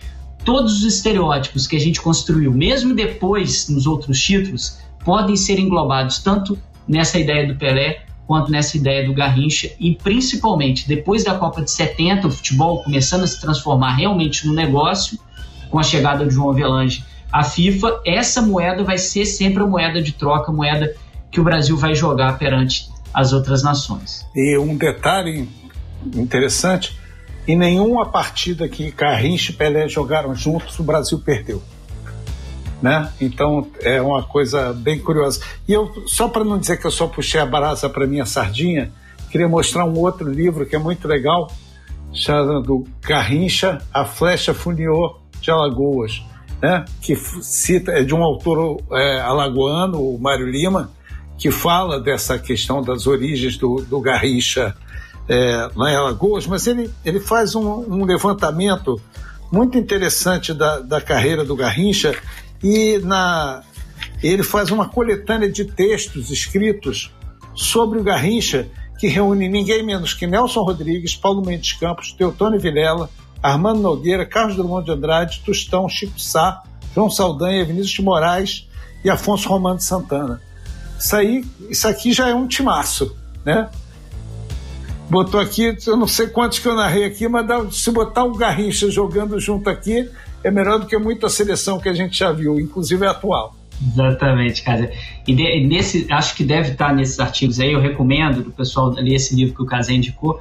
[0.45, 6.19] Todos os estereótipos que a gente construiu, mesmo depois nos outros títulos, podem ser englobados
[6.19, 6.57] tanto
[6.87, 11.71] nessa ideia do Pelé quanto nessa ideia do Garrincha e principalmente depois da Copa de
[11.71, 15.19] 70, o futebol começando a se transformar realmente no negócio,
[15.71, 20.01] com a chegada de João Avelange à FIFA, essa moeda vai ser sempre a moeda
[20.01, 20.95] de troca, a moeda
[21.31, 24.27] que o Brasil vai jogar perante as outras nações.
[24.37, 25.49] E um detalhe
[26.15, 27.01] interessante:
[27.49, 31.63] em nenhuma partida que Garrincha e Pelé jogaram juntos, o Brasil perdeu.
[32.83, 33.11] Né?
[33.19, 35.41] Então é uma coisa bem curiosa.
[35.67, 38.93] E eu, só para não dizer que eu só puxei a brasa para minha sardinha,
[39.31, 41.51] queria mostrar um outro livro que é muito legal,
[42.13, 46.23] chamado Garrincha, A Flecha Funiô de Alagoas,
[46.61, 46.85] né?
[47.01, 50.91] que cita, é de um autor é, alagoano, o Mário Lima,
[51.39, 54.75] que fala dessa questão das origens do, do Garrincha
[55.29, 59.01] é, lá em Alagoas, mas ele, ele faz um, um levantamento
[59.51, 62.15] muito interessante da, da carreira do Garrincha
[62.63, 63.63] e na,
[64.23, 67.13] ele faz uma coletânea de textos escritos
[67.55, 68.69] sobre o Garrincha
[68.99, 73.11] que reúne ninguém menos que Nelson Rodrigues, Paulo Mendes Campos, Teotônio Vilela,
[73.43, 76.63] Armando Nogueira, Carlos Drummond de Andrade, Tustão, Chico Sá,
[76.95, 78.67] João Saldanha, Vinícius de Moraes
[79.05, 80.41] e Afonso Romano de Santana.
[80.99, 83.69] Isso aí, isso aqui já é um timaço, né?
[85.09, 88.33] Botou aqui, eu não sei quantos que eu narrei aqui, mas dá, se botar um
[88.33, 90.09] Garrincha jogando junto aqui,
[90.43, 93.55] é melhor do que muita seleção que a gente já viu, inclusive a atual.
[93.81, 94.91] Exatamente, cara.
[95.27, 99.15] E de, nesse, acho que deve estar nesses artigos aí, eu recomendo o pessoal ler
[99.15, 100.41] esse livro que o Casé indicou.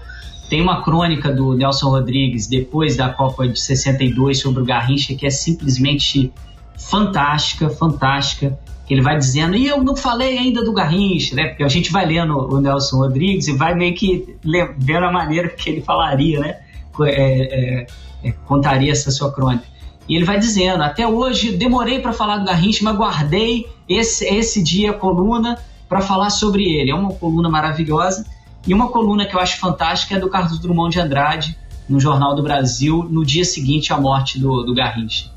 [0.49, 5.25] Tem uma crônica do Nelson Rodrigues depois da Copa de 62 sobre o Garrincha que
[5.25, 6.31] é simplesmente
[6.77, 8.57] fantástica, fantástica
[8.93, 11.47] ele vai dizendo, e eu não falei ainda do Garrincha, né?
[11.47, 14.37] Porque a gente vai lendo o Nelson Rodrigues e vai meio que
[14.77, 16.59] vendo a maneira que ele falaria, né?
[17.01, 17.87] É, é,
[18.23, 19.65] é, contaria essa sua crônica.
[20.07, 24.61] E ele vai dizendo, até hoje demorei para falar do Garrincha, mas guardei esse, esse
[24.61, 25.57] dia a coluna
[25.89, 26.91] para falar sobre ele.
[26.91, 28.23] É uma coluna maravilhosa.
[28.67, 31.57] E uma coluna que eu acho fantástica é do Carlos Drummond de Andrade,
[31.89, 35.35] no Jornal do Brasil, no dia seguinte à morte do, do Garrincha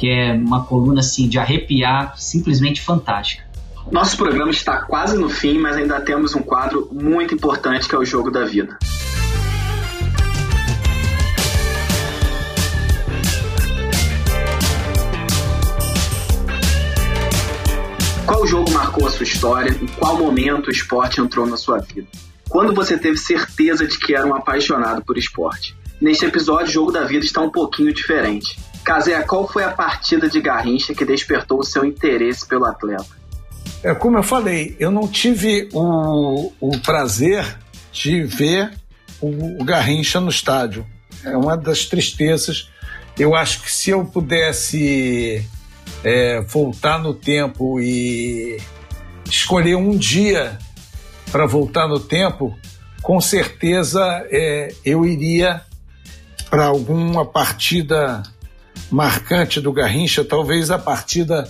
[0.00, 3.44] que é uma coluna assim de arrepiar, simplesmente fantástica.
[3.92, 7.98] Nosso programa está quase no fim, mas ainda temos um quadro muito importante que é
[7.98, 8.78] o Jogo da Vida.
[18.24, 19.76] Qual jogo marcou a sua história?
[19.82, 22.08] Em qual momento o esporte entrou na sua vida?
[22.48, 25.76] Quando você teve certeza de que era um apaixonado por esporte?
[26.00, 28.56] Neste episódio, o Jogo da Vida está um pouquinho diferente.
[28.84, 33.20] Casé, qual foi a partida de Garrincha que despertou o seu interesse pelo atleta?
[33.82, 37.58] É, como eu falei, eu não tive o, o prazer
[37.92, 38.72] de ver
[39.20, 40.86] o, o Garrincha no estádio.
[41.24, 42.70] É uma das tristezas.
[43.18, 45.44] Eu acho que se eu pudesse
[46.04, 48.58] é, voltar no tempo e
[49.24, 50.58] escolher um dia
[51.30, 52.56] para voltar no tempo,
[53.02, 55.62] com certeza é, eu iria
[56.48, 58.22] para alguma partida
[58.90, 61.48] marcante do Garrincha, talvez a partida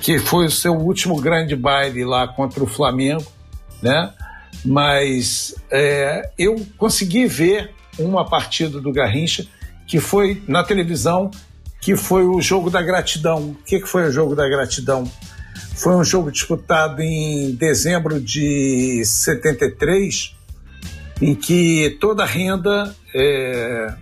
[0.00, 3.26] que foi o seu último grande baile lá contra o Flamengo,
[3.82, 4.12] né?
[4.64, 9.46] Mas é, eu consegui ver uma partida do Garrincha
[9.86, 11.30] que foi na televisão,
[11.80, 13.50] que foi o jogo da gratidão.
[13.50, 15.10] O que, que foi o jogo da gratidão?
[15.76, 20.34] Foi um jogo disputado em dezembro de 73,
[21.20, 23.94] em que toda a renda é,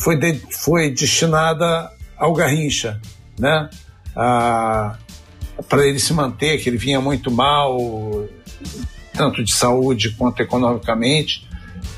[0.00, 3.00] foi, de, foi destinada ao Garrincha,
[3.38, 3.68] né?
[4.14, 7.78] Para ele se manter, que ele vinha muito mal,
[9.12, 11.46] tanto de saúde quanto economicamente.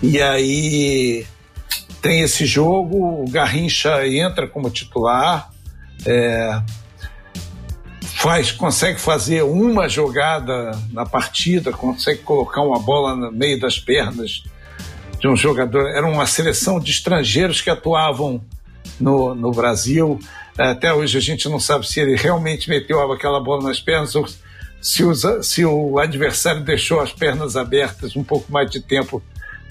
[0.03, 1.25] E aí
[2.01, 5.51] tem esse jogo, o Garrincha entra como titular,
[6.05, 6.61] é,
[8.01, 14.43] faz, consegue fazer uma jogada na partida, consegue colocar uma bola no meio das pernas
[15.23, 15.89] de um jogador.
[15.91, 18.45] Era uma seleção de estrangeiros que atuavam
[18.99, 20.19] no, no Brasil.
[20.59, 24.17] É, até hoje a gente não sabe se ele realmente meteu aquela bola nas pernas
[24.17, 24.27] ou
[24.81, 29.23] se, usa, se o adversário deixou as pernas abertas um pouco mais de tempo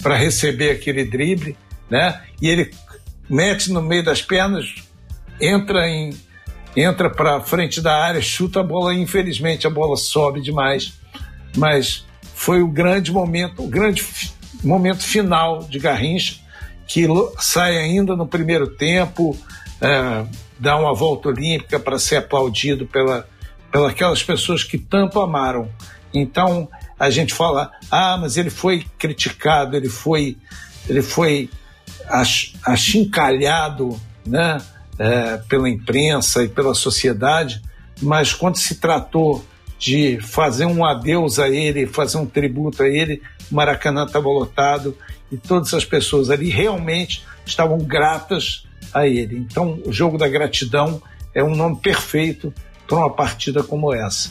[0.02, 1.54] para receber aquele drible,
[1.90, 2.22] né?
[2.40, 2.70] E ele
[3.28, 4.74] mete no meio das pernas,
[5.38, 6.14] entra em
[6.74, 10.94] entra para frente da área, chuta a bola, infelizmente a bola sobe demais,
[11.54, 14.02] mas foi o grande momento, o grande
[14.62, 16.36] momento final de Garrincha,
[16.86, 17.06] que
[17.38, 19.36] sai ainda no primeiro tempo,
[19.80, 20.24] é,
[20.58, 23.28] dá uma volta olímpica para ser aplaudido pela,
[23.70, 25.68] pelas aquelas pessoas que tanto amaram.
[26.14, 26.68] Então
[26.98, 30.36] a gente fala, ah, mas ele foi criticado, ele foi,
[30.88, 31.50] ele foi
[32.64, 34.58] achincalhado, né,
[34.98, 37.62] é, pela imprensa e pela sociedade,
[38.00, 39.44] mas quando se tratou
[39.78, 43.20] de fazer um adeus a ele, fazer um tributo a ele,
[43.52, 44.96] o Maracanã estava lotado
[45.30, 49.38] e todas as pessoas ali realmente estavam gratas a ele.
[49.38, 51.00] Então, o jogo da gratidão
[51.34, 52.52] é um nome perfeito
[52.86, 54.30] para uma partida como essa.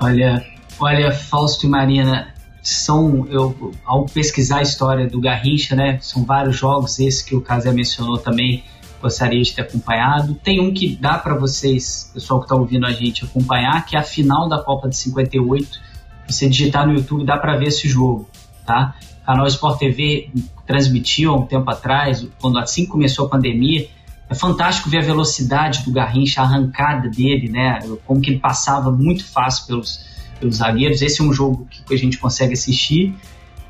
[0.00, 0.44] Olha,
[0.78, 5.98] olha, Fausto e Marina, são eu ao pesquisar a história do Garrincha, né?
[6.00, 8.64] São vários jogos esse que o Casé mencionou também.
[9.00, 10.34] Gostaria de ter acompanhado.
[10.34, 13.98] Tem um que dá para vocês, pessoal que está ouvindo a gente, acompanhar, que é
[13.98, 15.80] a final da Copa de 58.
[16.28, 18.28] Você digitar no YouTube dá para ver esse jogo,
[18.64, 18.94] tá?
[19.22, 20.30] O canal Sport TV
[20.66, 23.88] transmitiu há um tempo atrás, quando assim começou a pandemia.
[24.28, 27.80] É fantástico ver a velocidade do Garrincha, a arrancada dele, né?
[28.06, 30.04] Como que ele passava muito fácil pelos,
[30.38, 31.02] pelos zagueiros.
[31.02, 33.14] Esse é um jogo que a gente consegue assistir.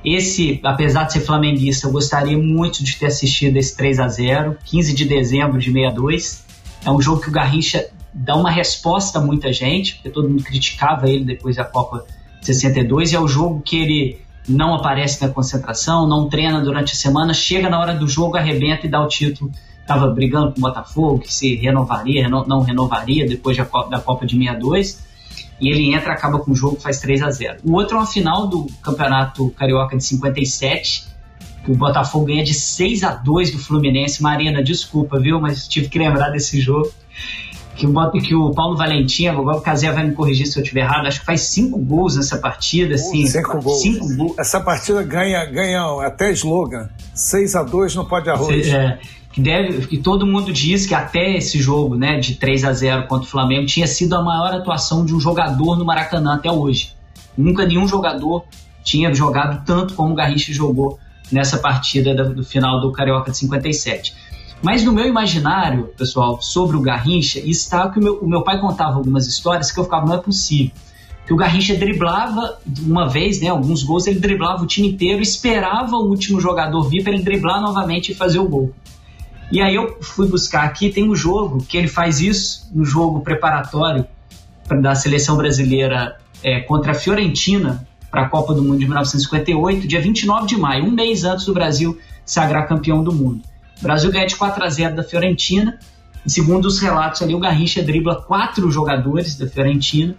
[0.04, 4.56] Esse, apesar de ser flamenguista, eu gostaria muito de ter assistido esse 3 a 0
[4.64, 6.44] 15 de dezembro de 62.
[6.84, 10.42] É um jogo que o Garrincha dá uma resposta a muita gente, porque todo mundo
[10.42, 12.04] criticava ele depois da Copa
[12.40, 14.20] 62, e é o jogo que ele
[14.51, 18.86] não aparece na concentração, não treina durante a semana, chega na hora do jogo, arrebenta
[18.86, 19.51] e dá o título.
[19.81, 24.27] Estava brigando com o Botafogo, que se renovaria, não, renovaria depois da Copa, da Copa
[24.27, 25.10] de 62
[25.60, 28.06] e ele entra, acaba com o jogo, faz 3 a 0 O outro é uma
[28.06, 31.06] final do Campeonato Carioca de 57,
[31.64, 34.22] que o Botafogo ganha de 6 a 2 do Fluminense.
[34.22, 35.39] Marina, desculpa, viu?
[35.39, 36.90] Mas tive que lembrar desse jogo.
[37.76, 40.80] Que o, que o Paulo Valentim, agora o Casé vai me corrigir se eu estiver
[40.80, 42.94] errado, acho que faz cinco gols nessa partida.
[42.94, 43.80] Assim, cinco gols.
[43.80, 44.38] Cinco gols.
[44.38, 48.68] Essa partida ganha, ganha até slogan: 6 a 2 não pode arroz.
[48.68, 48.98] É,
[49.32, 53.06] que, deve, que todo mundo diz que até esse jogo né, de 3 a 0
[53.06, 56.94] contra o Flamengo tinha sido a maior atuação de um jogador no Maracanã até hoje.
[57.36, 58.44] Nunca nenhum jogador
[58.82, 60.98] tinha jogado tanto como o Garrincha jogou
[61.30, 64.14] nessa partida do, do final do Carioca de 57.
[64.62, 68.61] Mas no meu imaginário, pessoal, sobre o Garrincha, está que o meu, o meu pai
[68.61, 70.73] contava algumas histórias que eu ficava, não é possível.
[71.27, 75.97] Que o Garrincha driblava uma vez, né, alguns gols, ele driblava o time inteiro, esperava
[75.97, 78.74] o último jogador vir para ele driblar novamente e fazer o gol.
[79.51, 83.20] E aí eu fui buscar aqui, tem um jogo que ele faz isso, um jogo
[83.20, 84.07] preparatório
[84.81, 90.01] da seleção brasileira é, contra a Fiorentina para a Copa do Mundo de 1958, dia
[90.01, 93.49] 29 de maio, um mês antes do Brasil sagrar campeão do mundo.
[93.81, 95.78] O Brasil ganha de 4 a 0 da Fiorentina.
[96.27, 100.15] Segundo os relatos ali, o Garrincha dribla quatro jogadores da Fiorentina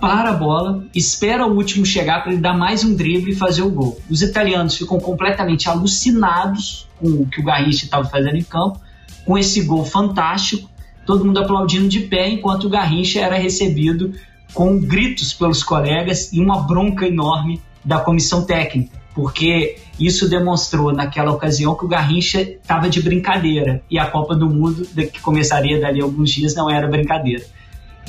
[0.00, 3.62] para a bola, espera o último chegar para ele dar mais um drible e fazer
[3.62, 4.00] o gol.
[4.10, 8.80] Os italianos ficam completamente alucinados com o que o Garrincha estava fazendo em campo,
[9.24, 10.68] com esse gol fantástico,
[11.06, 14.12] todo mundo aplaudindo de pé, enquanto o Garrincha era recebido
[14.52, 21.32] com gritos pelos colegas e uma bronca enorme da comissão técnica, porque isso demonstrou naquela
[21.32, 26.00] ocasião que o Garrincha estava de brincadeira e a Copa do Mundo, que começaria dali
[26.00, 27.44] a alguns dias, não era brincadeira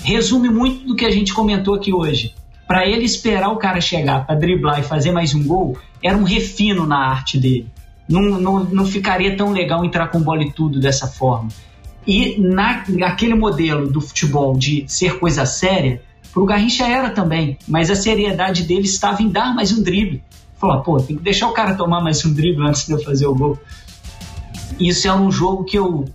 [0.04, 2.36] resume muito do que a gente comentou aqui hoje.
[2.66, 6.24] para ele esperar o cara chegar para driblar e fazer mais um gol, era um
[6.24, 7.68] refino na arte dele.
[8.08, 11.50] Não, não, não ficaria tão legal entrar com bola e tudo dessa forma.
[12.08, 16.02] E na, naquele modelo do futebol de ser coisa séria,
[16.34, 20.24] pro Garrincha era também, mas a seriedade dele estava em dar mais um drible.
[20.64, 23.28] Falou, pô, tem que deixar o cara tomar mais um drible antes de eu fazer
[23.28, 23.60] o gol.
[24.80, 26.06] Isso é um jogo que eu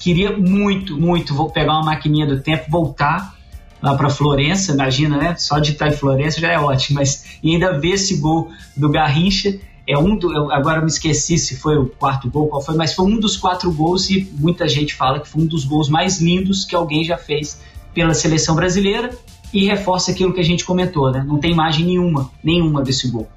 [0.00, 1.34] queria muito, muito.
[1.34, 3.34] Vou pegar uma maquininha do tempo, voltar
[3.82, 5.36] lá para Florença, imagina, né?
[5.36, 8.88] Só de estar em Florença já é ótimo, mas e ainda ver esse gol do
[8.88, 12.76] Garrincha é um do, eu agora me esqueci se foi o quarto gol, qual foi,
[12.76, 15.90] mas foi um dos quatro gols e muita gente fala que foi um dos gols
[15.90, 17.60] mais lindos que alguém já fez
[17.92, 19.10] pela seleção brasileira
[19.52, 21.22] e reforça aquilo que a gente comentou, né?
[21.28, 23.28] Não tem imagem nenhuma, nenhuma desse gol.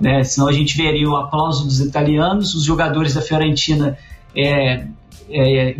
[0.00, 0.22] Né?
[0.24, 3.96] Senão a gente veria o aplauso dos italianos, os jogadores da Fiorentina
[4.34, 4.86] é,
[5.30, 5.74] é,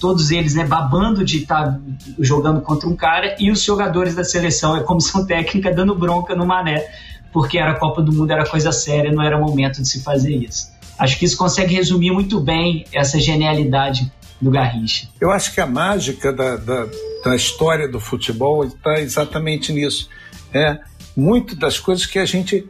[0.00, 1.80] todos eles né, babando de estar tá
[2.18, 6.46] jogando contra um cara e os jogadores da seleção, a comissão técnica, dando bronca no
[6.46, 6.84] Mané,
[7.32, 10.68] porque era Copa do Mundo, era coisa séria, não era momento de se fazer isso.
[10.98, 14.10] Acho que isso consegue resumir muito bem essa genialidade
[14.40, 15.08] do Garrincha.
[15.20, 16.86] Eu acho que a mágica da, da,
[17.24, 20.08] da história do futebol está exatamente nisso.
[20.52, 20.78] É
[21.16, 22.66] muito das coisas que a gente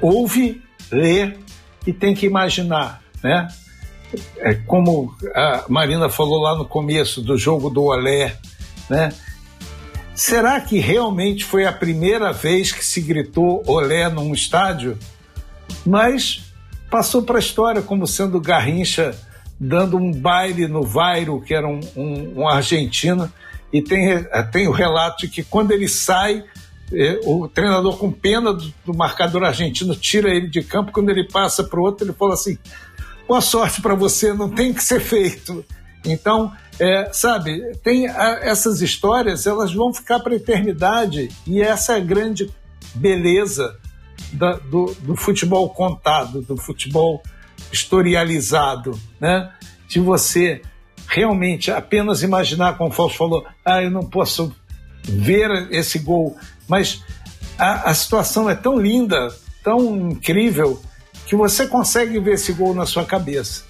[0.00, 1.34] ouve, lê
[1.86, 3.48] e tem que imaginar, né?
[4.38, 8.36] É como a Marina falou lá no começo do jogo do Olé,
[8.88, 9.12] né?
[10.14, 14.98] Será que realmente foi a primeira vez que se gritou olé num estádio?
[15.86, 16.52] Mas
[16.90, 19.14] passou para a história como sendo Garrincha
[19.60, 23.32] dando um baile no Vairo, que era um, um, um argentino,
[23.72, 26.44] e tem, tem o relato de que quando ele sai,
[27.24, 31.62] o treinador com pena do, do, marcador argentino tira ele de campo, quando ele passa
[31.62, 32.56] para o outro, ele fala assim,
[33.26, 35.64] boa sorte para você, não tem que ser feito.
[36.04, 41.94] Então, é, sabe, tem a, essas histórias, elas vão ficar para a eternidade e essa
[41.94, 42.50] é a grande
[42.94, 43.76] beleza
[44.32, 47.22] da, do, do, futebol contado, do futebol
[47.72, 49.52] historializado, né?
[49.88, 50.62] De você
[51.06, 54.54] realmente apenas imaginar, como o Fausto falou, ah, eu não posso
[55.04, 56.36] ver esse gol,
[56.68, 57.02] mas
[57.58, 59.34] a, a situação é tão linda,
[59.64, 60.80] tão incrível,
[61.26, 63.68] que você consegue ver esse gol na sua cabeça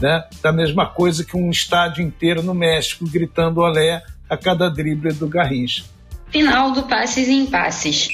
[0.00, 0.24] né?
[0.42, 5.28] Da mesma coisa que um estádio inteiro no México gritando olé a cada drible do
[5.28, 5.84] Garrincha.
[6.30, 8.08] Final do Passes e Impasses.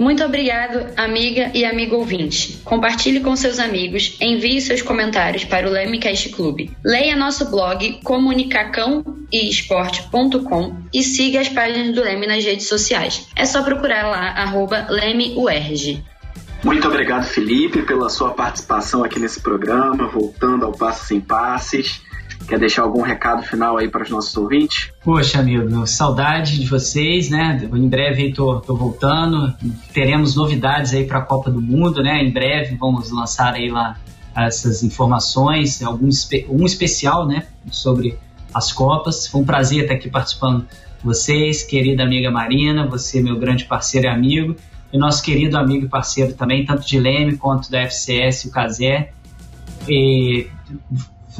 [0.00, 2.58] Muito obrigado, amiga e amigo ouvinte.
[2.64, 6.70] Compartilhe com seus amigos, envie seus comentários para o Lemecast Clube.
[6.82, 13.28] Leia nosso blog comunicacãoesporte.com e siga as páginas do Leme nas redes sociais.
[13.36, 16.02] É só procurar lá, arroba LemeUERG.
[16.64, 22.00] Muito obrigado, Felipe, pela sua participação aqui nesse programa, voltando ao Passos Sem Passes.
[22.48, 24.90] Quer deixar algum recado final aí para os nossos ouvintes?
[25.04, 27.68] Poxa, amigo, saudade de vocês, né?
[27.72, 29.54] Em breve estou voltando.
[29.92, 32.22] Teremos novidades aí para a Copa do Mundo, né?
[32.22, 33.96] Em breve vamos lançar aí lá
[34.36, 36.08] essas informações, algum
[36.48, 37.46] um especial, né?
[37.70, 38.18] Sobre
[38.52, 39.26] as Copas.
[39.26, 40.66] Foi um prazer estar aqui participando
[41.02, 44.56] vocês, querida amiga Marina, você meu grande parceiro e amigo
[44.92, 49.12] e nosso querido amigo e parceiro também, tanto de Leme quanto da FCS, o Cazé.
[49.88, 50.48] E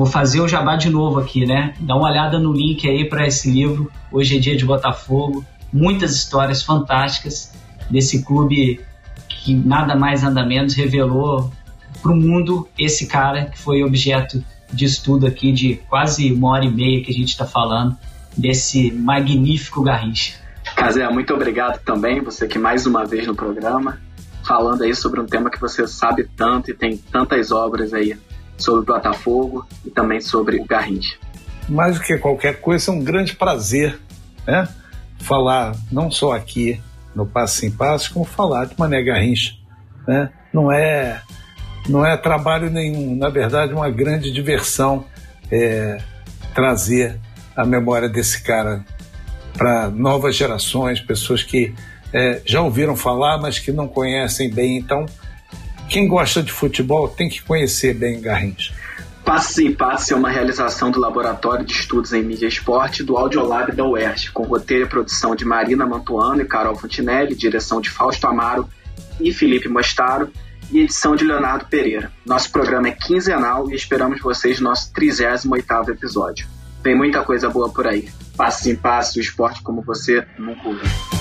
[0.00, 1.74] vou fazer o jabá de novo aqui, né?
[1.78, 3.92] Dá uma olhada no link aí para esse livro.
[4.10, 5.44] Hoje é dia de Botafogo.
[5.70, 7.52] Muitas histórias fantásticas
[7.90, 8.80] desse clube
[9.28, 11.52] que nada mais nada menos revelou
[12.00, 16.64] para o mundo esse cara que foi objeto de estudo aqui de quase uma hora
[16.64, 17.94] e meia que a gente está falando
[18.34, 20.32] desse magnífico Garrincha.
[20.76, 24.00] Casé, muito obrigado também, você que mais uma vez no programa,
[24.46, 28.16] falando aí sobre um tema que você sabe tanto e tem tantas obras aí
[28.60, 31.16] sobre o Botafogo e também sobre o Garrincha.
[31.68, 33.98] Mais do que qualquer coisa, é um grande prazer
[34.46, 34.68] né?
[35.18, 36.80] falar não só aqui
[37.14, 39.54] no Passo em Passo, como falar de Mané Garrincha.
[40.06, 40.30] Né?
[40.52, 41.20] Não, é,
[41.88, 45.04] não é trabalho nenhum, na verdade, uma grande diversão
[45.50, 45.98] é,
[46.54, 47.18] trazer
[47.56, 48.84] a memória desse cara
[49.56, 51.74] para novas gerações, pessoas que
[52.12, 54.78] é, já ouviram falar, mas que não conhecem bem.
[54.78, 55.06] Então,
[55.90, 58.72] quem gosta de futebol tem que conhecer bem Garrincha.
[59.24, 63.16] Passe em Passe é uma realização do Laboratório de Estudos em Mídia e Esporte do
[63.16, 67.90] Audiolab da UERJ, com roteiro e produção de Marina Mantuano e Carol Fontinelli, direção de
[67.90, 68.68] Fausto Amaro
[69.20, 70.30] e Felipe Mostaro
[70.70, 72.10] e edição de Leonardo Pereira.
[72.24, 76.48] Nosso programa é quinzenal e esperamos vocês no nosso 38º episódio.
[76.82, 78.08] Tem muita coisa boa por aí
[78.40, 81.19] passo em passo, o esporte como você nunca ouviu.